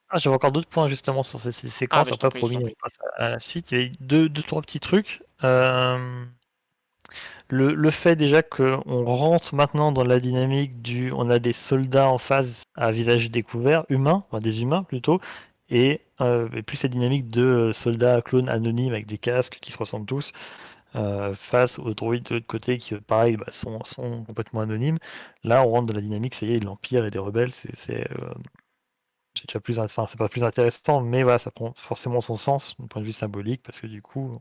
Ah, 0.09 0.17
j'avais 0.19 0.35
encore 0.35 0.51
d'autres 0.51 0.69
points 0.69 0.87
justement 0.87 1.23
sur 1.23 1.39
ces, 1.39 1.51
ces 1.51 1.69
séquences. 1.69 2.07
bah, 2.07 2.13
je 2.13 2.19
t'en 2.19 2.27
après, 2.27 2.39
prie, 2.39 2.39
je 2.45 2.51
promis, 2.51 2.55
t'en 2.57 2.61
on 2.61 2.65
prie. 2.65 2.75
passe 2.81 2.97
à 3.17 3.29
la 3.29 3.39
suite. 3.39 3.71
Il 3.71 3.77
y 3.77 3.81
avait 3.81 3.91
deux, 3.99 4.29
deux 4.29 4.43
trois 4.43 4.61
petits 4.61 4.79
trucs. 4.79 5.23
Le, 7.49 7.73
le 7.75 7.91
fait 7.91 8.15
déjà 8.15 8.41
qu'on 8.41 8.81
rentre 9.05 9.53
maintenant 9.55 9.91
dans 9.91 10.03
la 10.03 10.19
dynamique 10.19 10.81
du. 10.81 11.11
On 11.11 11.29
a 11.29 11.39
des 11.39 11.53
soldats 11.53 12.09
en 12.09 12.17
phase 12.17 12.65
à 12.75 12.91
visage 12.91 13.29
découvert, 13.31 13.85
humains, 13.89 14.23
enfin 14.27 14.39
des 14.39 14.61
humains 14.61 14.83
plutôt, 14.83 15.19
et, 15.69 16.01
euh, 16.21 16.49
et 16.53 16.63
plus 16.63 16.77
cette 16.77 16.91
dynamique 16.91 17.27
de 17.29 17.43
euh, 17.43 17.73
soldats 17.73 18.21
clones 18.21 18.49
anonymes 18.49 18.93
avec 18.93 19.07
des 19.07 19.17
casques 19.17 19.59
qui 19.61 19.71
se 19.71 19.77
ressemblent 19.77 20.05
tous. 20.05 20.31
euh, 20.95 21.33
face 21.35 21.79
aux 21.79 21.93
droïdes 21.93 22.23
de 22.25 22.35
l'autre 22.35 22.47
côté 22.47 22.77
qui, 22.77 22.95
pareil, 22.95 23.37
bah, 23.37 23.47
sont, 23.51 23.83
sont 23.85 24.23
complètement 24.25 24.61
anonymes. 24.61 24.97
Là, 25.43 25.63
on 25.65 25.71
rentre 25.71 25.87
dans 25.87 25.95
la 25.95 26.01
dynamique, 26.01 26.35
ça 26.35 26.45
y 26.45 26.53
est, 26.53 26.59
de 26.61 26.65
l'Empire 26.65 27.05
et 27.05 27.11
des 27.11 27.19
rebelles. 27.19 27.51
C'est 27.53 28.11
euh, 28.11 28.33
déjà 29.35 29.59
plus, 29.59 29.79
enfin, 29.79 30.05
pas 30.17 30.29
plus 30.29 30.43
intéressant, 30.43 31.01
mais 31.01 31.23
voilà, 31.23 31.39
ça 31.39 31.51
prend 31.51 31.73
forcément 31.75 32.21
son 32.21 32.35
sens 32.35 32.75
d'un 32.79 32.87
point 32.87 33.01
de 33.01 33.05
vue 33.07 33.11
symbolique 33.11 33.61
parce 33.63 33.79
que 33.79 33.87
du 33.87 34.01
coup, 34.01 34.37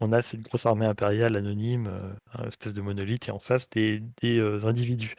on 0.00 0.12
a 0.12 0.22
cette 0.22 0.42
grosse 0.42 0.66
armée 0.66 0.86
impériale 0.86 1.36
anonyme, 1.36 1.88
euh, 1.88 2.14
un 2.34 2.46
espèce 2.48 2.74
de 2.74 2.82
monolithe, 2.82 3.28
et 3.28 3.32
en 3.32 3.38
face 3.40 3.70
des, 3.70 4.00
des, 4.22 4.40
individus. 4.66 5.16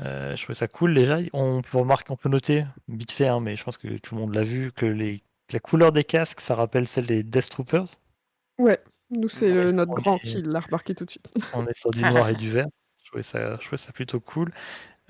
Euh, 0.00 0.34
je 0.36 0.42
trouvais 0.42 0.54
ça 0.54 0.68
cool 0.68 0.94
déjà. 0.94 1.18
On 1.32 1.62
peut 1.62 1.78
remarquer, 1.78 2.12
on 2.12 2.16
peut 2.16 2.28
noter 2.28 2.64
vite 2.88 3.12
fait, 3.12 3.28
hein, 3.28 3.40
mais 3.40 3.56
je 3.56 3.64
pense 3.64 3.76
que 3.76 3.98
tout 3.98 4.14
le 4.14 4.20
monde 4.20 4.34
l'a 4.34 4.42
vu, 4.44 4.72
que 4.72 4.86
les, 4.86 5.22
la 5.52 5.60
couleur 5.60 5.92
des 5.92 6.04
casques, 6.04 6.40
ça 6.40 6.54
rappelle 6.54 6.86
celle 6.88 7.06
des 7.06 7.22
Death 7.22 7.50
Troopers. 7.50 7.86
Ouais, 8.58 8.80
nous 9.10 9.28
c'est 9.28 9.52
Ouais, 9.52 9.72
notre 9.72 9.92
grand 9.92 10.18
qui 10.18 10.42
l'a 10.42 10.60
remarqué 10.60 10.94
tout 10.94 11.04
de 11.04 11.10
suite. 11.10 11.28
On 11.54 11.66
est 11.66 11.76
sur 11.78 11.90
du 11.90 12.00
noir 12.04 12.28
et 12.28 12.34
du 12.34 12.50
vert. 12.50 12.66
Je 13.02 13.08
trouvais 13.10 13.22
ça, 13.22 13.56
je 13.56 13.60
trouvais 13.66 13.76
ça 13.76 13.92
plutôt 13.92 14.20
cool. 14.20 14.52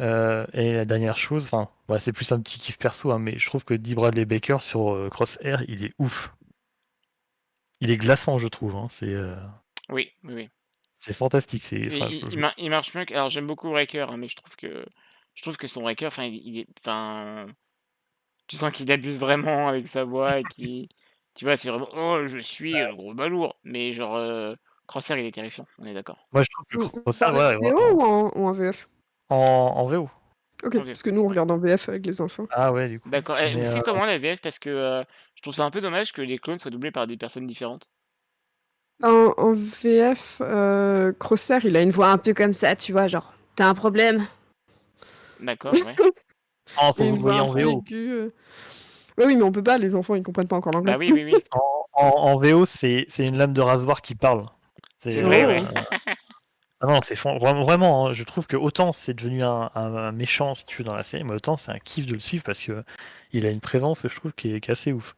Euh, 0.01 0.47
et 0.55 0.71
la 0.71 0.85
dernière 0.87 1.17
chose, 1.17 1.45
enfin, 1.45 1.69
voilà, 1.87 2.01
c'est 2.01 2.13
plus 2.13 2.33
un 2.33 2.41
petit 2.41 2.59
kiff 2.59 2.79
perso, 2.79 3.11
hein, 3.13 3.19
mais 3.19 3.39
je 3.39 3.47
trouve 3.47 3.65
que 3.65 3.75
D. 3.75 3.95
Bradley 3.95 4.25
Baker 4.25 4.59
sur 4.61 4.95
euh, 4.95 5.09
Crosshair, 5.11 5.63
il 5.69 5.85
est 5.85 5.93
ouf. 5.99 6.33
Il 7.81 7.91
est 7.91 7.97
glaçant, 7.97 8.39
je 8.39 8.49
trouve. 8.49 8.77
hein, 8.77 8.87
C'est 8.89 9.13
euh, 9.13 9.37
Oui, 9.91 10.11
oui, 10.25 10.35
oui. 10.35 10.51
C'est 11.01 11.13
fantastique. 11.15 11.63
C'est, 11.63 11.87
enfin, 11.89 12.07
il, 12.11 12.21
je- 12.21 12.27
il 12.27 12.31
je- 12.31 12.39
mar- 12.39 12.55
il 12.59 12.71
marche 12.71 12.95
mieux 12.95 13.05
que. 13.05 13.15
Alors 13.15 13.29
j'aime 13.29 13.47
beaucoup 13.47 13.73
Raker, 13.73 14.11
hein, 14.11 14.17
mais 14.17 14.29
je 14.29 14.37
trouve 14.37 14.55
que 14.57 14.85
je 15.35 15.43
trouve 15.43 15.57
que 15.57 15.67
son 15.67 15.83
Raker, 15.85 16.07
enfin, 16.07 16.25
il, 16.25 16.37
il 16.47 16.59
est, 16.61 16.67
enfin, 16.81 17.47
tu 18.47 18.57
sens 18.57 18.73
qu'il 18.73 18.91
abuse 18.93 19.19
vraiment 19.19 19.69
avec 19.69 19.89
sa 19.89 20.05
voix 20.05 20.39
et 20.39 20.45
qui, 20.45 20.89
tu 21.35 21.45
vois, 21.45 21.57
c'est 21.57 21.71
vraiment, 21.71 21.89
oh, 21.95 22.27
je 22.27 22.39
suis 22.39 22.73
le 22.73 22.95
gros 22.95 23.15
balourd. 23.15 23.57
Mais 23.65 23.93
genre, 23.95 24.17
euh, 24.17 24.55
Crosshair, 24.87 25.19
il 25.19 25.27
est 25.27 25.31
terrifiant. 25.33 25.67
On 25.79 25.87
est 25.87 25.95
d'accord. 25.95 26.29
Moi, 26.33 26.43
je 26.43 26.49
trouve 26.51 26.67
que 26.67 26.77
ouais, 26.79 27.25
en 27.25 27.61
ouais, 27.61 27.71
VO 27.71 27.93
ou 27.95 28.03
en, 28.03 28.33
ou 28.35 28.47
en 28.47 28.53
VF 28.53 28.89
en, 29.29 29.37
en 29.37 29.87
VO. 29.87 30.11
Ok. 30.63 30.85
parce 30.85 31.03
que 31.03 31.09
nous 31.09 31.23
on 31.23 31.29
regarde 31.29 31.51
en 31.51 31.59
VF 31.59 31.89
avec 31.89 32.05
les 32.05 32.21
enfants. 32.21 32.47
Ah 32.51 32.71
ouais, 32.71 32.89
du 32.89 33.01
coup. 33.01 33.09
D'accord. 33.09 33.39
Eh, 33.39 33.55
Mais, 33.55 33.63
vous 33.63 33.67
savez 33.69 33.79
euh, 33.79 33.83
comment 33.83 34.05
la 34.05 34.19
VF 34.19 34.41
Parce 34.43 34.59
que 34.59 34.69
euh, 34.69 35.03
je 35.35 35.43
trouve 35.43 35.55
ça 35.55 35.65
un 35.65 35.71
peu 35.71 35.81
dommage 35.81 36.13
que 36.13 36.21
les 36.21 36.39
clones 36.39 36.59
soient 36.59 36.71
doublés 36.71 36.91
par 36.91 37.07
des 37.07 37.17
personnes 37.17 37.47
différentes. 37.47 37.89
En, 39.03 39.33
en 39.39 39.53
VF, 39.53 40.43
euh, 40.43 41.13
Crosshair 41.19 41.65
il 41.65 41.77
a 41.77 41.83
une 41.83 41.91
voix 41.91 42.09
un 42.11 42.19
peu 42.19 42.35
comme 42.35 42.53
ça, 42.55 42.77
tu 42.77 42.93
vois, 42.93 43.07
genre, 43.07 43.33
t'as 43.57 43.67
un 43.67 43.75
problème 43.75 44.27
D'accord, 45.41 45.73
ouais. 45.73 45.97
Ah, 46.77 46.93
faut 46.93 47.05
vous 47.05 47.29
en 47.31 47.53
peu 47.53 47.61
VO. 47.61 47.79
aiguë, 47.79 48.11
euh. 48.13 48.33
Ouais, 49.19 49.27
oui, 49.27 49.37
mais 49.37 49.43
on 49.43 49.53
peut 49.53 49.63
pas, 49.63 49.79
les 49.79 49.95
enfants 49.97 50.15
ils 50.15 50.23
comprennent 50.23 50.49
pas 50.49 50.57
encore 50.57 50.73
l'anglais. 50.73 50.93
bah 50.93 50.99
oui, 50.99 51.11
oui, 51.15 51.25
oui. 51.25 51.35
En, 51.53 51.85
en, 51.95 52.09
en 52.33 52.39
VO, 52.39 52.65
c'est 52.65 53.07
c'est 53.09 53.27
une 53.27 53.37
lame 53.37 53.53
de 53.53 53.61
rasoir 53.61 54.03
qui 54.03 54.15
parle. 54.15 54.43
C'est 54.99 55.21
vrai, 55.23 55.45
Oh. 55.45 55.49
ouais. 55.49 55.63
Ah 56.83 56.87
non, 56.87 57.01
c'est 57.03 57.15
vraiment, 57.15 57.63
vraiment 57.63 58.07
hein, 58.09 58.13
je 58.15 58.25
trouve 58.25 58.47
que 58.47 58.57
autant 58.57 58.93
c'est 58.93 59.13
devenu 59.13 59.43
un, 59.43 59.71
un- 59.75 59.97
un 59.97 60.13
méchant 60.13 60.55
si 60.55 60.65
tu 60.65 60.79
veux 60.79 60.85
dans 60.85 60.95
la 60.95 61.03
série, 61.03 61.25
mais 61.25 61.35
autant 61.35 61.57
c'est 61.57 61.71
un 61.71 61.79
kiff 61.79 62.07
de 62.07 62.15
le 62.15 62.19
suivre 62.19 62.43
parce 62.43 62.63
que 62.63 62.83
il 63.33 63.45
a 63.47 63.51
une 63.51 63.61
présence, 63.61 64.01
je 64.09 64.15
trouve, 64.17 64.33
qui 64.33 64.55
est, 64.55 64.61
qui 64.61 64.71
est 64.71 64.73
assez 64.73 64.93
ouf. 64.93 65.15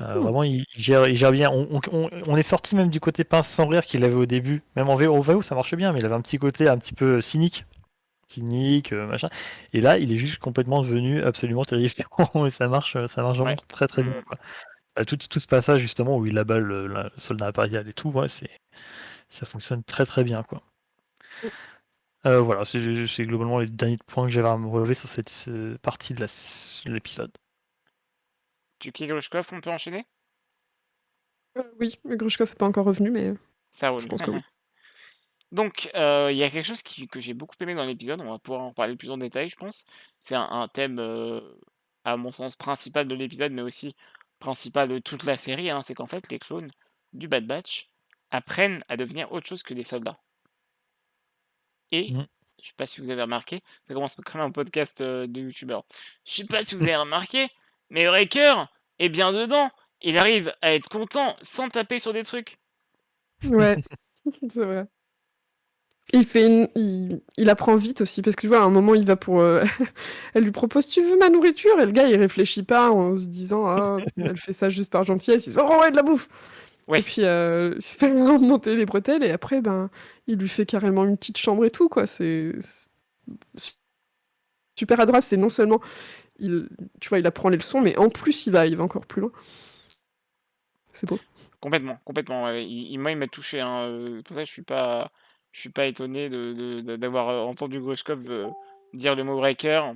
Euh. 0.00 0.18
Vraiment, 0.18 0.42
il, 0.42 0.64
il 0.76 0.82
gère, 0.82 1.06
il 1.08 1.16
gère 1.16 1.32
bien. 1.32 1.50
On, 1.50 1.68
on- 1.70 1.80
on- 1.92 2.10
on 2.26 2.36
est 2.36 2.42
sorti 2.42 2.74
même 2.76 2.88
du 2.90 3.00
côté 3.00 3.24
pince 3.24 3.48
sans 3.48 3.66
rire 3.68 3.84
qu'il 3.84 4.04
avait 4.04 4.14
au 4.14 4.26
début. 4.26 4.62
Même 4.76 4.88
en 4.88 4.96
VO, 4.96 5.20
VO, 5.20 5.42
ça 5.42 5.54
marchait 5.54 5.76
bien, 5.76 5.92
mais 5.92 6.00
il 6.00 6.06
avait 6.06 6.14
un 6.14 6.20
petit 6.22 6.38
côté 6.38 6.68
un 6.68 6.78
petit 6.78 6.94
peu 6.94 7.20
cynique. 7.20 7.64
Cynique, 8.28 8.92
euh, 8.92 9.06
machin. 9.06 9.28
Et 9.74 9.80
là, 9.82 9.98
il 9.98 10.12
est 10.12 10.16
juste 10.16 10.38
complètement 10.38 10.82
devenu 10.82 11.22
absolument 11.22 11.64
terrifiant. 11.64 12.06
et 12.46 12.50
ça 12.50 12.68
marche, 12.68 12.96
ça 13.06 13.22
marche 13.22 13.38
vraiment 13.38 13.52
Ouais. 13.52 13.66
très 13.68 13.86
très 13.88 14.02
bien. 14.02 14.12
Mm. 14.20 14.24
quoi. 14.24 14.38
Bah, 14.96 15.04
tout, 15.06 15.16
tout 15.16 15.40
ce 15.40 15.48
passage 15.48 15.80
justement 15.82 16.18
où 16.18 16.26
il 16.26 16.38
abat 16.38 16.58
le, 16.58 16.86
le 16.86 17.10
soldat 17.16 17.48
impérial 17.48 17.88
et 17.88 17.92
tout, 17.94 18.10
ouais, 18.10 18.28
c'est, 18.28 18.50
ça 19.30 19.46
fonctionne 19.46 19.84
très 19.84 20.06
très 20.06 20.24
bien. 20.24 20.42
quoi. 20.44 20.62
Euh, 22.24 22.40
voilà, 22.40 22.64
c'est 22.64 22.78
globalement 23.26 23.58
les 23.58 23.66
derniers 23.66 23.98
points 24.06 24.26
que 24.26 24.32
j'avais 24.32 24.48
à 24.48 24.56
me 24.56 24.68
relever 24.68 24.94
sur 24.94 25.08
cette 25.08 25.50
partie 25.82 26.14
de 26.14 26.24
l'épisode. 26.86 27.32
Tu 28.90 29.06
Grushkov, 29.06 29.48
on 29.52 29.60
peut 29.60 29.70
enchaîner? 29.70 30.06
Euh, 31.58 31.62
oui, 31.78 31.94
mais 32.04 32.16
Grushkov 32.16 32.50
est 32.50 32.58
pas 32.58 32.66
encore 32.66 32.86
revenu, 32.86 33.10
mais 33.10 33.34
Ça 33.70 33.90
roule. 33.90 34.00
je 34.00 34.08
pense 34.08 34.22
que 34.22 34.30
oui. 34.30 34.40
Donc, 35.52 35.90
euh, 35.94 36.30
il 36.32 36.38
y 36.38 36.42
a 36.44 36.50
quelque 36.50 36.64
chose 36.64 36.82
qui- 36.82 37.06
que 37.08 37.20
j'ai 37.20 37.34
beaucoup 37.34 37.54
aimé 37.60 37.74
dans 37.74 37.84
l'épisode, 37.84 38.20
on 38.22 38.30
va 38.30 38.38
pouvoir 38.38 38.62
en 38.62 38.72
parler 38.72 38.96
plus 38.96 39.10
en 39.10 39.18
détail, 39.18 39.50
je 39.50 39.56
pense. 39.56 39.84
C'est 40.18 40.34
un, 40.34 40.48
un 40.50 40.66
thème, 40.66 40.98
euh, 40.98 41.40
à 42.04 42.16
mon 42.16 42.30
sens, 42.32 42.56
principal 42.56 43.06
de 43.06 43.14
l'épisode, 43.14 43.52
mais 43.52 43.60
aussi 43.62 43.94
principal 44.38 44.88
de 44.88 44.98
toute 44.98 45.24
la 45.24 45.36
série, 45.36 45.68
hein, 45.70 45.82
c'est 45.82 45.94
qu'en 45.94 46.06
fait, 46.06 46.28
les 46.30 46.38
clones 46.38 46.70
du 47.12 47.28
Bad 47.28 47.46
Batch 47.46 47.90
apprennent 48.30 48.82
à 48.88 48.96
devenir 48.96 49.30
autre 49.30 49.46
chose 49.46 49.62
que 49.62 49.74
des 49.74 49.84
soldats. 49.84 50.18
Et, 51.90 52.12
Mm. 52.14 52.26
je 52.62 52.68
sais 52.68 52.74
pas 52.76 52.86
si 52.86 53.00
vous 53.02 53.10
avez 53.10 53.20
remarqué, 53.22 53.60
ça 53.86 53.92
commence 53.94 54.14
comme 54.16 54.40
un 54.40 54.50
podcast 54.50 55.02
euh, 55.02 55.26
de 55.26 55.40
youtubeur. 55.42 55.84
Je 56.24 56.32
sais 56.32 56.46
pas 56.46 56.62
si 56.64 56.74
vous 56.74 56.82
avez 56.82 56.96
remarqué, 56.96 57.46
mais 57.92 58.08
Wrecker 58.08 58.66
est 58.98 59.08
bien 59.10 59.32
dedans. 59.32 59.70
Il 60.02 60.18
arrive 60.18 60.52
à 60.62 60.74
être 60.74 60.88
content 60.88 61.36
sans 61.42 61.68
taper 61.68 62.00
sur 62.00 62.12
des 62.12 62.24
trucs. 62.24 62.58
Ouais, 63.44 63.76
c'est 64.50 64.64
vrai. 64.64 64.86
Il 66.12 66.24
fait 66.24 66.46
une... 66.46 66.68
il... 66.74 67.22
il 67.36 67.48
apprend 67.48 67.76
vite 67.76 68.00
aussi 68.02 68.22
parce 68.22 68.36
que 68.36 68.42
tu 68.42 68.48
vois 68.48 68.60
à 68.60 68.64
un 68.64 68.70
moment 68.70 68.94
il 68.94 69.04
va 69.06 69.16
pour 69.16 69.40
euh, 69.40 69.64
elle 70.34 70.44
lui 70.44 70.50
propose 70.50 70.88
tu 70.88 71.02
veux 71.02 71.16
ma 71.18 71.30
nourriture? 71.30 71.78
Et 71.80 71.86
le 71.86 71.92
gars 71.92 72.08
il 72.08 72.16
réfléchit 72.16 72.64
pas 72.64 72.90
en 72.90 73.16
se 73.16 73.26
disant 73.26 73.66
ah 73.66 73.98
elle 74.16 74.36
fait 74.36 74.52
ça 74.52 74.68
juste 74.68 74.90
par 74.92 75.04
gentillesse 75.04 75.46
il 75.46 75.52
dit 75.54 75.58
oh 75.60 75.80
ouais 75.80 75.90
de 75.90 75.96
la 75.96 76.02
bouffe 76.02 76.28
Ouais. 76.88 76.98
et 77.00 77.02
puis 77.02 77.22
euh, 77.24 77.74
il 77.76 77.82
se 77.82 77.96
fait 77.96 78.10
remonter 78.10 78.74
les 78.76 78.84
bretelles 78.86 79.22
et 79.22 79.30
après 79.30 79.60
ben 79.60 79.88
il 80.26 80.36
lui 80.36 80.48
fait 80.48 80.66
carrément 80.66 81.04
une 81.04 81.16
petite 81.16 81.38
chambre 81.38 81.64
et 81.64 81.70
tout 81.70 81.88
quoi 81.88 82.08
c'est 82.08 82.52
c'est 83.54 83.74
super 84.76 84.98
adorable 85.00 85.22
c'est 85.24 85.36
non 85.36 85.48
seulement 85.48 85.80
il 86.42 86.68
tu 87.00 87.08
vois 87.08 87.18
il 87.18 87.26
apprend 87.26 87.48
les 87.48 87.56
leçons 87.56 87.80
mais 87.80 87.96
en 87.96 88.10
plus 88.10 88.46
il 88.46 88.52
va 88.52 88.66
il 88.66 88.76
va 88.76 88.84
encore 88.84 89.06
plus 89.06 89.22
loin 89.22 89.32
c'est 90.92 91.08
beau 91.08 91.18
Complètement, 91.62 91.96
complètement. 92.04 92.50
Il, 92.50 92.98
moi, 92.98 93.12
il 93.12 93.16
m'a 93.16 93.28
touché. 93.28 93.60
Hein. 93.60 93.82
euh, 93.84 94.22
pour 94.22 94.34
ça 94.34 94.44
je 94.44 94.50
suis 94.50 94.62
pas, 94.62 95.12
je 95.52 95.60
suis 95.60 95.70
pas 95.70 95.86
étonné 95.86 96.28
d'avoir 96.98 97.28
euh, 97.28 97.40
entendu 97.42 97.80
Grushkov 97.80 98.30
euh, 98.30 98.50
dire 98.94 99.14
le 99.14 99.24
mot 99.24 99.36
breaker 99.36 99.92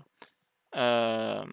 euh, 0.77 1.45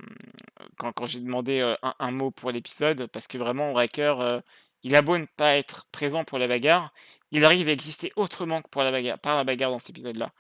quand, 0.77 0.91
quand 0.93 1.07
j'ai 1.07 1.19
demandé 1.21 1.75
un, 1.81 2.11
mot 2.11 2.31
pour 2.31 2.51
l'épisode, 2.51 3.07
parce 3.07 3.27
que 3.27 3.37
vraiment, 3.37 3.71
breaker, 3.71 4.41
il 4.83 4.95
a 4.95 5.01
beau 5.01 5.17
ne 5.17 5.25
pas 5.25 5.55
être 5.55 5.87
présent 5.91 6.25
pour 6.25 6.37
la 6.39 6.47
bagarre, 6.47 6.93
il 7.31 7.45
arrive 7.45 7.69
à 7.69 7.71
exister 7.71 8.11
autrement 8.15 8.61
que 8.61 8.69
pour 8.69 8.83
la 8.83 8.91
bagarre, 8.91 9.19
par 9.19 9.37
la 9.37 9.43
bagarre 9.43 9.71
dans 9.71 9.79
cet 9.79 9.91
épisode-là. 9.91 10.31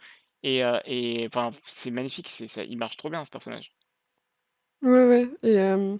Et, 0.43 0.59
et 0.85 1.27
enfin, 1.27 1.51
c'est 1.63 1.91
magnifique, 1.91 2.29
ça, 2.29 2.63
il 2.63 2.77
marche 2.77 2.97
trop 2.97 3.09
bien 3.09 3.23
ce 3.25 3.31
personnage. 3.31 3.71
Ouais, 4.83 5.07
ouais. 5.07 5.29
Et 5.43 5.59
euh, 5.59 5.95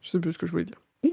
je 0.00 0.10
sais 0.10 0.18
plus 0.20 0.32
ce 0.32 0.38
que 0.38 0.46
je 0.46 0.52
voulais 0.52 0.64
dire. 0.64 0.80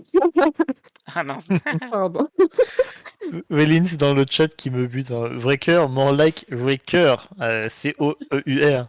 Ah 1.15 1.23
mince. 1.23 1.47
Pardon. 1.91 2.27
Vélins 3.49 3.95
dans 3.97 4.13
le 4.13 4.25
chat 4.29 4.47
qui 4.55 4.69
me 4.69 4.85
bute. 4.87 5.09
Hein. 5.11 5.29
Vrai 5.33 5.57
cœur, 5.57 5.89
more 5.89 6.13
like 6.13 6.45
vrai 6.51 6.77
cœur. 6.77 7.29
Euh, 7.41 7.67
C-O-E-U-R. 7.69 8.87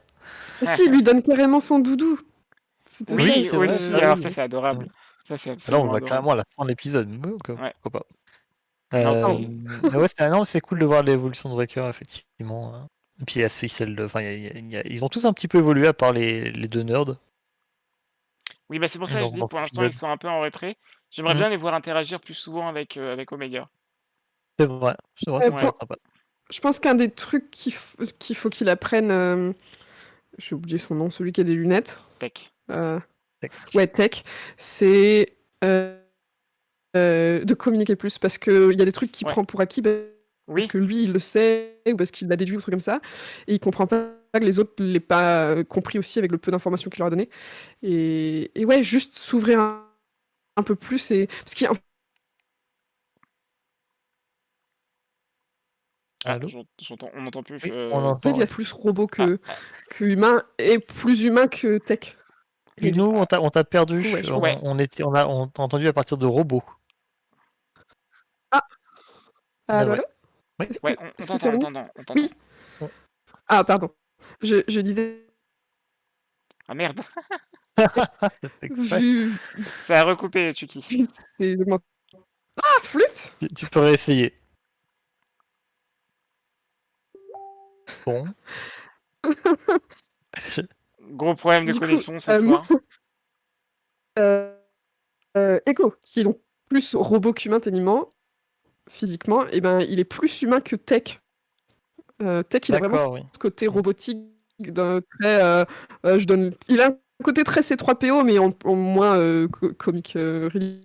Et 0.63 0.67
si, 0.67 0.85
il 0.85 0.91
lui 0.93 1.03
donne 1.03 1.23
carrément 1.23 1.61
son 1.61 1.79
doudou. 1.79 2.19
C'était 2.87 3.17
ça, 3.17 3.23
Oui, 3.23 3.47
c'est 3.49 3.57
vrai, 3.57 3.67
aussi. 3.67 3.91
ah 3.95 3.97
Alors 3.99 4.17
oui. 4.17 4.23
ça, 4.23 4.31
c'est 4.31 4.43
adorable. 4.43 4.89
Ça, 5.27 5.39
c'est 5.39 5.49
Là, 5.49 5.53
on 5.53 5.55
absolument 5.55 5.85
le 5.85 5.89
voit 5.89 5.97
adorable. 5.97 6.09
carrément 6.11 6.33
à 6.33 6.37
la 6.37 6.45
fin 6.57 6.65
de 6.65 6.69
l'épisode. 6.69 7.09
Ouais, 7.25 7.31
ok, 7.33 7.49
Ouais. 7.61 7.73
Pourquoi 7.81 8.01
pas. 8.01 8.07
Non, 9.03 9.13
Euh, 9.13 9.15
c'est- 9.15 9.89
mais 9.91 9.97
ouais, 9.97 10.09
c'est 10.15 10.29
non, 10.29 10.45
c'est 10.45 10.61
cool 10.61 10.81
de 10.81 10.85
voir 10.85 11.03
l'évolution 11.03 11.49
de 11.49 11.55
Breaker, 11.55 11.87
effectivement. 11.89 12.75
hein. 12.75 12.87
Et 13.23 13.25
puis 13.25 13.37
il 13.37 13.43
y 13.43 13.45
a 13.45 13.49
ceux- 13.49 13.69
celle 13.69 13.95
de- 13.97 14.05
enfin, 14.05 14.21
il 14.21 14.27
y 14.27 14.29
a- 14.29 14.33
il 14.33 14.43
y 14.45 14.49
a- 14.49 14.59
il 14.59 14.71
y 14.73 14.77
a- 14.77 14.87
ils 14.87 15.05
ont 15.05 15.09
tous 15.09 15.25
un 15.27 15.33
petit 15.33 15.47
peu 15.49 15.59
évolué 15.59 15.87
à 15.87 15.93
part 15.93 16.13
les, 16.13 16.51
les 16.51 16.69
deux 16.69 16.83
nerds. 16.83 17.17
Oui, 18.71 18.79
bah 18.79 18.87
c'est 18.89 18.99
pour 18.99 19.09
ça 19.09 19.21
que 19.21 19.27
je 19.27 19.33
dis 19.33 19.41
pour 19.41 19.59
l'instant 19.61 19.83
ils 19.85 19.93
sont 19.93 20.09
un 20.09 20.17
peu 20.17 20.29
en 20.29 20.41
retrait. 20.41 20.77
J'aimerais 21.11 21.35
Mhm. 21.35 21.41
bien 21.41 21.49
les 21.51 21.57
voir 21.57 21.75
interagir 21.75 22.21
plus 22.21 22.35
souvent 22.35 22.69
avec, 22.69 22.97
euh, 22.97 23.13
avec 23.13 23.33
Omega. 23.33 23.69
C'est 24.59 24.67
vrai, 24.67 24.95
c'est 25.17 25.31
vrai, 25.31 25.51
pour- 25.51 25.77
sympa. 25.79 25.97
Je 26.51 26.61
pense 26.61 26.79
qu'un 26.81 26.95
des 26.95 27.11
trucs 27.11 27.51
qu'il 27.51 27.73
f- 27.73 28.35
faut 28.35 28.49
qu'il 28.49 28.69
apprenne, 28.69 29.11
euh, 29.11 29.53
j'ai 30.39 30.55
oublié 30.55 30.79
son 30.79 30.95
nom, 30.95 31.11
celui 31.11 31.33
qui 31.33 31.41
a 31.41 31.45
des 31.45 31.55
lunettes. 31.55 32.01
Tech. 32.19 32.33
euh, 32.71 33.01
Tech. 33.41 33.51
ouais, 33.75 33.87
tech, 33.89 34.23
c'est 34.57 35.37
euh, 35.65 35.97
euh, 36.97 37.45
de 37.45 37.55
communiquer 37.55 37.97
plus 37.97 38.19
parce 38.19 38.39
qu'il 38.39 38.73
y 38.79 38.83
a 38.83 38.85
des 38.85 38.93
trucs 38.93 39.11
qu'il 39.11 39.27
Ouais. 39.27 39.33
prend 39.33 39.45
pour 39.45 39.61
acquis 39.61 39.81
bah, 39.83 39.91
Oui, 40.47 40.63
parce 40.63 40.73
que 40.73 40.79
lui 40.79 41.03
il 41.05 41.13
le 41.13 41.19
sait 41.19 41.81
ou 41.89 41.97
parce 41.97 42.11
qu'il 42.11 42.29
l'a 42.29 42.37
déduit 42.37 42.57
ou 42.57 42.59
un 42.59 42.63
truc 42.63 42.73
comme 42.73 42.81
ça 42.81 43.01
et 43.47 43.55
il 43.55 43.61
comprend 43.61 43.87
pas 43.87 44.11
que 44.39 44.45
les 44.45 44.59
autres 44.61 44.75
l'aient 44.79 45.01
pas 45.01 45.47
euh, 45.51 45.65
compris 45.65 45.99
aussi 45.99 46.19
avec 46.19 46.31
le 46.31 46.39
peu 46.39 46.51
d'informations 46.53 46.91
qu'il 46.91 47.01
leur 47.01 47.09
a 47.09 47.11
donné. 47.11 47.29
Et, 47.83 48.51
et 48.55 48.65
ouais, 48.65 48.83
juste 48.83 49.19
s'ouvrir 49.19 49.61
un, 49.61 49.85
un 50.57 50.63
peu 50.63 50.77
plus 50.77 51.11
et 51.11 51.27
parce 51.27 51.55
qu'il 51.55 51.67
y 51.67 51.69
a 51.69 51.73
Ah, 56.27 56.35
Allô 56.35 56.49
on 57.15 57.23
n'entend 57.23 57.43
plus. 57.43 57.59
Oui, 57.65 57.71
euh, 57.73 57.91
on 57.93 58.05
en 58.05 58.21
fait, 58.21 58.31
il 58.31 58.41
y 58.41 58.43
a 58.43 58.47
plus 58.47 58.71
robot 58.73 59.07
que, 59.07 59.39
Ah, 59.49 59.55
que 59.89 60.05
humain 60.05 60.43
et 60.59 60.79
plus 60.79 61.25
humain 61.25 61.47
que 61.49 61.79
tech. 61.79 62.17
Et 62.77 62.93
nous, 62.93 63.05
on 63.07 63.25
t'a 63.25 63.41
on 63.41 63.51
t'a 63.51 63.65
perdu. 63.65 64.01
Ouais, 64.13 64.23
je 64.23 64.33
on. 64.33 64.39
Ouais. 64.41 64.59
on 64.63 64.79
était, 64.79 65.03
on 65.03 65.15
a, 65.15 65.27
on 65.27 65.49
t'a 65.49 65.63
entendu 65.63 65.89
à 65.89 65.93
partir 65.93 66.19
de 66.19 66.27
robots. 66.27 66.63
Allô, 69.69 69.93
ouais. 69.93 69.99
allô 69.99 70.05
Oui. 70.59 70.67
Est-ce 70.69 70.81
Ouais, 70.83 70.97
on, 71.01 71.11
t'entend, 71.23 71.39
c'est 71.39 71.49
on 71.49 71.53
bon 71.53 71.59
t'entend, 71.59 71.89
on 71.97 72.05
t'entend. 72.05 72.15
Oui. 72.15 72.31
Ah, 73.49 73.65
pardon. 73.65 73.91
Je, 74.43 74.63
je 74.69 74.81
disais, 74.81 75.27
Ah 76.69 76.75
merde, 76.75 77.01
vu, 78.63 79.31
ça 79.87 80.01
a 80.01 80.05
recoupé, 80.05 80.53
Chucky. 80.55 80.85
Ah, 82.63 82.81
flûte 82.83 83.33
tu, 83.41 83.49
tu 83.49 83.67
peux 83.67 83.81
réessayer. 83.81 84.35
Bon. 88.07 88.27
Gros 91.01 91.35
problème 91.35 91.65
de 91.65 91.73
Du 91.73 91.79
coup, 91.79 91.87
connexion 91.87 92.19
ce 92.19 92.31
euh, 92.31 92.41
soir. 92.41 92.67
euh, 94.19 94.57
euh, 95.37 95.61
Echo, 95.67 95.95
qui 96.05 96.21
est 96.21 96.25
donc 96.25 96.41
plus 96.69 96.95
robot 96.95 97.33
qu'humain 97.33 97.61
techniquement, 97.61 98.11
physiquement, 98.89 99.47
et 99.49 99.61
ben, 99.61 99.81
il 99.81 99.99
est 100.01 100.05
plus 100.05 100.43
humain 100.43 100.61
que 100.61 100.77
tech. 100.77 101.21
Euh, 102.23 102.43
tech, 102.43 102.69
il 102.69 102.75
a 102.75 102.79
vraiment 102.79 102.97
oui. 103.13 103.21
ce 103.33 103.39
côté 103.39 103.67
robotique 103.67 104.19
d'un 104.61 105.01
très 105.21 105.43
euh, 105.43 105.65
euh, 106.05 106.19
je 106.19 106.27
donne 106.27 106.53
il 106.69 106.81
a 106.81 106.89
un 106.89 106.97
côté 107.25 107.45
très 107.45 107.63
C3PO 107.63 108.23
mais 108.25 108.39
en, 108.39 108.53
en 108.65 108.75
moins 108.75 109.17
euh, 109.17 109.49
co- 109.49 109.73
comique 109.73 110.17
euh, 110.17 110.51
relief 110.53 110.83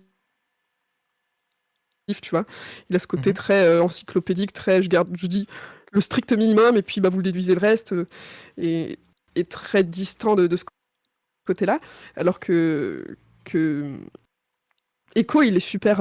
tu 2.22 2.30
vois 2.30 2.44
il 2.88 2.96
a 2.96 2.98
ce 2.98 3.06
côté 3.06 3.32
Mhm. 3.32 3.34
très 3.34 3.78
encyclopédique 3.80 4.52
très 4.52 4.82
je 4.82 4.88
garde 4.88 5.08
je 5.16 5.26
dis 5.26 5.46
le 5.92 6.00
strict 6.00 6.32
minimum 6.32 6.76
et 6.76 6.82
puis 6.82 7.00
bah 7.00 7.08
vous 7.08 7.22
déduisez 7.22 7.54
le 7.54 7.60
reste 7.60 7.94
et, 8.58 8.98
et 9.34 9.44
très 9.44 9.82
distant 9.84 10.36
de, 10.36 10.46
de 10.46 10.56
ce 10.56 10.64
côté 11.46 11.66
là 11.66 11.80
alors 12.16 12.40
que 12.40 13.06
que 13.44 13.98
Echo 15.14 15.42
il 15.42 15.56
est 15.56 15.60
super 15.60 16.00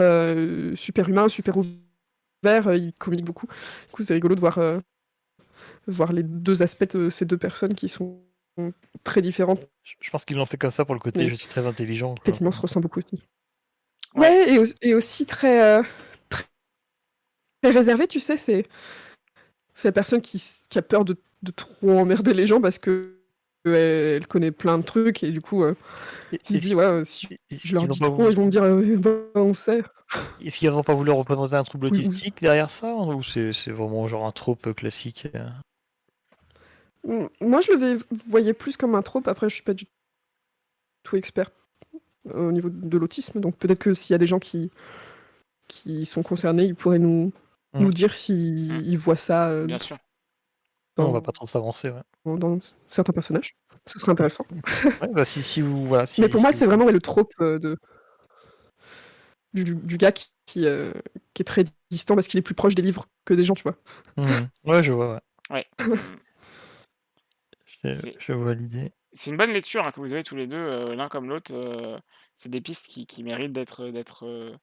super 0.75 1.09
humain 1.09 1.27
super 1.27 1.55
ouvert 1.57 2.73
il 2.75 2.93
communique 2.93 3.25
beaucoup 3.25 3.47
du 3.47 3.91
coup 3.91 4.03
c'est 4.03 4.13
rigolo 4.13 4.36
de 4.36 4.39
voir 4.39 4.57
euh, 4.59 4.79
voir 5.88 6.13
les 6.13 6.23
deux 6.23 6.63
aspects 6.63 6.95
de 6.95 7.09
ces 7.09 7.25
deux 7.25 7.38
personnes 7.38 7.73
qui 7.75 7.88
sont 7.89 8.21
très 9.03 9.21
différentes. 9.21 9.61
Je 9.83 10.09
pense 10.09 10.23
qu'ils 10.25 10.38
l'ont 10.38 10.45
fait 10.45 10.57
comme 10.57 10.71
ça 10.71 10.86
pour 10.86 10.95
le 10.95 10.99
côté 10.99 11.21
Oui. 11.21 11.29
je 11.29 11.36
suis 11.36 11.47
très 11.49 11.65
intelligent. 11.65 12.15
quoi. 12.15 12.23
Techniquement, 12.23 12.51
se 12.51 12.61
ressemblent 12.61 12.83
beaucoup 12.83 12.99
aussi. 12.99 13.21
Ouais. 14.15 14.21
Ouais, 14.29 14.53
et, 14.53 14.59
au- 14.59 14.63
et 14.81 14.93
aussi 14.93 15.25
très, 15.25 15.61
euh, 15.79 15.83
très, 16.29 16.45
très 17.61 17.71
réservé, 17.71 18.07
tu 18.07 18.19
sais, 18.19 18.38
c'est 18.38 18.65
c'est 19.73 19.89
la 19.89 19.91
personne 19.91 20.21
qui, 20.21 20.41
qui 20.69 20.77
a 20.77 20.81
peur 20.81 21.03
de, 21.03 21.17
de 21.43 21.51
trop 21.51 21.99
emmerder 21.99 22.33
les 22.33 22.47
gens 22.47 22.61
parce 22.61 22.79
que 22.79 23.19
euh, 23.67 24.15
elle 24.15 24.27
connaît 24.27 24.51
plein 24.51 24.77
de 24.77 24.83
trucs 24.83 25.21
et 25.23 25.31
du 25.31 25.41
coup, 25.41 25.63
euh, 25.63 25.75
Et- 26.31 26.39
il 26.49 26.55
se 26.57 26.61
dit, 26.61 26.75
ouais, 26.75 27.03
si 27.03 27.27
je 27.51 27.73
leur 27.73 27.88
dis 27.89 27.99
trop, 27.99 28.15
voulu- 28.15 28.29
ils 28.31 28.36
vont 28.38 28.45
me 28.45 28.51
dire, 28.51 28.63
euh, 28.63 28.95
bah, 28.97 29.11
on 29.36 29.53
sait. 29.53 29.83
est-ce 30.41 30.57
qu'ils 30.59 30.69
n'ont 30.69 30.83
pas 30.83 30.93
voulu 30.93 31.11
représenter 31.11 31.55
un 31.55 31.63
trouble 31.63 31.88
Oui, 31.88 31.99
oui. 31.99 32.07
autistique 32.07 32.41
derrière 32.41 32.69
ça 32.69 32.93
Ou 32.95 33.21
c'est 33.23 33.51
c'est 33.51 33.71
vraiment 33.71 34.07
genre 34.07 34.25
un 34.25 34.31
trope 34.31 34.71
classique 34.73 35.27
euh? 35.36 35.49
Moi, 37.06 37.62
je 37.62 37.72
le 37.72 37.78
vais- 37.78 38.03
voyais 38.28 38.53
plus 38.53 38.78
comme 38.78 38.95
un 38.95 39.01
trope. 39.01 39.28
Après, 39.28 39.47
je 39.49 39.53
suis 39.56 39.64
pas 39.64 39.74
du 39.74 39.86
tout 41.03 41.16
expert 41.16 41.51
au 42.34 42.51
niveau 42.51 42.70
de 42.70 42.97
l'autisme, 42.97 43.39
donc 43.39 43.56
peut-être 43.58 43.78
que 43.80 43.93
s'il 43.93 44.14
y 44.14 44.16
a 44.16 44.20
des 44.20 44.28
gens 44.28 44.39
qui 44.39 44.72
qui 45.68 46.06
sont 46.06 46.22
concernés, 46.24 46.64
ils 46.66 46.76
pourraient 46.76 46.99
nous 46.99 47.32
Mm. 47.74 47.80
nous 47.84 47.91
dire 47.93 48.14
s'ils 48.14 48.72
Mm. 48.74 48.82
ils 48.86 48.97
voient 48.97 49.16
ça 49.16 49.49
euh, 49.49 49.66
Bien 49.66 49.80
sûr. 49.80 49.97
dans, 50.95 51.08
On 51.10 51.12
va 51.12 51.22
pas 51.22 51.32
trop 51.32 51.45
s'avancer. 51.45 51.89
Ouais. 51.89 52.01
dans- 52.26 52.38
dans 52.38 52.60
certains 52.89 53.14
personnages. 53.14 53.56
Ce 53.88 53.99
serait 53.99 54.12
intéressant. 54.14 54.45
Ouais, 55.01 55.08
bah, 55.12 55.26
si, 55.26 55.43
si 55.43 55.62
vous 55.62 55.86
voilà. 55.88 56.06
Si, 56.08 56.22
Mais 56.22 56.30
pour 56.30 56.41
moi, 56.41 56.51
c'est 56.53 56.66
vraiment 56.66 56.86
ouais, 56.86 56.91
le 56.91 57.01
trope 57.01 57.34
euh, 57.41 57.60
de 57.60 57.78
du, 59.53 59.64
du- 59.64 59.76
du 59.76 59.97
gars 59.97 60.12
qui 60.12 60.32
qui, 60.47 60.66
euh, 60.68 60.91
qui 61.34 61.41
est 61.41 61.45
très 61.45 61.66
distant 61.89 62.14
parce 62.14 62.28
qu'il 62.28 62.38
est 62.38 62.43
plus 62.43 62.53
proche 62.53 62.76
des 62.76 62.84
livres 62.84 63.08
que 63.26 63.34
des 63.34 63.41
gens, 63.43 63.56
tu 63.56 63.64
vois. 63.64 63.76
Mhm. 64.18 64.47
Ouais, 64.64 64.84
je 64.84 64.91
vois. 64.93 65.20
Ouais. 65.49 65.66
Ouais. 65.66 65.66
Je, 67.91 68.33
vois 68.33 68.53
l'idée. 68.53 68.91
C'est 69.13 69.31
une 69.31 69.38
bonne 69.38 69.51
lecture 69.51 69.86
hein, 69.86 69.91
que 69.91 69.99
vous 69.99 70.13
avez 70.13 70.23
tous 70.23 70.36
les 70.36 70.47
deux, 70.47 70.57
euh, 70.57 70.95
l'un 70.95 71.07
comme 71.09 71.29
l'autre. 71.29 71.53
euh, 71.53 71.99
c'est 72.33 72.49
des 72.49 72.61
pistes 72.61 72.88
qui, 72.88 73.05
qui 73.05 73.23
méritent 73.23 73.53
d'être 73.53 73.88
d'être 73.89 74.25
euh, 74.25 74.55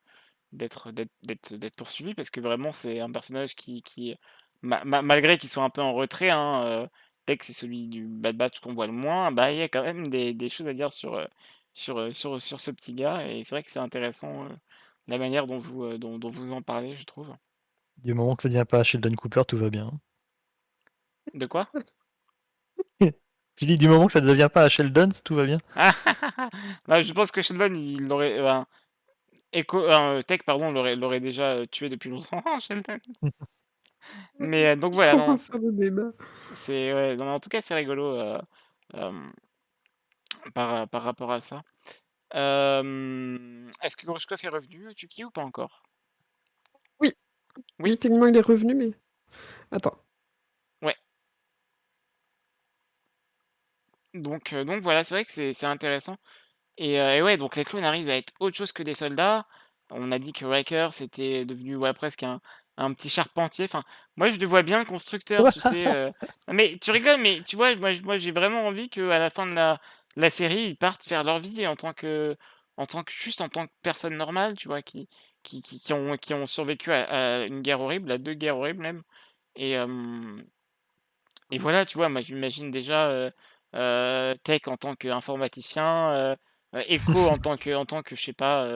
d'être 0.52 0.90
d'être 0.92 1.10
d'être 1.22 1.54
d'être 1.54 1.76
poursuivies 1.76 2.14
parce 2.14 2.30
que 2.30 2.40
vraiment 2.40 2.72
c'est 2.72 3.00
un 3.00 3.10
personnage 3.10 3.54
qui, 3.56 3.82
qui 3.82 4.16
ma- 4.62 4.84
ma- 4.84 5.02
malgré 5.02 5.38
qu'il 5.38 5.48
soit 5.50 5.64
un 5.64 5.70
peu 5.70 5.82
en 5.82 5.94
retrait, 5.94 6.30
hein, 6.30 6.64
euh, 6.66 6.86
dès 7.26 7.36
que 7.36 7.44
c'est 7.44 7.52
celui 7.52 7.88
du 7.88 8.06
Bad 8.06 8.36
Batch 8.36 8.60
qu'on 8.60 8.74
voit 8.74 8.86
le 8.86 8.92
moins, 8.92 9.32
bah 9.32 9.52
il 9.52 9.58
y 9.58 9.62
a 9.62 9.68
quand 9.68 9.82
même 9.82 10.08
des, 10.08 10.34
des 10.34 10.48
choses 10.48 10.68
à 10.68 10.74
dire 10.74 10.92
sur 10.92 11.14
euh, 11.14 11.26
sur 11.72 11.98
euh, 11.98 12.12
sur 12.12 12.40
sur 12.40 12.60
ce 12.60 12.70
petit 12.70 12.94
gars 12.94 13.22
et 13.28 13.44
c'est 13.44 13.54
vrai 13.54 13.62
que 13.62 13.70
c'est 13.70 13.78
intéressant 13.78 14.44
euh, 14.44 14.48
la 15.08 15.18
manière 15.18 15.46
dont 15.46 15.58
vous 15.58 15.84
euh, 15.84 15.98
dont, 15.98 16.18
dont 16.18 16.30
vous 16.30 16.52
en 16.52 16.62
parlez, 16.62 16.96
je 16.96 17.04
trouve. 17.04 17.34
Du 17.96 18.14
moment 18.14 18.36
que 18.36 18.42
ça 18.42 18.48
ne 18.48 18.54
devient 18.54 18.64
pas 18.68 18.80
à 18.80 18.82
Sheldon 18.82 19.14
Cooper, 19.14 19.42
tout 19.48 19.56
va 19.56 19.70
bien. 19.70 19.90
De 21.34 21.46
quoi? 21.46 21.68
Tu 23.62 23.66
dis 23.66 23.76
du 23.76 23.86
moment 23.86 24.06
que 24.06 24.12
ça 24.12 24.20
ne 24.20 24.26
devient 24.26 24.48
pas 24.52 24.64
à 24.64 24.68
Sheldon, 24.68 25.10
tout 25.22 25.36
va 25.36 25.44
bien. 25.46 25.58
Bah, 26.88 27.00
je 27.00 27.12
pense 27.12 27.30
que 27.30 27.42
Sheldon, 27.42 27.72
il 27.74 28.08
l'aurait. 28.08 28.36
euh, 28.40 28.60
euh, 29.54 30.22
Tech, 30.22 30.40
pardon, 30.44 30.72
l'aurait, 30.72 31.20
déjà 31.20 31.52
euh, 31.52 31.66
tué 31.66 31.88
depuis 31.88 32.10
longtemps, 32.10 32.42
Sheldon. 32.60 32.98
Mais 34.40 34.66
euh, 34.66 34.74
donc 34.74 34.94
voilà, 34.94 35.14
non, 35.14 35.36
c'est, 35.36 36.92
ouais, 36.92 37.16
en 37.22 37.38
tout 37.38 37.48
cas, 37.50 37.60
c'est 37.60 37.76
rigolo 37.76 38.16
euh, 38.16 38.40
euh, 38.94 39.12
par, 40.54 40.88
par 40.88 41.04
rapport 41.04 41.30
à 41.30 41.40
ça. 41.40 41.62
Euh, 42.34 43.70
est-ce 43.80 43.96
que 43.96 44.06
Grushkov 44.06 44.40
est 44.42 44.48
revenu, 44.48 44.88
Chucky, 44.96 45.24
ou 45.24 45.30
pas 45.30 45.44
encore? 45.44 45.84
Oui. 46.98 47.12
Oui, 47.78 47.96
techniquement, 47.96 48.26
il 48.26 48.36
est 48.36 48.40
revenu, 48.40 48.74
mais 48.74 48.90
attends. 49.70 50.02
Donc, 54.14 54.54
donc 54.54 54.82
voilà, 54.82 55.04
c'est 55.04 55.14
vrai 55.14 55.24
que 55.24 55.30
c'est 55.32 55.52
c'est 55.54 55.66
intéressant. 55.66 56.16
Et, 56.78 56.94
et 56.96 57.22
ouais, 57.22 57.36
donc 57.38 57.56
les 57.56 57.64
clones 57.64 57.84
arrivent 57.84 58.10
à 58.10 58.16
être 58.16 58.32
autre 58.40 58.56
chose 58.56 58.72
que 58.72 58.82
des 58.84 58.94
soldats. 58.94 59.46
On 59.90 60.12
a 60.12 60.18
dit 60.18 60.32
que 60.32 60.44
Riker 60.46 60.88
c'était 60.92 61.44
devenu 61.46 61.76
ouais, 61.76 61.94
presque 61.94 62.22
un, 62.24 62.40
un 62.78 62.92
petit 62.94 63.10
charpentier. 63.10 63.66
Enfin, 63.66 63.84
moi 64.16 64.30
je 64.30 64.38
le 64.38 64.46
vois 64.46 64.62
bien 64.62 64.84
constructeur, 64.84 65.48
tu 65.48 65.60
sais. 65.60 66.10
Non, 66.48 66.54
Mais 66.54 66.78
tu 66.80 66.90
rigoles, 66.92 67.20
mais 67.20 67.42
tu 67.44 67.56
vois, 67.56 67.76
moi, 67.76 67.92
j- 67.92 68.02
moi 68.02 68.18
j'ai 68.18 68.32
vraiment 68.32 68.66
envie 68.66 68.90
qu'à 68.90 69.18
la 69.20 69.30
fin 69.30 69.46
de 69.46 69.52
la, 69.54 69.80
la 70.16 70.30
série, 70.30 70.64
ils 70.70 70.76
partent 70.76 71.04
faire 71.04 71.24
leur 71.24 71.38
vie 71.40 71.66
en 71.68 71.76
tant 71.76 71.92
que 71.94 72.36
en 72.78 72.86
tant 72.86 73.04
que 73.04 73.12
juste 73.12 73.40
en 73.42 73.48
tant 73.50 73.66
que 73.68 73.72
personne 73.82 74.16
normale, 74.16 74.56
tu 74.56 74.68
vois? 74.68 74.82
Qui 74.82 75.08
qui 75.44 75.62
qui 75.62 75.80
qui 75.80 75.92
ont 75.94 76.16
qui 76.18 76.34
ont 76.34 76.46
survécu 76.46 76.92
à 76.92 77.40
à 77.40 77.44
une 77.46 77.62
guerre 77.62 77.80
horrible, 77.82 78.12
à 78.12 78.18
2 78.18 78.34
guerres 78.34 78.58
horribles 78.58 78.82
même 78.82 79.02
et 79.56 79.72
hem 79.72 80.44
et 81.50 81.58
voilà, 81.58 81.84
tu 81.84 81.98
vois? 81.98 82.08
Moi, 82.08 82.20
je 82.22 82.34
m'imagine 82.34 82.70
déjà, 82.70 83.10
heu, 83.10 83.32
Tech 83.72 84.60
en 84.68 84.76
tant 84.76 84.94
qu'informaticien, 84.96 86.14
heu 86.34 86.36
heu, 86.74 86.84
Echo 86.88 87.28
en 87.28 87.38
tant 87.38 87.56
que 87.56 87.74
en 87.74 87.84
tant 87.86 88.02
que 88.02 88.16
je 88.16 88.22
sais 88.22 88.32
pas, 88.32 88.66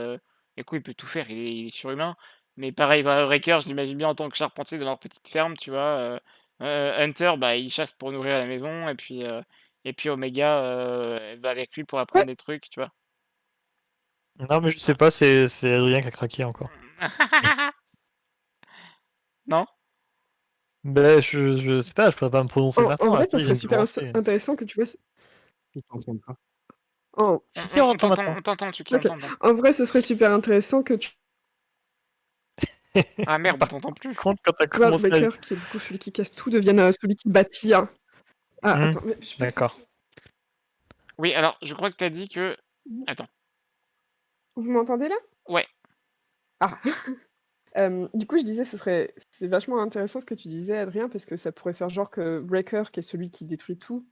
Echo 0.57 0.76
il 0.76 0.82
peut 0.82 0.94
tout 0.94 1.07
faire, 1.07 1.30
il 1.30 1.38
est 1.38 1.55
il 1.55 1.66
est 1.68 1.70
surhumain. 1.70 2.16
Mais 2.57 2.72
pareil, 2.72 3.03
bah, 3.03 3.24
Wrecker, 3.26 3.61
je 3.61 3.68
l'imagine 3.68 3.99
bien 3.99 4.09
en 4.09 4.14
tant 4.14 4.28
que 4.30 4.36
charpentier 4.36 4.78
de 4.78 4.84
leur 4.84 4.99
petite 4.99 5.28
ferme, 5.28 5.57
tu 5.57 5.70
vois? 5.70 6.20
Hunter, 6.61 7.34
bah, 7.38 7.57
il 7.57 7.70
chasse 7.70 7.92
pour 7.94 8.12
nourrir 8.12 8.38
la 8.38 8.47
maison 8.47 8.88
et 8.88 8.94
puis, 8.94 9.22
et 9.84 9.92
puis 9.92 10.09
Omega, 10.09 10.61
va 11.40 11.51
avec 11.51 11.74
lui 11.76 11.84
pour 11.84 11.99
apprendre 11.99 12.26
Ouais. 12.26 12.32
des 12.32 12.36
trucs, 12.36 12.68
tu 12.70 12.80
vois? 12.80 12.92
Non, 14.51 14.61
mais 14.62 14.70
je 14.70 14.78
sais 14.78 14.94
pas, 14.94 15.11
c'est 15.11 15.47
c'est 15.49 15.74
Adrien 15.74 16.01
qui 16.01 16.09
a 16.09 16.11
craqué 16.11 16.42
encore. 16.44 16.70
Non? 19.47 19.66
Ben, 20.87 21.20
je 21.20 21.57
je 21.57 21.80
sais 21.80 21.95
pas, 21.95 22.11
je 22.11 22.16
pourrais 22.16 22.30
pas 22.30 22.43
me 22.45 22.49
prononcer 22.49 22.80
En, 22.80 22.84
en 22.84 22.89
maintenant, 22.89 23.07
la 23.07 23.12
vrai, 23.16 23.26
ça 23.26 23.39
serait 23.39 23.55
super 23.57 23.80
intéressant 24.14 24.55
que 24.55 24.64
tu 24.64 24.80
vois. 24.80 24.89
Ils 25.74 25.82
t'entendent 25.82 26.20
pas. 26.20 26.37
En, 27.18 27.43
Si, 27.51 27.61
On 27.61 27.68
si, 27.68 27.80
on 27.80 27.89
entend 27.91 28.09
t'entend 28.09 28.22
maintenant. 28.22 28.37
on 28.39 28.43
t'entend, 28.43 28.70
Tuki, 28.70 28.95
on 28.95 28.99
Ok. 28.99 29.07
t'entend. 29.07 29.28
en 29.41 29.55
vrai, 29.55 29.72
ce 29.72 29.84
serait 29.84 30.01
super 30.01 30.30
intéressant 30.30 30.82
que 30.82 30.95
tu 30.95 31.11
Ah 33.26 33.39
merde, 33.39 33.61
on 33.61 33.66
t'entend 33.66 33.93
plus. 33.93 34.14
Contre, 34.22 34.41
quand 34.45 34.53
t'as 34.53 34.66
commencé. 34.68 35.11
Baker, 35.11 35.30
qui 35.41 35.55
est 35.55 35.57
du 35.57 35.66
coup 35.66 35.78
celui 35.80 35.99
qui 35.99 36.12
casse 36.12 36.32
tout, 36.32 36.51
devienne 36.51 36.78
euh, 36.78 36.93
celui 36.93 37.16
qui 37.16 37.28
bâtit. 37.28 37.74
un- 37.74 37.89
Ah, 38.62 38.76
Hmm, 38.76 38.82
attends, 38.84 39.01
mais 39.05 39.16
D'accord. 39.39 39.76
Oui, 41.18 41.34
alors, 41.34 41.59
je 41.62 41.74
crois 41.74 41.91
que 41.91 41.97
tu 41.97 42.05
as 42.05 42.11
dit 42.11 42.28
que 42.28 42.57
attends. 43.09 43.26
Vous 44.55 44.70
m'entendez 44.70 45.09
là? 45.09 45.16
Ouais. 45.49 45.66
Ah 46.61 46.78
Euh, 47.77 48.09
Du 48.14 48.27
coup, 48.27 48.39
je 48.39 48.45
disais, 48.45 48.64
ce 48.64 48.77
serait, 48.77 49.14
c'est 49.31 49.49
vachement 49.49 49.81
intéressant 49.81 50.20
ce 50.20 50.27
que 50.27 50.35
tu 50.35 50.49
disais, 50.49 50.79
Adrien, 50.79 51.09
parce 51.09 51.27
que 51.27 51.37
ça 51.37 51.53
pourrait 51.53 51.74
faire 51.74 51.91
genre 51.91 52.11
que 52.11 52.41
Breaker, 52.41 52.85
qui 52.93 53.01
est 53.01 53.03
celui 53.03 53.31
qui 53.31 53.45
détruit 53.45 53.79
tout, 53.79 54.07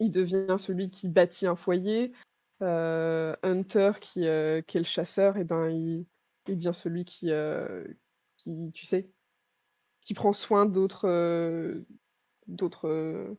il 0.00 0.10
devient 0.10 0.56
celui 0.58 0.90
qui 0.90 1.08
bâtit 1.08 1.46
un 1.46 1.56
foyer. 1.56 2.12
Euh, 2.62 3.34
Hunter, 3.42 3.92
qui, 4.00 4.26
euh, 4.26 4.60
qui 4.60 4.76
est 4.76 4.80
le 4.80 4.86
chasseur, 4.86 5.38
et 5.38 5.44
ben 5.44 5.70
il, 5.70 6.04
il 6.46 6.56
devient 6.56 6.74
celui 6.74 7.06
qui, 7.06 7.30
euh, 7.30 7.86
qui, 8.36 8.70
tu 8.74 8.84
sais, 8.84 9.08
qui 10.02 10.12
prend 10.12 10.34
soin 10.34 10.66
d'autres, 10.66 11.82
d'autres 12.48 13.34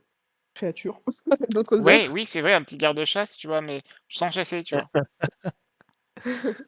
créatures, 0.55 1.01
d'autres 1.49 1.85
Ouais, 1.85 2.01
êtres. 2.01 2.13
oui, 2.13 2.25
c'est 2.25 2.41
vrai, 2.41 2.53
un 2.53 2.63
petit 2.63 2.77
garde-chasse, 2.77 3.37
tu 3.37 3.45
vois? 3.45 3.61
Mais 3.61 3.83
sans 4.09 4.31
chasser, 4.31 4.63
tu 4.63 4.75
vois? 4.75 4.89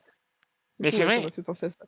Mais 0.80 0.92
c'est 0.92 1.00
ça 1.00 1.06
vrai. 1.06 1.24
m'a 1.24 1.32
fait 1.32 1.44
penser 1.44 1.66
à 1.66 1.70
ça. 1.72 1.86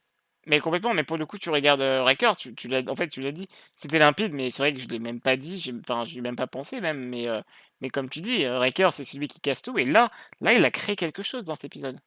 Mais 0.48 0.60
complètement, 0.60 0.94
mais 0.94 1.04
pour 1.04 1.18
le 1.18 1.26
coup, 1.26 1.38
tu 1.40 1.50
regardes, 1.50 1.82
Wrecker, 1.82 2.36
tu 2.38 2.54
tu 2.54 2.68
l'as 2.68 2.84
en 2.88 2.96
fait, 2.96 3.08
tu 3.08 3.22
l'as 3.22 3.32
dit, 3.32 3.48
c'était 3.76 3.98
limpide, 4.00 4.32
mais 4.34 4.52
c'est 4.52 4.62
vrai 4.62 4.74
que 4.74 4.80
je 4.80 4.88
l'ai 4.88 5.00
même 5.00 5.20
pas 5.20 5.38
dit, 5.38 5.60
j'ai 5.60 5.74
enfin, 5.74 6.06
j'y 6.06 6.20
ai 6.20 6.22
même 6.22 6.36
pas 6.36 6.46
pensé 6.48 6.82
même, 6.82 7.00
mais 7.10 7.28
heu, 7.28 7.42
mais 7.82 7.90
comme 7.90 8.10
tu 8.10 8.22
dis, 8.22 8.46
Wrecker, 8.46 8.94
c'est 8.94 9.06
celui 9.06 9.28
qui 9.28 9.40
casse 9.40 9.62
tout 9.64 9.78
et 9.80 9.86
là 9.86 10.12
là, 10.42 10.54
il 10.54 10.64
a 10.64 10.70
créé 10.72 10.96
quelque 10.96 11.24
chose 11.24 11.44
dans 11.44 11.56
cet 11.56 11.66
épisode. 11.66 12.00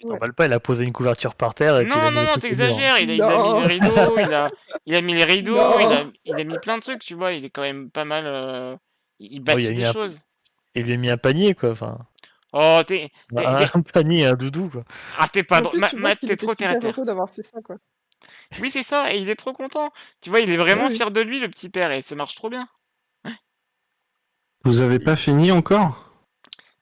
Il 0.00 0.06
t'emballe 0.06 0.32
pas, 0.32 0.46
il 0.46 0.52
a 0.52 0.60
posé 0.60 0.84
une 0.84 0.92
couverture 0.92 1.34
par 1.34 1.54
terre 1.54 1.78
et 1.80 1.84
puis 1.86 1.98
il 1.98 2.02
a 2.02 2.10
Non, 2.10 2.12
non, 2.12 2.24
non, 2.24 2.38
tu 2.38 2.48
il 2.50 2.62
a 2.62 2.80
il 2.80 3.10
a 3.10 3.14
mis 3.14 3.14
les 3.14 3.22
Non. 3.22 3.66
rideaux, 3.66 4.18
il 4.18 4.32
a 4.34 4.50
il 4.86 4.94
a 4.94 5.00
mis 5.00 5.14
les 5.14 5.24
rideaux, 5.24 5.80
il 5.80 5.92
a 5.92 6.04
il 6.24 6.40
a 6.40 6.44
mis 6.44 6.58
plein 6.58 6.76
de 6.76 6.82
trucs, 6.82 7.00
tu 7.00 7.14
vois? 7.14 7.32
Il 7.32 7.44
est 7.44 7.50
quand 7.50 7.62
même 7.62 7.90
pas 7.90 8.04
mal, 8.04 8.26
heu, 8.26 8.76
il 9.20 9.40
Oh, 9.40 9.44
bâtit 9.44 9.72
des 9.74 9.84
un- 9.84 9.92
choses. 9.92 10.20
Il 10.74 10.84
lui 10.84 10.92
a 10.94 10.96
mis 10.96 11.10
un 11.10 11.16
panier, 11.16 11.54
quoi, 11.54 11.70
enfin... 11.70 11.98
Oh, 12.52 12.80
tu 12.86 12.94
es 12.94 13.10
tu 13.36 13.42
es 13.42 13.46
Un, 13.46 13.82
panier 13.82 14.26
un 14.26 14.34
doudou, 14.34 14.68
quoi. 14.70 14.84
ah, 15.18 15.28
tu 15.32 15.40
es 15.40 15.42
pas 15.42 15.60
drôle. 15.60 15.78
Matt, 15.80 16.18
qu'il 16.20 16.28
tu 16.28 16.32
es 16.32 16.34
était 16.34 16.36
trop 16.36 16.54
terre 16.54 16.76
d'avoir 17.04 17.28
fait 17.30 17.42
ça, 17.42 17.60
quoi. 17.62 17.76
Oui, 18.60 18.70
c'est 18.70 18.82
ça 18.82 19.12
et 19.14 19.18
il 19.18 19.28
est 19.28 19.36
trop 19.36 19.52
content. 19.52 19.90
Tu 20.22 20.30
vois, 20.30 20.40
il 20.40 20.50
est 20.50 20.56
vraiment 20.56 20.88
fier 20.90 21.10
de 21.10 21.20
lui, 21.20 21.40
le 21.40 21.48
petit 21.48 21.68
père 21.68 21.92
et 21.92 22.02
ça 22.02 22.14
marche 22.14 22.34
trop 22.34 22.50
bien. 22.50 22.66
Vous 24.64 24.80
avez 24.80 24.98
pas 24.98 25.16
fini 25.16 25.52
encore? 25.52 26.04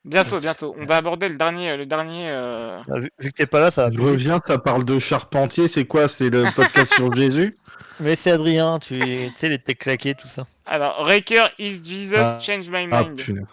Bientôt, 0.05 0.39
bientôt. 0.39 0.75
On 0.79 0.87
va 0.87 0.97
aborder 0.97 1.29
le 1.29 1.37
dernier, 1.37 1.77
le 1.77 1.85
dernier. 1.85 2.31
euh, 2.31 2.81
Ah, 2.89 2.99
Vu, 2.99 3.11
vu 3.19 3.31
que 3.33 3.37
t'es 3.37 3.47
pas 3.47 3.61
là, 3.61 3.71
ça 3.71 3.89
va 3.89 4.03
reviens, 4.03 4.39
ça 4.47 4.57
parle 4.57 4.85
de 4.85 4.99
charpentier, 5.01 5.67
c'est 5.69 5.85
quoi? 5.85 6.07
C'est 6.09 6.31
le 6.31 6.45
podcast 6.55 6.95
sur 6.95 7.13
Jésus? 7.15 7.57
Mais 8.01 8.15
c'est 8.15 8.31
Adrien, 8.31 8.79
tu 8.79 9.01
sais, 9.37 9.49
les 9.49 9.59
têtes 9.59 9.79
claquées, 9.79 10.15
tout 10.15 10.29
ça. 10.29 10.47
Alors, 10.65 11.05
Raker 11.05 11.49
is 11.59 11.83
Jesus, 11.85 12.15
Ah. 12.17 12.39
change 12.41 12.71
my 12.71 12.87
Ah 12.91 13.03
mind. 13.03 13.47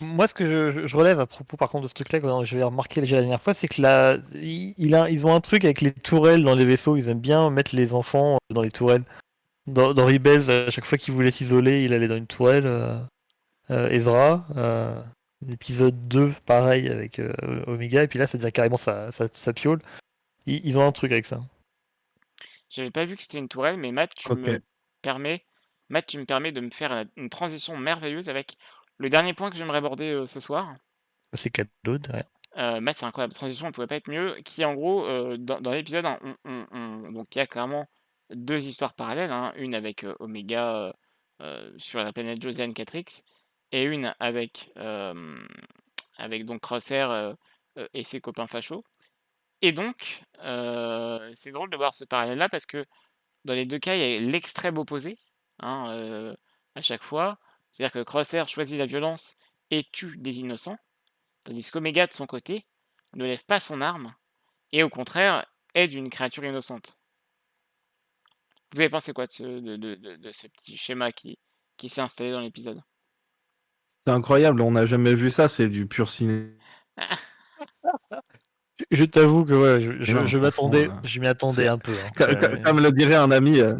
Moi, 0.00 0.26
ce 0.26 0.34
que 0.34 0.44
je, 0.72 0.86
je 0.86 0.96
relève 0.96 1.18
à 1.20 1.26
propos, 1.26 1.56
par 1.56 1.70
contre, 1.70 1.84
de 1.84 1.88
ce 1.88 1.94
truc-là, 1.94 2.20
que 2.20 2.44
j'avais 2.44 2.62
remarqué 2.62 3.00
déjà 3.00 3.16
la 3.16 3.22
dernière 3.22 3.42
fois, 3.42 3.54
c'est 3.54 3.68
que 3.68 3.80
là, 3.80 4.18
il, 4.34 4.74
il 4.76 4.94
a, 4.94 5.08
ils 5.08 5.26
ont 5.26 5.34
un 5.34 5.40
truc 5.40 5.64
avec 5.64 5.80
les 5.80 5.92
tourelles 5.92 6.44
dans 6.44 6.54
les 6.54 6.64
vaisseaux. 6.66 6.96
Ils 6.96 7.08
aiment 7.08 7.20
bien 7.20 7.48
mettre 7.50 7.74
les 7.74 7.94
enfants 7.94 8.38
dans 8.50 8.62
les 8.62 8.70
tourelles. 8.70 9.04
Dans, 9.66 9.94
dans 9.94 10.06
Rebels, 10.06 10.50
à 10.50 10.70
chaque 10.70 10.84
fois 10.86 10.98
qu'il 10.98 11.14
voulait 11.14 11.30
s'isoler, 11.30 11.84
il 11.84 11.92
allait 11.94 12.08
dans 12.08 12.16
une 12.16 12.26
tourelle. 12.26 12.66
euh, 12.66 12.98
euh, 13.70 13.90
Ezra, 13.90 14.46
euh, 14.56 15.00
épisode 15.50 16.08
2, 16.08 16.32
pareil, 16.46 16.88
avec 16.88 17.18
euh, 17.18 17.32
Omega, 17.66 18.02
et 18.02 18.08
puis 18.08 18.18
là, 18.18 18.26
ça 18.26 18.38
devient 18.38 18.52
carrément 18.52 18.76
sa, 18.78 19.12
sa, 19.12 19.28
sa 19.32 19.52
piole. 19.52 19.80
Ils, 20.46 20.66
ils 20.66 20.78
ont 20.78 20.86
un 20.86 20.92
truc 20.92 21.12
avec 21.12 21.26
ça. 21.26 21.40
J'avais 22.70 22.90
pas 22.90 23.04
vu 23.04 23.16
que 23.16 23.22
c'était 23.22 23.38
une 23.38 23.48
tourelle, 23.48 23.76
mais 23.76 23.92
Matt, 23.92 24.14
tu 24.14 24.28
me 24.32 24.60
permets, 25.02 25.44
Matt, 25.90 26.06
tu 26.06 26.18
me 26.18 26.24
permets 26.24 26.52
de 26.52 26.60
me 26.60 26.70
faire 26.70 26.92
euh, 26.92 27.04
une 27.16 27.30
transition 27.30 27.76
merveilleuse 27.76 28.28
avec 28.28 28.56
le 28.98 29.08
dernier 29.08 29.32
point 29.34 29.50
que 29.50 29.56
j'aimerais 29.56 29.78
aborder 29.78 30.10
euh, 30.10 30.26
ce 30.26 30.40
soir. 30.40 30.74
C'est 31.32 31.50
cadeau 31.50 31.98
derrière. 31.98 32.26
Euh, 32.56 32.80
Matt, 32.80 32.98
c'est 32.98 33.06
incroyable. 33.06 33.34
Transition, 33.34 33.66
elle 33.66 33.72
pouvait 33.72 33.86
pas 33.86 33.96
être 33.96 34.08
mieux. 34.08 34.36
Qui, 34.44 34.64
en 34.64 34.74
gros, 34.74 35.06
euh, 35.06 35.36
dans, 35.38 35.60
dans 35.60 35.70
l'épisode, 35.72 36.04
hein, 36.06 36.18
on, 36.22 36.34
on- 36.44 36.66
on- 36.72 37.12
donc 37.12 37.34
il 37.34 37.38
y 37.38 37.42
a 37.42 37.46
clairement 37.46 37.86
deux 38.30 38.66
histoires 38.66 38.94
parallèles. 38.94 39.30
hein. 39.30 39.52
Une 39.56 39.74
avec 39.74 40.04
euh, 40.04 40.14
Omega 40.20 40.92
sur 41.76 42.00
la 42.02 42.12
planète 42.12 42.42
Josiane 42.42 42.74
Catrix, 42.74 43.22
et 43.70 43.84
une 43.84 44.12
avec, 44.18 44.72
avec 46.16 46.44
donc 46.44 46.60
Crosshair 46.60 47.36
et 47.94 48.02
ses 48.02 48.20
copains 48.20 48.48
fachos. 48.48 48.82
Et 49.62 49.70
donc, 49.70 50.22
c'est 51.34 51.52
drôle 51.52 51.70
de 51.70 51.76
voir 51.76 51.94
ce 51.94 52.04
parallèle-là 52.04 52.48
parce 52.48 52.66
que 52.66 52.84
dans 53.44 53.54
les 53.54 53.66
deux 53.66 53.78
cas, 53.78 53.94
il 53.94 54.00
y 54.00 54.16
a 54.16 54.20
l'extrême 54.20 54.78
opposé 54.78 55.16
hein, 55.60 56.34
à 56.74 56.82
chaque 56.82 57.04
fois. 57.04 57.38
C'est-à-dire 57.70 57.92
que 57.92 58.02
Crosshair 58.02 58.48
choisit 58.48 58.78
la 58.78 58.86
violence 58.86 59.36
et 59.70 59.84
tue 59.92 60.16
des 60.18 60.38
innocents, 60.40 60.78
tandis 61.44 61.70
qu'Omega, 61.70 62.06
de 62.06 62.12
son 62.12 62.26
côté, 62.26 62.66
ne 63.14 63.24
lève 63.24 63.44
pas 63.44 63.60
son 63.60 63.80
arme 63.80 64.14
et 64.72 64.82
au 64.82 64.88
contraire 64.90 65.46
aide 65.74 65.94
une 65.94 66.10
créature 66.10 66.44
innocente. 66.44 66.98
Vous 68.72 68.80
avez 68.80 68.88
pensé 68.90 69.12
quoi 69.12 69.26
de 69.26 69.32
ce, 69.32 69.42
de, 69.42 69.76
de- 69.76 69.94
de- 69.96 70.16
de 70.16 70.32
ce 70.32 70.46
petit 70.46 70.76
schéma 70.76 71.12
qui, 71.12 71.38
qui 71.76 71.88
s'est 71.88 72.00
installé 72.00 72.30
dans 72.32 72.40
l'épisode? 72.40 72.82
C'est 74.04 74.12
incroyable, 74.12 74.60
on 74.62 74.72
n'a 74.72 74.86
jamais 74.86 75.14
vu 75.14 75.30
ça, 75.30 75.46
c'est 75.48 75.68
du 75.68 75.86
pur 75.86 76.10
ciné. 76.10 76.56
Je, 78.90 79.04
t'avoue 79.04 79.44
que 79.44 79.52
ouais, 79.54 79.80
je, 79.80 79.92
je, 80.02 80.12
Non, 80.14 80.26
je 80.26 80.38
franchement, 80.38 80.38
m'attendais, 80.38 80.88
euh, 80.88 81.00
je 81.04 81.20
m'y 81.20 81.26
attendais 81.26 81.66
un 81.68 81.78
peu. 81.78 81.92
hein. 81.92 82.10
Euh, 82.28 82.56
co- 82.56 82.62
Comme 82.64 82.80
le 82.80 82.92
dirait 82.92 83.14
un 83.16 83.30
ami, 83.30 83.60
euh, 83.60 83.76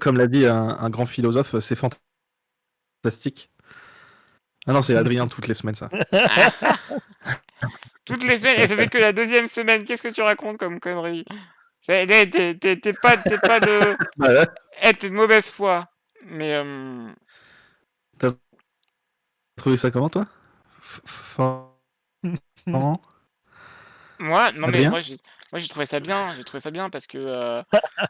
comme 0.00 0.16
l'a 0.16 0.26
dit 0.26 0.46
un, 0.46 0.68
un 0.68 0.90
grand 0.90 1.06
philosophe, 1.06 1.58
c'est 1.60 1.76
fantastique. 3.04 3.50
Ah 4.66 4.72
non, 4.72 4.82
c'est 4.82 4.96
Adrien 4.96 5.26
toutes 5.26 5.48
les 5.48 5.54
semaines 5.54 5.74
ça. 5.74 5.88
Toutes 8.04 8.24
les 8.24 8.38
semaines, 8.38 8.60
et 8.60 8.66
ça 8.66 8.76
fait 8.76 8.88
que 8.88 8.98
la 8.98 9.12
deuxième 9.12 9.46
semaine, 9.46 9.84
qu'est-ce 9.84 10.02
que 10.02 10.08
tu 10.08 10.22
racontes 10.22 10.58
comme 10.58 10.80
connerie? 10.80 11.24
C'est- 11.82 12.06
T'es 12.06 12.92
pas, 12.92 13.16
de... 13.60 13.96
Ouais. 14.18 14.46
Eh, 14.82 14.92
t'es 14.94 15.08
de 15.08 15.14
mauvaise 15.14 15.48
foi. 15.48 15.86
Mais... 16.26 16.54
euh, 16.54 17.12
T'as 18.18 18.32
trouvé 19.56 19.76
ça 19.76 19.90
comment 19.90 20.08
toi? 20.10 20.26
F- 20.82 21.72
Moi, 24.22 24.52
non 24.52 24.68
mais 24.68 24.84
moi 24.84 25.00
j'ai, 25.00 25.18
moi 25.52 25.58
j'ai 25.58 25.68
trouvé 25.68 25.86
ça 25.86 26.00
bien, 26.00 26.34
j'ai 26.34 26.44
trouvé 26.44 26.60
ça 26.60 26.70
bien 26.70 26.90
parce 26.90 27.06
que, 27.06 27.18
euh, 27.18 27.62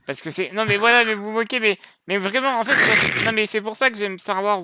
parce 0.07 0.23
que 0.23 0.31
c'est, 0.31 0.53
non 0.53 0.65
mais 0.67 0.77
voilà, 0.77 1.05
mais 1.05 1.15
vous 1.15 1.31
moquez, 1.31 1.61
mais, 1.61 1.79
mais 2.07 2.19
vraiment 2.19 2.59
en 2.61 2.65
fait, 2.65 2.79
c'est- 2.83 2.99
non 3.23 3.33
mais 3.33 3.47
c'est 3.47 3.61
pour 3.63 3.77
ça 3.77 3.91
que 3.91 3.97
j'aime 3.97 4.19
Star 4.19 4.43
Wars. 4.43 4.63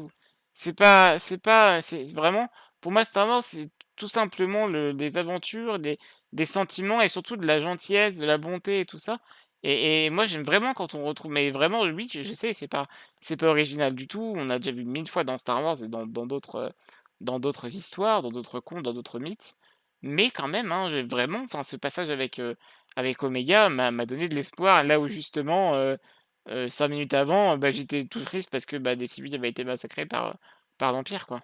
C'est 0.54 0.72
pas, 0.74 1.18
c'est 1.18 1.38
pas, 1.38 1.80
c'est 1.82 2.04
vraiment, 2.14 2.48
pour 2.80 2.92
moi 2.92 3.04
Star 3.04 3.28
Wars 3.28 3.42
c'est 3.42 3.70
tout 3.96 4.08
simplement 4.08 4.66
le, 4.66 4.92
des 4.94 5.16
aventures, 5.16 5.78
des, 5.78 5.98
des 6.32 6.46
sentiments 6.46 7.00
et 7.00 7.08
surtout 7.08 7.36
de 7.36 7.46
la 7.46 7.60
gentillesse, 7.60 8.16
de 8.18 8.26
la 8.26 8.38
bonté 8.38 8.80
et 8.80 8.86
tout 8.86 8.98
ça. 8.98 9.18
Et, 9.62 10.06
et 10.06 10.10
moi 10.10 10.26
j'aime 10.26 10.42
vraiment 10.44 10.74
quand 10.74 10.94
on 10.94 11.04
retrouve, 11.04 11.32
mais 11.32 11.50
vraiment 11.50 11.82
oui, 11.82 12.08
je, 12.12 12.22
je 12.22 12.32
sais, 12.32 12.54
c'est 12.54 12.68
pas, 12.68 12.88
c'est 13.20 13.36
pas 13.36 13.48
original 13.48 13.94
du 13.94 14.06
tout. 14.08 14.34
On 14.36 14.48
a 14.50 14.58
déjà 14.58 14.72
vu 14.76 14.84
mille 14.84 15.08
fois 15.08 15.24
dans 15.24 15.38
Star 15.38 15.62
Wars 15.64 15.82
et 15.82 15.88
dans 15.88 16.06
dans 16.06 16.26
d'autres, 16.26 16.72
dans 17.20 17.40
d'autres 17.40 17.74
histoires, 17.74 18.22
dans 18.22 18.30
d'autres 18.30 18.60
contes, 18.60 18.84
dans 18.84 18.92
d'autres 18.94 19.18
mythes. 19.18 19.54
Mais 20.02 20.30
quand 20.30 20.48
même, 20.48 20.72
hein, 20.72 20.88
j'ai 20.90 21.02
vraiment 21.02 21.42
enfin 21.44 21.62
ce 21.62 21.76
passage 21.76 22.10
avec, 22.10 22.40
avec 22.96 23.22
Omega 23.22 23.68
m'a 23.68 24.06
donné 24.06 24.28
de 24.28 24.34
l'espoir 24.34 24.82
là 24.84 25.00
où 25.00 25.08
justement, 25.08 25.74
heu, 25.76 25.98
5 26.70 26.88
minutes 26.88 27.14
avant, 27.14 27.56
bah, 27.58 27.70
j'étais 27.72 28.06
tout 28.06 28.20
triste 28.24 28.50
parce 28.50 28.66
que, 28.66 28.76
bah, 28.76 28.96
des 28.96 29.06
civils 29.06 29.34
avaient 29.34 29.50
été 29.50 29.64
massacrés 29.64 30.06
par, 30.06 30.36
par 30.78 30.92
l'Empire, 30.92 31.26
quoi. 31.26 31.42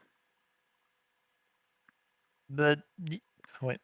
Bah, 2.49 2.77
ouais. 3.63 3.79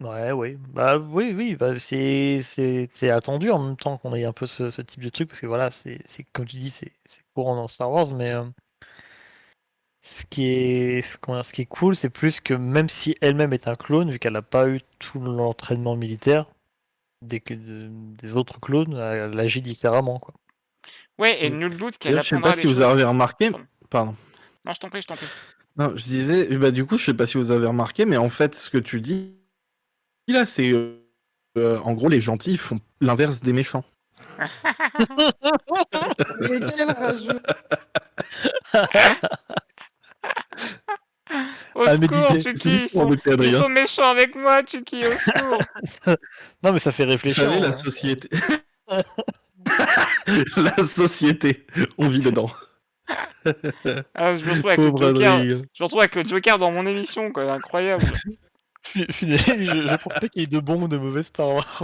Ouais, 0.00 0.32
oui. 0.32 0.56
Bah, 0.70 0.98
oui, 0.98 1.32
oui, 1.34 1.56
bah, 1.56 1.78
c'est 1.80 2.40
attendu 3.10 3.50
en 3.50 3.60
même 3.62 3.76
temps 3.78 3.98
qu'on 3.98 4.14
ait 4.14 4.24
un 4.26 4.32
peu 4.32 4.46
ce 4.46 4.82
type 4.82 5.02
de 5.02 5.10
truc 5.10 5.28
parce 5.30 5.40
que 5.40 5.46
voilà, 5.46 5.70
c'est 5.70 6.02
comme 6.34 6.46
tu 6.46 6.58
dis, 6.58 6.70
c'est 6.70 6.92
courant 7.34 7.56
dans 7.56 7.68
Star 7.68 7.90
Wars, 7.92 8.12
mais 8.14 8.32
euh, 8.32 8.44
ce 10.06 10.24
qui 10.26 10.46
est 10.48 11.18
comment 11.20 11.38
dire? 11.38 11.46
Ce 11.46 11.52
qui 11.54 11.62
est 11.62 11.66
cool, 11.66 11.96
c'est 11.96 12.10
plus 12.10 12.40
que 12.40 12.52
même 12.54 12.88
si 12.90 13.16
elle-même 13.22 13.52
est 13.54 13.68
un 13.68 13.74
clone, 13.74 14.10
vu 14.10 14.18
qu'elle 14.18 14.36
a 14.36 14.42
pas 14.42 14.68
eu 14.68 14.80
tout 14.98 15.18
l'entraînement 15.20 15.96
militaire, 15.96 16.46
des 17.22 17.40
que 17.40 17.54
de 17.54 17.88
des 17.90 18.36
autres 18.36 18.60
clones, 18.60 18.94
elle 18.96 19.38
agit 19.40 19.62
différemment, 19.62 20.18
quoi. 20.20 20.34
Ouais 21.18 21.44
et 21.44 21.50
Mmh. 21.50 21.58
nul 21.58 21.76
doute 21.76 21.98
qu'elle 21.98 22.12
D'ailleurs, 22.12 22.24
je 22.24 22.28
sais 22.28 22.34
apprendra 22.36 22.54
pas 22.54 22.60
si 22.60 22.66
vous 22.66 22.74
choses. 22.74 22.82
avez 22.82 23.04
remarqué 23.04 23.50
Pardon. 23.90 24.14
Non, 24.66 24.72
je 24.72 24.80
t'en 24.80 24.88
prie, 24.90 25.02
je 25.02 25.06
t'en 25.06 25.16
prie. 25.16 25.26
Non, 25.76 25.90
je 25.96 26.04
disais, 26.04 26.56
bah, 26.58 26.70
du 26.70 26.84
coup, 26.84 26.98
je 26.98 27.04
sais 27.04 27.14
pas 27.14 27.26
si 27.26 27.36
vous 27.38 27.50
avez 27.50 27.66
remarqué, 27.66 28.04
mais 28.04 28.16
en 28.16 28.28
fait, 28.28 28.54
ce 28.54 28.70
que 28.70 28.78
tu 28.78 29.00
dis 29.00 29.34
là, 30.28 30.46
c'est 30.46 30.70
euh, 30.72 31.00
euh, 31.58 31.78
en 31.80 31.92
gros, 31.94 32.08
les 32.08 32.20
gentils 32.20 32.56
font 32.56 32.78
l'inverse 33.00 33.40
des 33.40 33.52
méchants. 33.52 33.84
Au 41.74 41.82
À 41.82 41.96
secours, 41.96 42.30
méditer. 42.32 42.52
Tuki, 42.52 42.74
ils 42.84 42.88
sont, 42.88 43.10
ils 43.12 43.68
méchants 43.68 44.08
avec 44.08 44.34
moi, 44.34 44.62
Tuki, 44.62 45.06
au 45.06 45.12
secours. 45.12 45.58
Non, 46.62 46.72
mais 46.72 46.78
ça 46.78 46.92
fait 46.92 47.04
Vous 47.04 47.10
réfléchir, 47.10 47.44
savez, 47.50 47.60
la 47.60 47.68
hein. 47.68 47.72
société. 47.72 48.28
la 50.56 50.84
société, 50.84 51.66
on 51.98 52.06
vit 52.08 52.20
dedans. 52.20 52.50
Ah, 54.14 54.34
je 54.34 54.44
me 54.44 54.52
retrouve 54.52 54.70
avec 54.70 54.78
le 54.78 54.96
Joker. 54.96 55.38
Je 55.72 55.82
me 55.82 55.84
retrouve 55.84 56.00
avec 56.00 56.14
le 56.14 56.24
Joker 56.24 56.58
dans 56.58 56.70
mon 56.70 56.86
émission, 56.86 57.32
quoi, 57.32 57.52
incroyable. 57.52 58.04
Je, 58.94 59.00
je 59.08 59.96
pense 59.96 60.12
pas 60.20 60.28
qu'il 60.28 60.42
y 60.42 60.44
ait 60.44 60.46
de 60.46 60.58
bons 60.60 60.82
ou 60.82 60.88
de 60.88 60.98
mauvais 60.98 61.22
Star 61.22 61.54
Wars. 61.54 61.82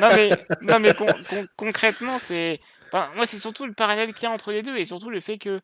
non 0.00 0.08
mais, 0.14 0.30
non, 0.62 0.78
mais 0.78 0.94
con- 0.94 1.06
con- 1.28 1.46
concrètement, 1.56 2.20
c'est, 2.20 2.60
enfin, 2.86 3.10
moi, 3.16 3.26
c'est 3.26 3.38
surtout 3.38 3.66
le 3.66 3.72
parallèle 3.72 4.14
qu'il 4.14 4.22
y 4.22 4.26
a 4.26 4.30
entre 4.30 4.52
les 4.52 4.62
deux 4.62 4.76
et 4.76 4.84
surtout 4.86 5.10
le 5.10 5.20
fait 5.20 5.38
que 5.38 5.60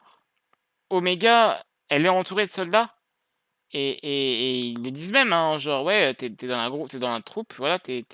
Omega, 0.90 1.62
elle 1.88 2.06
est 2.06 2.10
entourée 2.10 2.46
de 2.46 2.50
soldats 2.52 2.94
et, 3.72 3.90
et- 3.90 4.50
et 4.50 4.58
ils 4.68 4.82
le 4.82 4.90
disent 4.90 5.12
même, 5.12 5.32
hein, 5.32 5.58
genre 5.58 5.84
ouais, 5.84 6.14
t'es 6.14 6.30
t'es 6.30 6.46
dans 6.48 6.58
la 6.62 6.70
groupe, 6.70 6.94
dans 6.96 7.12
la 7.12 7.22
troupe, 7.22 7.54
voilà, 7.56 7.78
t'es, 7.78 8.04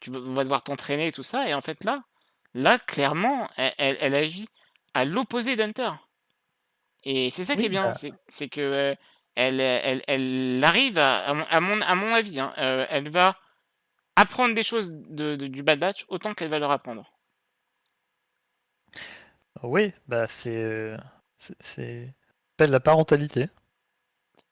tu 0.00 0.10
vas, 0.10 0.44
devoir 0.44 0.62
t'entraîner 0.62 1.08
et 1.08 1.12
tout 1.12 1.22
ça 1.22 1.48
et 1.48 1.54
en 1.54 1.60
fait 1.62 1.84
là, 1.84 2.02
là 2.54 2.78
clairement, 2.78 3.48
elle, 3.56 3.74
elle- 3.78 3.98
elle 4.00 4.14
agit 4.14 4.48
à 4.94 5.04
l'opposé 5.04 5.56
d'Hunter 5.56 5.90
et 7.02 7.30
c'est 7.30 7.44
ça 7.44 7.56
qui 7.56 7.66
est 7.66 7.68
bien, 7.68 7.86
bah. 7.88 7.92
c'est 8.28 8.48
que 8.48 8.60
euh, 8.60 8.94
elle, 9.34 9.60
elle, 9.60 10.02
elle 10.06 10.62
arrive 10.64 10.98
à, 10.98 11.18
à 11.20 11.34
mon, 11.34 11.44
à 11.48 11.60
mon, 11.60 11.80
à 11.82 11.94
mon 11.94 12.12
avis, 12.14 12.40
hein, 12.40 12.52
euh, 12.58 12.86
elle 12.90 13.08
va 13.10 13.38
apprendre 14.16 14.54
des 14.54 14.62
choses 14.64 14.90
de, 14.92 15.36
de- 15.36 15.46
du 15.48 15.62
Bad 15.62 15.80
Batch 15.80 16.04
autant 16.08 16.34
qu'elle 16.34 16.50
va 16.50 16.58
leur 16.60 16.70
apprendre. 16.72 17.10
Oui, 19.62 19.92
bah 20.06 20.26
c'est 20.28 20.56
euh, 20.62 20.96
c'est 21.60 22.14
s'appelle 22.60 22.72
la 22.72 22.80
parentalité. 22.80 23.48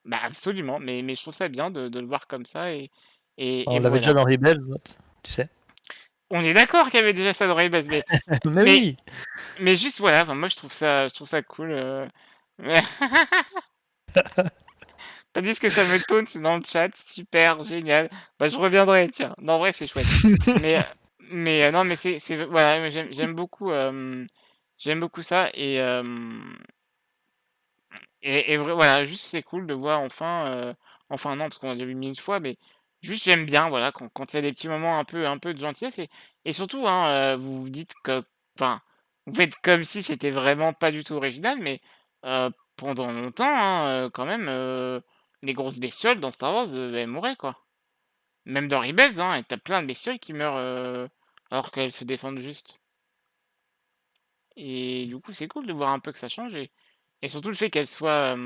Bah 0.05 0.19
absolument, 0.23 0.79
mais, 0.79 1.03
mais 1.03 1.15
je 1.15 1.21
trouve 1.21 1.35
ça 1.35 1.49
bien 1.49 1.71
de, 1.71 1.89
de 1.89 2.01
le 2.01 2.07
voir 2.07 2.27
comme 2.27 2.47
ça 2.47 2.73
et, 2.73 2.91
et, 3.37 3.65
On 3.67 3.77
et 3.77 3.81
l'avait 3.81 3.99
déjà 3.99 4.15
dans 4.15 4.25
Rebels, 4.25 4.61
tu 5.23 5.31
sais. 5.31 5.51
On 6.31 6.41
est 6.43 6.55
d'accord 6.55 6.87
qu'il 6.87 7.01
y 7.01 7.03
avait 7.03 7.13
déjà 7.13 7.35
ça 7.35 7.47
dans 7.47 7.55
Rebels, 7.55 7.85
mais, 7.91 8.03
Mais, 8.45 8.51
Mais- 8.65 8.65
oui. 8.65 8.97
mais 9.61 9.77
juste 9.77 10.01
voilà, 10.01 10.23
enfin, 10.23 10.35
moi 10.35 10.49
je 10.49 10.57
trouve 10.57 10.73
ça, 10.73 11.09
je 11.09 11.15
trouve 11.15 11.29
ça 11.29 11.43
cool. 11.43 11.71
euh, 11.73 12.07
mais- 12.59 12.81
T'as 15.35 15.43
dit 15.43 15.55
ce 15.55 15.61
que 15.61 15.69
ça 15.69 15.85
me 15.85 15.99
tourne 16.03 16.25
dans 16.43 16.57
le 16.57 16.63
chat, 16.65 16.89
super, 16.97 17.63
génial. 17.65 18.09
Bah 18.39 18.49
je 18.49 18.57
reviendrai, 18.57 19.09
tiens. 19.13 19.35
Non, 19.39 19.55
en 19.55 19.59
vrai 19.59 19.73
c'est 19.75 19.87
chouette. 19.87 20.07
mais, 20.63 20.79
mais 21.31 21.65
euh, 21.65 21.71
non, 21.71 21.85
mais 21.85 21.97
c'est, 21.97 22.19
voilà, 22.47 22.89
j'aime 22.89 23.35
beaucoup, 23.35 23.71
euh, 23.71 24.25
j'aime 24.79 25.01
beaucoup 25.01 25.23
ça 25.23 25.51
et 25.53 25.79
euh, 25.81 26.03
et, 28.23 28.57
voilà, 28.57 29.05
juste 29.05 29.27
c'est 29.27 29.43
cool 29.43 29.67
de 29.67 29.75
voir 29.75 30.01
enfin, 30.01 30.47
euh, 30.47 30.75
enfin 31.11 31.37
non 31.37 31.45
parce 31.45 31.59
qu'on 31.59 31.71
a 31.71 31.75
déjà 31.75 31.87
vu 31.87 32.15
fois, 32.17 32.41
mais 32.41 32.59
juste 33.03 33.25
j'aime 33.25 33.47
bien 33.47 33.69
voilà 33.69 33.93
quand 33.93 34.09
quand 34.11 34.33
il 34.33 34.37
y 34.37 34.39
a 34.41 34.43
des 34.43 34.53
petits 34.53 34.69
moments 34.69 34.99
un 34.99 35.05
peu 35.05 35.27
un 35.27 35.39
peu 35.39 35.55
de 35.55 35.59
gentillesse 35.59 36.01
et, 36.45 36.53
surtout 36.53 36.87
hein, 36.87 37.09
euh, 37.11 37.37
vous 37.37 37.61
vous 37.61 37.71
dites 37.71 37.95
que, 38.05 38.23
enfin, 38.59 38.83
vous 39.27 39.35
faites 39.35 39.57
comme 39.63 39.83
si 39.85 40.03
c'était 40.03 40.31
vraiment 40.31 40.73
pas 40.73 40.91
du 40.91 41.05
tout 41.05 41.15
original, 41.15 41.59
mais 41.61 41.81
euh, 42.25 42.51
pendant 42.77 43.13
longtemps 43.13 43.45
hein, 43.49 44.11
quand 44.11 44.27
même 44.27 44.47
les 45.43 45.53
grosses 45.55 45.79
bestioles 45.79 46.21
dans 46.21 46.31
Star 46.33 46.55
Wars 46.55 46.75
elles 46.75 47.07
mouraient 47.07 47.37
quoi. 47.37 47.57
Même 48.47 48.69
dans 48.69 48.81
Rebels, 48.81 49.21
hein, 49.21 49.43
t'as 49.49 49.59
plein 49.59 49.83
de 49.83 49.87
bestioles 49.89 50.19
qui 50.19 50.33
meurent 50.33 51.09
alors 51.51 51.71
qu'elles 51.73 51.93
se 51.93 52.05
défendent 52.05 52.39
juste. 52.41 52.81
Et 54.59 55.07
du 55.07 55.19
coup, 55.21 55.33
c'est 55.33 55.49
cool 55.49 55.67
de 55.67 55.73
voir 55.73 55.93
un 55.93 56.01
peu 56.01 56.13
que 56.13 56.19
ça 56.19 56.29
change. 56.29 56.55
Et, 56.55 56.71
et 57.23 57.29
surtout 57.29 57.49
le 57.49 57.55
fait 57.55 57.71
qu'elle 57.71 57.87
soit. 57.87 58.37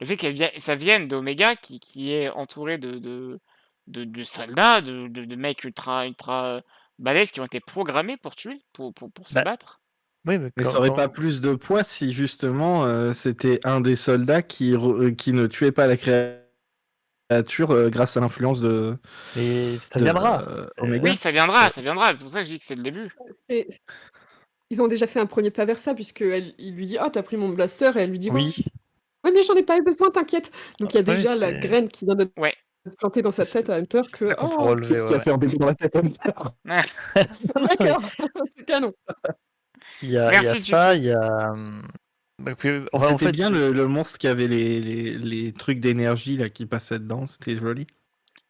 le 0.00 0.06
fait 0.06 0.16
qu'elle 0.16 0.36
ça 0.60 0.74
vienne 0.76 1.08
d'Omega 1.08 1.56
qui, 1.56 1.80
qui 1.80 2.12
est 2.12 2.28
entouré 2.30 2.78
de, 2.78 2.98
de, 2.98 3.40
de, 3.86 4.04
de 4.04 4.24
soldats, 4.24 4.80
de, 4.80 5.08
de, 5.08 5.24
de 5.24 5.36
mecs 5.36 5.64
ultra, 5.64 6.06
ultra 6.06 6.62
balèzes 6.98 7.30
qui 7.32 7.40
ont 7.40 7.44
été 7.46 7.60
programmés 7.60 8.16
pour 8.16 8.34
tuer, 8.36 8.62
pour, 8.72 8.92
pour, 8.94 9.10
pour 9.12 9.28
se 9.28 9.38
Bah, 9.38 9.44
battre. 9.44 9.80
Oui, 10.26 10.38
mais 10.38 10.50
ça 10.64 10.78
aurait 10.78 10.90
quand- 10.90 10.94
pas 10.94 11.08
plus 11.08 11.40
de 11.40 11.54
poids 11.54 11.84
si 11.84 12.12
justement 12.12 12.84
euh, 12.86 13.12
c'était 13.12 13.60
un 13.64 13.80
des 13.80 13.96
soldats 13.96 14.42
qui, 14.42 14.72
re- 14.74 15.04
euh, 15.06 15.10
qui 15.12 15.32
ne 15.32 15.46
tuait 15.46 15.72
pas 15.72 15.86
la 15.86 15.96
créature 15.96 16.42
euh, 17.70 17.88
grâce 17.90 18.16
à 18.16 18.20
l'influence 18.20 18.60
de, 18.60 18.98
Et 19.34 19.78
ça 19.80 19.98
de, 19.98 20.04
viendra. 20.04 20.42
euh, 20.48 20.66
Omega. 20.78 21.12
Oui, 21.12 21.16
ça 21.16 21.30
viendra, 21.30 21.70
ça 21.70 21.82
viendra. 21.82 22.10
C'est 22.10 22.18
pour 22.18 22.28
ça 22.28 22.40
que 22.40 22.46
je 22.46 22.52
dis 22.54 22.58
que 22.58 22.64
c'est 22.64 22.74
le 22.74 22.82
début. 22.82 23.10
Ils 24.70 24.82
ont 24.82 24.88
déjà 24.88 25.06
fait 25.06 25.20
un 25.20 25.26
premier 25.26 25.50
pas 25.50 25.64
vers 25.64 25.78
ça, 25.78 25.94
puisqu'il 25.94 26.54
lui 26.74 26.86
dit 26.86 26.98
Ah, 26.98 27.10
t'as 27.10 27.22
pris 27.22 27.36
mon 27.36 27.48
blaster, 27.50 27.92
et 27.96 28.00
elle 28.00 28.10
lui 28.10 28.18
dit 28.18 28.30
Oui. 28.30 28.54
ouais, 29.24 29.32
mais 29.32 29.42
j'en 29.42 29.54
ai 29.54 29.62
pas 29.62 29.78
eu 29.78 29.82
besoin, 29.82 30.10
t'inquiète. 30.10 30.50
Donc 30.80 30.94
il 30.94 30.96
y 30.96 31.00
a 31.00 31.02
Ouais, 31.06 31.14
déjà 31.14 31.36
la 31.36 31.52
graine 31.52 31.88
qui 31.88 32.04
vient 32.04 32.14
de 32.14 32.30
Ouais. 32.36 32.54
planter 32.98 33.22
dans 33.22 33.30
sa 33.32 33.46
tête 33.46 33.70
à 33.70 33.76
Hunter 33.76 34.02
que 34.12 34.34
Oh, 34.38 34.64
relever. 34.64 34.88
Qu'est-ce 34.94 35.06
qui 35.06 35.14
ouais, 35.14 35.20
a 35.20 35.20
fait 35.20 35.32
un 35.32 35.38
bébé 35.38 35.56
dans 35.58 35.66
la 35.66 35.74
tête 35.74 35.96
à 35.96 36.00
Hunter 36.00 36.32
d'accord, 37.54 38.02
c'est 38.56 38.64
canon. 38.64 38.92
Il 40.00 40.10
y 40.10 40.18
a, 40.18 40.34
il 40.34 40.42
y 40.42 40.46
a 40.46 40.54
Merci, 40.54 40.56
ça, 40.56 40.94
il 40.94 41.04
y 41.04 41.10
a. 41.12 41.50
hum, 41.52 41.82
en 42.92 43.18
C'était 43.18 43.18
fait, 43.18 43.32
bien 43.32 43.50
le, 43.50 43.72
le 43.72 43.86
monstre 43.88 44.18
qui 44.18 44.26
avait 44.28 44.48
les, 44.48 44.80
les, 44.80 45.18
les 45.18 45.52
trucs 45.52 45.80
d'énergie 45.80 46.36
là 46.36 46.48
qui 46.50 46.66
passaient 46.66 46.98
dedans, 46.98 47.26
c'était 47.26 47.56
joli. 47.56 47.86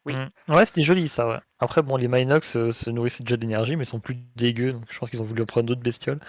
Oui. 0.07 0.15
hum, 0.15 0.29
Ouais, 0.47 0.65
c'était 0.65 0.83
joli 0.83 1.07
ça, 1.07 1.27
ouais. 1.27 1.39
Après, 1.59 1.81
bon, 1.83 1.97
les 1.97 2.07
Minox 2.07 2.55
euh, 2.55 2.71
se 2.71 2.89
nourrissaient 2.89 3.23
déjà 3.23 3.37
d'énergie, 3.37 3.75
mais 3.75 3.83
sont 3.83 3.99
plus 3.99 4.15
dégueux, 4.35 4.73
donc 4.73 4.85
je 4.89 4.97
pense 4.99 5.09
qu'ils 5.09 5.21
ont 5.21 5.25
voulu 5.25 5.45
prendre 5.45 5.67
d'autres 5.67 5.81
bestioles. 5.81 6.19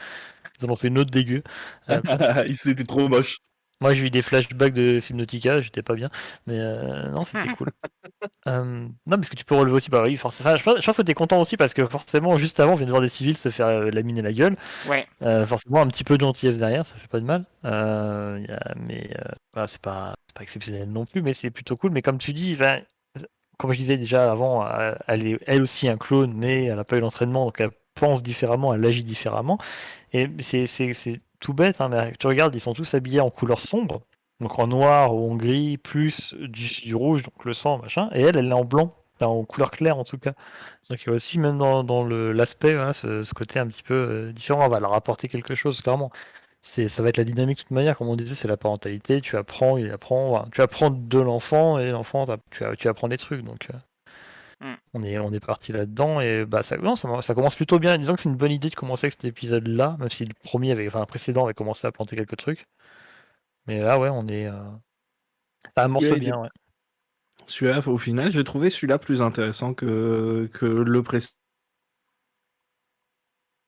Ils 0.60 0.66
en 0.66 0.70
ont 0.72 0.76
fait 0.76 0.88
une 0.88 0.98
autre 0.98 1.10
dégueu. 1.10 1.42
Euh, 1.90 2.00
C'était 2.54 2.84
trop 2.84 3.08
moche. 3.08 3.38
moi, 3.80 3.94
j'ai 3.94 4.06
eu 4.06 4.10
des 4.10 4.22
flashbacks 4.22 4.74
de 4.74 4.98
Subnautica, 5.00 5.60
j'étais 5.62 5.82
pas 5.82 5.94
bien, 5.94 6.10
mais 6.46 6.58
euh, 6.58 7.10
non, 7.10 7.24
c'était 7.24 7.48
cool. 7.56 7.70
Euh, 8.48 8.88
non, 9.06 9.16
parce 9.16 9.28
que 9.30 9.36
tu 9.36 9.44
peux 9.44 9.56
relever 9.56 9.76
aussi, 9.76 9.90
bah 9.90 10.02
oui, 10.04 10.16
forcément. 10.16 10.56
Je 10.56 10.62
pense, 10.64 10.80
je 10.80 10.86
pense 10.86 10.96
que 10.98 11.02
t'es 11.02 11.14
content 11.14 11.40
aussi 11.40 11.56
parce 11.56 11.74
que 11.74 11.86
forcément, 11.86 12.38
juste 12.38 12.60
avant, 12.60 12.72
on 12.74 12.76
vient 12.76 12.86
de 12.86 12.90
voir 12.92 13.02
des 13.02 13.08
civils 13.10 13.36
se 13.38 13.50
faire 13.50 13.68
euh, 13.68 13.90
laminer 13.90 14.22
la 14.22 14.32
gueule. 14.32 14.56
Ouais. 14.84 15.08
Euh, 15.22 15.46
forcément, 15.46 15.80
un 15.80 15.88
petit 15.88 16.04
peu 16.04 16.16
de 16.18 16.22
gentillesse 16.22 16.58
derrière, 16.58 16.86
ça 16.86 16.96
fait 16.96 17.08
pas 17.08 17.20
de 17.20 17.26
mal. 17.26 17.44
Euh, 17.64 18.44
y 18.48 18.52
a- 18.52 18.74
mais 18.76 19.10
euh, 19.18 19.32
voilà, 19.54 19.66
c'est 19.68 19.80
pas, 19.82 20.14
pas 20.34 20.42
exceptionnel 20.42 20.90
non 20.90 21.06
plus, 21.06 21.22
mais 21.22 21.34
c'est 21.34 21.50
plutôt 21.50 21.76
cool. 21.76 21.90
Mais 21.92 22.02
comme 22.02 22.18
tu 22.18 22.32
dis, 22.32 22.54
comme 23.58 23.72
je 23.72 23.78
disais 23.78 23.96
déjà 23.98 24.30
avant, 24.30 24.66
euh, 24.66 24.94
elle 25.08 25.26
est 25.26 25.38
elle 25.46 25.62
aussi 25.62 25.88
un 25.88 25.96
clone, 25.98 26.32
mais 26.34 26.64
elle 26.66 26.78
a 26.78 26.84
pas 26.84 26.96
eu 26.96 27.00
l'entraînement, 27.00 27.44
donc 27.46 27.60
elle 27.60 27.70
pense 27.94 28.22
différemment, 28.22 28.74
elle 28.74 28.84
agit 28.84 29.04
différemment. 29.04 29.58
Et 30.12 30.28
c'est 30.40 31.20
tout 31.40 31.54
bête, 31.54 31.80
hein, 31.80 31.88
mais 31.88 32.12
tu 32.18 32.26
regardes, 32.26 32.54
ils 32.54 32.60
sont 32.60 32.74
tous 32.74 32.94
habillés 32.94 33.20
en 33.20 33.30
couleur 33.30 33.60
sombre, 33.60 34.02
donc 34.40 34.58
en 34.58 34.66
noir 34.68 35.14
ou 35.14 35.30
en 35.32 35.36
gris, 35.36 35.76
plus 35.78 36.34
du, 36.34 36.68
du 36.82 36.94
rouge, 36.94 37.22
donc 37.24 37.44
le 37.44 37.52
sang, 37.52 37.78
machin. 37.78 38.10
Et 38.14 38.22
elle, 38.22 38.36
elle 38.36 38.48
est 38.48 38.52
en 38.52 38.64
blanc, 38.64 38.94
en 39.20 39.44
couleur 39.44 39.70
claire 39.70 39.98
en 39.98 40.04
tout 40.04 40.18
cas. 40.18 40.34
Donc 40.90 41.02
il 41.02 41.06
y 41.08 41.10
a 41.10 41.12
aussi, 41.14 41.38
même 41.38 41.58
dans, 41.58 41.84
dans 41.84 42.04
l'aspect, 42.06 42.74
voilà, 42.74 42.92
ce, 42.92 43.22
ce 43.24 43.34
côté 43.34 43.58
un 43.58 43.66
petit 43.66 43.82
peu 43.82 43.94
euh, 43.94 44.32
différent, 44.32 44.62
elle 44.64 44.70
va 44.70 44.80
leur 44.80 44.94
apporter 44.94 45.28
quelque 45.28 45.54
chose, 45.54 45.80
clairement. 45.82 46.10
C'est, 46.62 46.88
ça 46.88 47.02
va 47.02 47.08
être 47.10 47.16
la 47.16 47.24
dynamique 47.24 47.58
de 47.58 47.62
toute 47.62 47.70
manière, 47.70 47.96
comme 47.96 48.08
on 48.08 48.16
disait, 48.16 48.34
c'est 48.34 48.48
la 48.48 48.56
parentalité, 48.56 49.20
tu 49.20 49.36
apprends, 49.36 49.78
il 49.78 49.90
apprend, 49.90 50.28
voilà, 50.28 50.46
tu 50.52 50.60
apprends 50.60 50.90
de 50.90 51.18
l'enfant, 51.18 51.78
et 51.78 51.90
l'enfant, 51.90 52.26
tu, 52.50 52.88
apprends 52.88 53.08
des 53.08 53.16
trucs, 53.16 53.42
donc 53.44 53.68
euh, 53.70 53.78
Mm. 54.60 54.74
on 54.94 55.02
est, 55.04 55.18
on 55.18 55.32
est 55.32 55.40
parti 55.40 55.72
là-dedans, 55.72 56.20
et 56.20 56.44
bah 56.44 56.62
ça, 56.62 56.76
non, 56.78 56.96
ça, 56.96 57.22
ça 57.22 57.34
commence 57.34 57.54
plutôt 57.54 57.78
bien, 57.78 57.96
disons 57.96 58.16
que 58.16 58.22
c'est 58.22 58.28
une 58.28 58.36
bonne 58.36 58.50
idée 58.50 58.70
de 58.70 58.74
commencer 58.74 59.06
avec 59.06 59.12
cet 59.12 59.24
épisode-là, 59.24 59.96
même 60.00 60.10
si 60.10 60.24
le 60.24 60.34
premier 60.42 60.72
avait, 60.72 60.88
enfin 60.88 61.00
le 61.00 61.06
précédent 61.06 61.44
avait 61.44 61.54
commencé 61.54 61.86
à 61.86 61.92
planter 61.92 62.16
quelques 62.16 62.36
trucs. 62.36 62.66
Mais 63.66 63.80
là, 63.80 63.98
ouais, 63.98 64.08
on 64.08 64.26
est... 64.26 64.46
euh, 64.46 64.64
Ça 65.76 65.84
amorce 65.84 66.10
bien, 66.12 66.40
ouais. 66.40 66.48
Celui-là, 67.46 67.86
au 67.86 67.98
final, 67.98 68.30
j'ai 68.30 68.42
trouvé 68.42 68.68
celui-là 68.68 68.98
plus 68.98 69.22
intéressant 69.22 69.74
que, 69.74 70.50
que 70.52 70.66
le 70.66 71.02
précédent. 71.02 71.36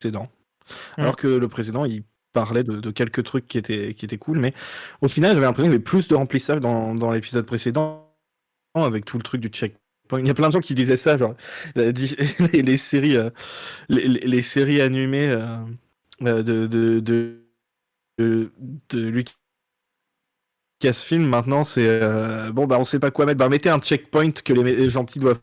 Mm. 0.03 1.03
Alors 1.03 1.17
que 1.17 1.29
le 1.29 1.49
précédent, 1.49 1.85
il 1.85 2.03
parlait 2.33 2.65
de, 2.65 2.91
quelques 2.91 3.25
trucs 3.25 3.47
qui 3.47 3.59
étaient, 3.59 3.95
qui 3.95 4.05
étaient 4.05 4.19
cool, 4.19 4.39
mais 4.39 4.55
au 5.01 5.09
final, 5.09 5.33
j'avais 5.33 5.47
l'impression 5.47 5.67
qu'il 5.67 5.73
y 5.73 5.77
avait 5.77 5.85
plus 5.85 6.09
de 6.09 6.15
remplissage 6.15 6.61
dans, 6.61 6.95
dans 6.95 7.11
l'épisode 7.11 7.47
précédent, 7.47 8.11
avec 8.75 9.05
tout 9.05 9.17
le 9.17 9.23
truc 9.23 9.41
du 9.41 9.49
checkpoint. 9.49 10.21
Il 10.21 10.27
y 10.27 10.31
a 10.31 10.35
plein 10.35 10.49
de 10.49 10.53
gens 10.53 10.61
qui 10.61 10.75
disaient 10.75 10.97
ça, 10.97 11.17
genre 11.17 11.35
les, 11.77 12.77
séries, 12.77 13.17
euh, 13.17 13.31
les, 13.89 14.43
séries 14.43 14.81
animées 14.81 15.29
euh, 15.31 15.57
euh, 16.23 16.43
de, 16.43 16.67
de, 16.67 17.01
de, 18.19 18.53
de, 18.89 19.25
Lucasfilm, 20.83 21.27
maintenant, 21.27 21.63
c'est 21.65 22.01
bon, 22.53 22.67
bah 22.67 22.79
on 22.79 22.85
sait 22.85 22.99
pas 22.99 23.11
quoi 23.11 23.27
mettre. 23.27 23.39
Bah 23.39 23.49
mettez 23.49 23.71
un 23.71 23.79
checkpoint 23.79 24.33
que 24.33 24.53
les 24.53 24.91
gentils 24.91 25.21
doivent 25.21 25.41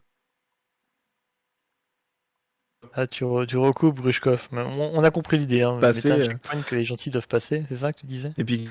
ah, 3.00 3.06
tu, 3.06 3.24
tu 3.48 3.58
recoupes 3.58 4.00
Grushkov. 4.00 4.50
On, 4.52 5.04
a 5.04 5.12
compris 5.12 5.38
l'idée. 5.38 5.62
Hein. 5.62 5.78
Passer, 5.80 6.10
un 6.10 6.24
checkpoint 6.24 6.64
que 6.64 6.74
les 6.74 6.84
gentils 6.84 7.12
doivent 7.12 7.28
passer, 7.28 7.64
c'est 7.70 7.76
ça 7.76 7.94
que 7.94 8.00
tu 8.00 8.08
disais? 8.08 8.34
Et 8.40 8.44
puis. 8.44 8.68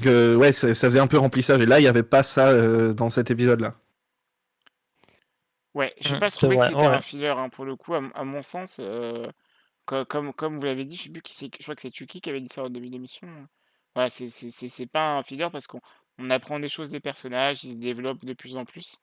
Que, 0.00 0.36
ouais, 0.36 0.52
ça, 0.52 0.72
faisait 0.72 1.00
un 1.00 1.08
peu 1.08 1.18
remplissage. 1.18 1.60
Et 1.60 1.66
là, 1.66 1.80
il 1.80 1.82
n'y 1.82 1.88
avait 1.88 2.04
pas 2.04 2.22
ça 2.22 2.50
euh, 2.50 2.94
dans 2.94 3.10
cet 3.10 3.32
épisode-là. 3.32 3.74
Ouais, 5.74 5.92
je 6.00 6.10
n'ai 6.10 6.16
mmh, 6.16 6.20
pas 6.20 6.30
trouvé 6.30 6.58
que 6.58 6.64
c'était 6.64 6.86
un 6.86 7.00
filler 7.00 7.34
hein, 7.36 7.48
pour 7.48 7.64
le 7.64 7.74
coup, 7.74 7.94
à, 7.94 8.24
mon 8.24 8.42
sens. 8.42 8.80
Euh, 8.80 9.26
comme, 9.84 10.32
comme 10.32 10.58
vous 10.58 10.64
l'avez 10.64 10.84
dit, 10.84 10.94
je 10.94 11.02
sais 11.02 11.10
plus 11.10 11.22
qui 11.22 11.34
c'est. 11.34 11.50
Je 11.58 11.62
crois 11.64 11.74
que 11.74 11.82
c'est 11.82 11.90
Tuki 11.90 12.20
qui 12.20 12.30
avait 12.30 12.40
dit 12.40 12.48
ça 12.48 12.62
au 12.62 12.68
début 12.68 12.86
de 12.86 12.92
l'émission. 12.92 13.26
Voilà, 13.96 14.08
c'est 14.08 14.86
pas 14.86 15.16
un 15.16 15.24
filler 15.24 15.48
parce 15.50 15.66
qu'on 15.66 15.80
apprend 16.30 16.60
des 16.60 16.68
choses 16.68 16.90
des 16.90 17.00
personnages, 17.00 17.64
ils 17.64 17.72
se 17.72 17.78
développent 17.78 18.24
de 18.24 18.32
plus 18.32 18.56
en 18.56 18.64
plus. 18.64 19.00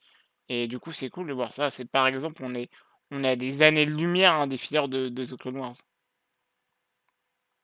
Et 0.49 0.67
du 0.67 0.79
coup, 0.79 0.91
c'est 0.91 1.09
cool 1.09 1.27
de 1.27 1.33
voir 1.33 1.51
ça. 1.51 1.69
C'est 1.69 1.85
par 1.85 2.07
exemple, 2.07 2.43
on 2.43 2.53
est 2.53 2.69
on 3.11 3.23
a 3.23 3.35
des 3.35 3.61
années 3.61 3.85
de 3.85 3.91
lumière 3.91 4.33
hein, 4.33 4.47
des 4.47 4.57
fileurs 4.57 4.89
de, 4.89 5.09
de 5.09 5.25
The 5.25 5.37
Clone 5.37 5.57
Wars. 5.57 5.75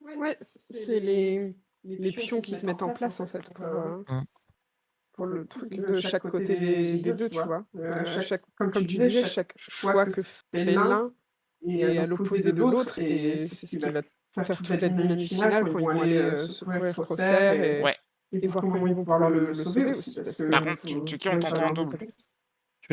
Ouais, 0.01 0.38
c'est 0.41 0.99
les, 0.99 1.55
les, 1.84 2.11
pions 2.11 2.41
qui 2.41 2.57
se 2.57 2.65
mettent 2.65 2.81
en 2.81 2.93
place 2.93 3.19
en 3.19 3.25
fait 3.25 3.49
pour, 3.53 3.65
euh, 3.65 4.01
mmh. 4.09 4.23
pour 5.13 5.25
le 5.25 5.47
truc 5.47 5.73
de 5.73 5.95
chaque 5.95 6.23
côté 6.23 6.59
des, 6.59 7.13
deux, 7.13 7.29
tu 7.29 7.41
vois. 7.41 7.63
Euh, 7.77 8.21
chaque, 8.21 8.41
comme, 8.55 8.71
tu 8.71 8.84
disais, 8.84 9.23
chaque 9.23 9.53
choix 9.57 10.05
que 10.05 10.21
fait 10.21 10.65
l'un 10.65 11.13
est 11.65 11.97
à 11.97 12.05
l'opposé 12.05 12.51
de 12.51 12.59
l'autre 12.59 12.99
et 12.99 13.39
c'est 13.47 13.65
ce 13.65 13.77
qui 13.77 13.89
va 13.89 14.01
faire 14.27 14.57
toute 14.57 14.69
la 14.69 14.89
dynamique 14.89 15.29
finale 15.29 15.71
quand 15.71 15.79
ils 15.79 15.86
vont 15.86 16.01
aller 16.01 16.17
euh, 16.17 16.47
secourir 16.47 16.93
Crosser 16.93 17.79
et, 17.79 17.84
ouais. 17.84 17.95
et, 18.34 18.47
voir 18.47 18.61
comment 18.61 18.88
ils 18.88 18.93
vont 18.93 19.03
pouvoir 19.05 19.29
le, 19.29 19.53
sauver 19.53 19.86
aussi. 19.86 20.19
Par 20.51 20.63
contre, 20.63 20.81
tu, 20.81 21.17
tu, 21.17 21.29
on 21.29 21.39
t'entend 21.39 21.67
en 21.67 21.73
double. 21.73 21.97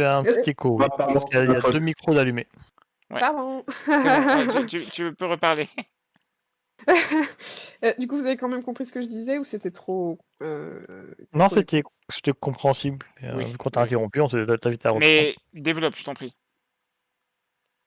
Tu 0.01 0.05
as 0.05 0.17
un 0.17 0.23
petit 0.23 0.51
écho, 0.51 0.79
oui, 0.79 0.87
parce 0.97 1.27
qu'il 1.27 1.37
y 1.37 1.41
a, 1.41 1.61
deux 1.61 1.79
micros 1.79 2.15
d'allumés. 2.15 2.47
Pardon. 3.11 3.65
tu, 4.67 5.15
peux 5.15 5.27
reparler. 5.27 5.69
Euh, 7.83 7.95
du 7.99 8.07
coup, 8.07 8.17
vous 8.17 8.27
avez 8.27 8.37
quand 8.37 8.49
même 8.49 8.63
compris 8.63 8.85
ce 8.85 8.93
que 8.93 9.01
je 9.01 9.07
disais 9.07 9.39
ou 9.39 9.45
c'était 9.45 9.71
trop. 9.71 10.19
Euh, 10.43 11.15
non, 11.33 11.49
c'était 11.49 11.83
compréhensible. 12.39 13.07
Euh, 13.23 13.45
quand 13.59 13.71
t'as 13.71 13.83
interrompu, 13.83 14.21
on 14.21 14.29
t'invite 14.29 14.85
à 14.85 14.91
reprendre. 14.91 15.01
Mais 15.01 15.35
développe, 15.55 15.97
je 15.97 16.05
t'en 16.05 16.15
prie. 16.15 16.35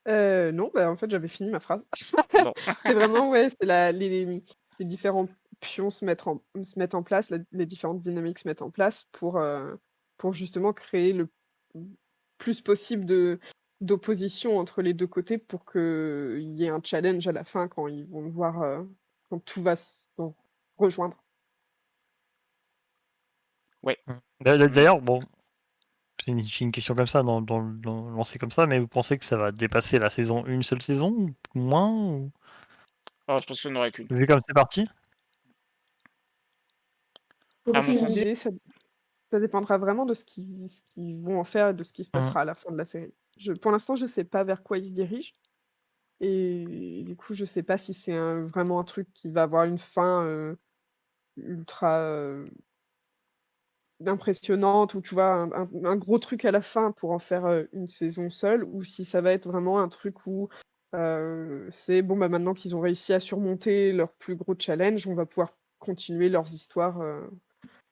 non, 0.07 0.71
bah, 0.73 0.91
en 0.91 0.95
fait, 0.95 1.09
j'avais 1.09 1.27
fini 1.27 1.49
ma 1.51 1.59
phrase. 1.59 1.85
c'est 2.83 2.93
vraiment, 2.93 3.29
ouais, 3.29 3.49
c'est 3.49 3.65
la, 3.65 3.91
les, 3.91 4.25
les, 4.25 4.85
différents 4.85 5.27
pions 5.59 5.91
se 5.91 6.05
mettent 6.05 6.27
en, 6.27 6.41
se 6.61 6.77
mettent 6.77 6.95
en 6.95 7.03
place, 7.03 7.31
les 7.51 7.65
différentes 7.65 8.01
dynamiques 8.01 8.39
se 8.39 8.47
mettent 8.47 8.63
en 8.63 8.71
place 8.71 9.07
pour, 9.11 9.43
pour 10.17 10.33
justement 10.33 10.73
créer 10.73 11.13
le 11.13 11.29
plus 12.43 12.59
possible 12.59 13.05
de 13.05 13.39
d'opposition 13.79 14.57
entre 14.57 14.81
les 14.81 14.93
deux 14.93 15.07
côtés 15.07 15.37
pour 15.37 15.65
qu'il 15.65 16.53
y 16.57 16.65
ait 16.65 16.69
un 16.69 16.81
challenge 16.83 17.25
à 17.27 17.31
la 17.31 17.43
fin 17.43 17.67
quand 17.67 17.87
ils 17.87 18.05
vont 18.05 18.29
voir 18.29 18.61
euh, 18.61 18.83
quand 19.29 19.39
tout 19.39 19.61
va 19.61 19.75
se 19.75 20.01
rejoindre. 20.77 21.17
Ouais. 23.81 23.97
Mmh. 24.07 24.67
D'ailleurs, 24.67 25.01
bon, 25.01 25.21
c'est 26.23 26.31
une, 26.61 26.71
question 26.71 26.95
comme 26.95 27.07
ça, 27.07 27.23
dans, 27.23 27.41
dans, 27.41 27.59
lancé 27.59 28.39
comme 28.39 28.51
ça, 28.51 28.65
mais 28.65 28.79
vous 28.79 28.87
pensez 28.87 29.17
que 29.17 29.25
ça 29.25 29.35
va 29.35 29.51
dépasser 29.51 29.99
la 29.99 30.09
saison, 30.09 30.45
une 30.45 30.63
seule 30.63 30.81
saison, 30.81 31.33
ou 31.55 31.59
moins 31.59 31.91
ou... 31.91 32.31
Oh, 33.27 33.37
je 33.41 33.45
pense 33.45 33.61
qu'il 33.61 33.71
n'y 33.71 33.77
en 33.77 33.79
aurait 33.79 33.91
qu'une. 33.91 34.07
Vu 34.09 34.27
comme 34.27 34.39
c'est 34.45 34.53
parti? 34.53 34.85
Ça 37.65 38.49
dépendra 39.39 39.77
vraiment 39.77 40.05
de 40.05 40.13
ce 40.13 40.23
qu'ils 40.23 41.21
vont 41.21 41.39
en 41.39 41.43
faire 41.43 41.69
et 41.69 41.73
de 41.73 41.83
ce 41.83 41.93
qui 41.93 42.03
se 42.03 42.09
mmh. 42.09 42.11
passera 42.11 42.41
à 42.41 42.45
la 42.45 42.53
fin 42.53 42.71
de 42.71 42.77
la 42.77 42.85
série. 42.85 43.13
Je, 43.37 43.53
pour 43.53 43.71
l'instant, 43.71 43.95
je 43.95 44.03
ne 44.03 44.07
sais 44.07 44.23
pas 44.23 44.43
vers 44.43 44.63
quoi 44.63 44.77
ils 44.77 44.87
se 44.87 44.91
dirigent. 44.91 45.33
Et 46.19 47.03
du 47.05 47.15
coup, 47.15 47.33
je 47.33 47.41
ne 47.43 47.47
sais 47.47 47.63
pas 47.63 47.77
si 47.77 47.93
c'est 47.93 48.17
vraiment 48.17 48.79
un 48.79 48.83
truc 48.83 49.11
qui 49.13 49.29
va 49.29 49.43
avoir 49.43 49.65
une 49.65 49.77
fin 49.77 50.25
euh, 50.25 50.55
ultra 51.35 51.99
euh, 51.99 52.47
impressionnante 54.05 54.93
ou 54.93 55.01
tu 55.01 55.15
vois, 55.15 55.49
un, 55.53 55.95
gros 55.97 56.19
truc 56.19 56.45
à 56.45 56.51
la 56.51 56.61
fin 56.61 56.93
pour 56.93 57.11
en 57.11 57.19
faire 57.19 57.45
euh, 57.45 57.63
une 57.73 57.87
saison 57.87 58.29
seule, 58.29 58.63
ou 58.63 58.83
si 58.83 59.03
ça 59.03 59.19
va 59.19 59.33
être 59.33 59.49
vraiment 59.49 59.79
un 59.79 59.89
truc 59.89 60.25
où 60.25 60.49
c'est 61.69 62.03
bon, 62.03 62.15
bah, 62.15 62.29
maintenant 62.29 62.53
qu'ils 62.53 62.75
ont 62.75 62.79
réussi 62.79 63.13
à 63.13 63.19
surmonter 63.19 63.91
leur 63.91 64.13
plus 64.13 64.35
gros 64.35 64.55
challenge, 64.57 65.07
on 65.07 65.15
va 65.15 65.25
pouvoir 65.25 65.57
continuer 65.79 66.29
leurs 66.29 66.53
histoires 66.53 67.01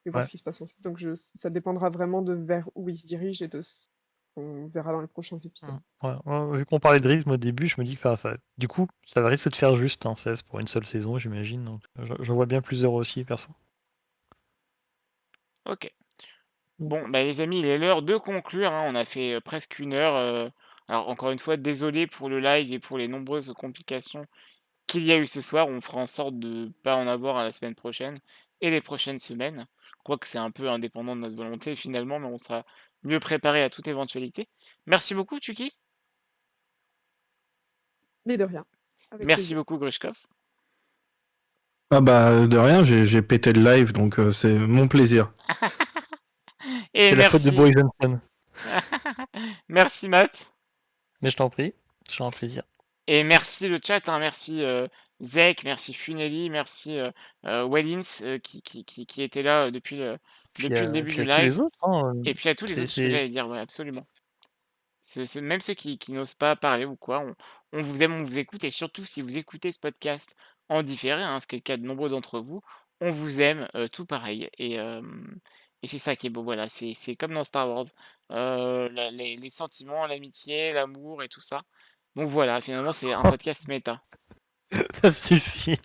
et 0.04 0.10
voir 0.10 0.24
ce 0.24 0.30
qui 0.30 0.38
se 0.38 0.42
passe 0.42 0.60
ensuite. 0.60 0.80
Donc 0.82 0.98
je, 0.98 1.14
ça 1.14 1.50
dépendra 1.50 1.90
vraiment 1.90 2.22
de 2.22 2.34
vers 2.34 2.68
où 2.74 2.88
ils 2.88 2.96
se 2.96 3.06
dirigent 3.06 3.44
et 3.44 3.48
de 3.48 3.62
ce 3.62 3.88
qu'on 4.34 4.66
verra 4.66 4.92
dans 4.92 5.00
les 5.00 5.06
prochains 5.06 5.38
épisodes. 5.38 5.78
Mmh. 6.02 6.56
vu 6.56 6.66
qu'on 6.66 6.80
parlait 6.80 7.00
de 7.00 7.08
rythme 7.08 7.32
au 7.32 7.36
début, 7.36 7.66
je 7.66 7.80
me 7.80 7.84
dis 7.84 7.96
que 7.96 8.16
ça, 8.16 8.36
du 8.58 8.68
coup, 8.68 8.88
ça 9.06 9.20
va 9.20 9.28
risquer 9.28 9.50
de 9.50 9.56
faire 9.56 9.76
juste 9.76 10.06
un 10.06 10.14
16 10.14 10.42
pour 10.42 10.58
une 10.60 10.68
seule 10.68 10.86
saison, 10.86 11.18
j'imagine. 11.18 11.64
Donc 11.64 11.82
je, 11.98 12.32
vois 12.32 12.46
bien 12.46 12.62
plusieurs 12.62 12.92
aussi, 12.92 13.24
perso. 13.24 13.50
Ok. 15.66 15.92
Bon, 16.78 17.08
bah 17.08 17.22
les 17.22 17.40
amis, 17.40 17.60
il 17.60 17.66
est 17.66 17.78
l'heure 17.78 18.02
de 18.02 18.16
conclure. 18.16 18.72
Hein. 18.72 18.88
On 18.90 18.94
a 18.94 19.04
fait 19.04 19.40
presque 19.40 19.78
une 19.78 19.92
heure. 19.92 20.50
Alors 20.88 21.08
encore 21.08 21.30
une 21.30 21.38
fois, 21.38 21.56
désolé 21.56 22.06
pour 22.06 22.28
le 22.28 22.40
live 22.40 22.72
et 22.72 22.78
pour 22.80 22.98
les 22.98 23.06
nombreuses 23.06 23.52
complications 23.56 24.26
qu'il 24.86 25.04
y 25.04 25.12
a 25.12 25.18
eu 25.18 25.26
ce 25.26 25.40
soir. 25.40 25.68
On 25.68 25.80
fera 25.80 26.00
en 26.00 26.06
sorte 26.06 26.38
de 26.38 26.48
ne 26.48 26.68
pas 26.82 26.96
en 26.96 27.06
avoir 27.06 27.36
à 27.36 27.44
la 27.44 27.50
semaine 27.50 27.74
prochaine 27.74 28.18
et 28.60 28.70
les 28.70 28.80
prochaines 28.80 29.18
semaines 29.18 29.66
que 30.02 30.26
c'est 30.26 30.38
un 30.38 30.50
peu 30.50 30.68
indépendant 30.68 31.16
de 31.16 31.22
notre 31.22 31.36
volonté 31.36 31.74
finalement, 31.76 32.18
mais 32.18 32.26
on 32.26 32.38
sera 32.38 32.64
mieux 33.02 33.20
préparé 33.20 33.62
à 33.62 33.70
toute 33.70 33.88
éventualité. 33.88 34.48
Merci 34.86 35.14
beaucoup, 35.14 35.38
Chucky. 35.40 35.72
Mais 38.24 38.36
de 38.36 38.44
rien. 38.44 38.64
Merci 39.20 39.54
beaucoup, 39.54 39.76
Grushkov. 39.76 40.14
Ah 41.90 42.00
bah 42.00 42.46
de 42.46 42.56
rien, 42.56 42.82
j'ai 42.82 43.22
pété 43.22 43.52
le 43.52 43.62
live, 43.62 43.92
donc 43.92 44.18
euh, 44.18 44.32
c'est 44.32 44.54
mon 44.54 44.88
plaisir. 44.88 45.30
c'est 46.94 47.14
la 47.14 47.28
faute 47.28 47.42
de 47.42 47.50
Boy 47.50 47.72
Johnson. 47.72 48.18
merci 49.68 50.08
Matt. 50.08 50.54
Mais 51.20 51.28
je 51.28 51.36
t'en 51.36 51.50
prie, 51.50 51.74
c'est 52.08 52.22
un 52.22 52.30
plaisir. 52.30 52.62
Et 53.06 53.24
merci 53.24 53.68
le 53.68 53.78
chat, 53.84 54.08
hein, 54.08 54.18
merci 54.18 54.62
euh, 54.62 54.86
Zek, 55.22 55.62
merci 55.62 55.94
Funeli, 55.94 56.50
merci 56.50 56.98
euh, 56.98 57.12
euh, 57.46 57.68
Wellins 57.68 58.02
euh, 58.22 58.38
qui, 58.40 58.60
qui, 58.60 58.84
qui, 58.84 59.06
qui, 59.06 59.22
était 59.22 59.42
là 59.42 59.70
depuis 59.70 59.96
le, 59.96 60.18
depuis 60.58 60.68
le 60.68 60.88
début 60.88 61.12
du 61.12 61.24
live. 61.24 61.60
Hein, 61.82 62.02
et 62.24 62.34
puis 62.34 62.48
à 62.48 62.56
tous 62.56 62.66
les 62.66 62.72
autres, 62.72 62.92
que 62.92 63.08
j'allais 63.08 63.28
dire, 63.28 63.46
ouais, 63.46 63.60
absolument. 63.60 64.04
Ce, 65.00 65.38
même 65.38 65.60
ceux 65.60 65.74
qui, 65.74 65.98
qui 65.98 66.12
n'osent 66.12 66.34
pas 66.34 66.56
parler 66.56 66.84
ou 66.86 66.96
quoi, 66.96 67.20
on, 67.20 67.34
on, 67.72 67.82
vous 67.82 68.02
aime, 68.02 68.14
on 68.14 68.22
vous 68.24 68.38
écoute, 68.38 68.64
et 68.64 68.72
surtout 68.72 69.04
si 69.04 69.22
vous 69.22 69.36
écoutez 69.36 69.70
ce 69.70 69.78
podcast 69.78 70.36
en 70.68 70.82
différé, 70.82 71.22
hein, 71.22 71.38
ce 71.38 71.46
qui 71.46 71.54
est 71.54 71.58
le 71.58 71.62
cas 71.62 71.76
de 71.76 71.86
nombreux 71.86 72.08
d'entre 72.08 72.40
vous, 72.40 72.60
on 73.00 73.10
vous 73.10 73.40
aime 73.40 73.68
tout 73.92 74.06
pareil. 74.06 74.48
Et, 74.58 74.74
et 74.74 75.86
c'est 75.86 75.98
ça 75.98 76.16
qui 76.16 76.28
est 76.28 76.30
beau, 76.30 76.42
voilà, 76.42 76.68
c'est 76.68 77.16
comme 77.16 77.32
dans 77.32 77.44
Star 77.44 77.68
Wars. 77.68 77.86
les, 78.30 79.36
les 79.36 79.50
sentiments, 79.50 80.06
l'amitié, 80.06 80.72
l'amour 80.72 81.22
et 81.22 81.28
tout 81.28 81.40
ça. 81.40 81.62
Donc 82.14 82.28
voilà, 82.28 82.60
finalement, 82.60 82.92
c'est 82.92 83.12
un 83.12 83.22
podcast 83.36 83.68
méta. 83.68 84.02
Ça 85.02 85.12
suffit. 85.12 85.78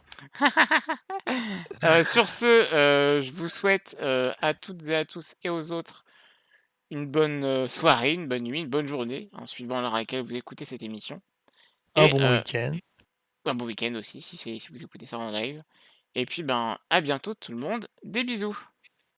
Euh, 1.83 2.03
sur 2.03 2.27
ce, 2.27 2.45
euh, 2.45 3.21
je 3.21 3.31
vous 3.31 3.49
souhaite 3.49 3.97
euh, 4.01 4.31
à 4.39 4.53
toutes 4.53 4.88
et 4.88 4.95
à 4.95 5.05
tous 5.05 5.35
et 5.43 5.49
aux 5.49 5.71
autres 5.71 6.05
une 6.89 7.05
bonne 7.05 7.67
soirée, 7.67 8.13
une 8.13 8.27
bonne 8.27 8.43
nuit, 8.43 8.61
une 8.61 8.69
bonne 8.69 8.88
journée, 8.88 9.29
en 9.33 9.45
suivant 9.45 9.81
l'heure 9.81 9.93
à 9.95 9.99
laquelle 9.99 10.21
vous 10.21 10.35
écoutez 10.35 10.63
cette 10.63 10.83
émission. 10.83 11.21
Un 11.95 12.07
bon 12.07 12.38
week-end. 12.38 12.77
Un 13.45 13.55
bon 13.55 13.65
week-end 13.65 13.93
aussi, 13.95 14.21
si, 14.21 14.38
si 14.38 14.71
vous 14.71 14.81
écoutez 14.81 15.05
ça 15.05 15.17
en 15.17 15.29
live. 15.31 15.61
Et 16.15 16.25
puis, 16.25 16.43
ben, 16.43 16.77
à 16.89 17.01
bientôt 17.01 17.33
tout 17.33 17.51
le 17.51 17.57
monde. 17.57 17.88
Des 18.03 18.23
bisous. 18.23 18.57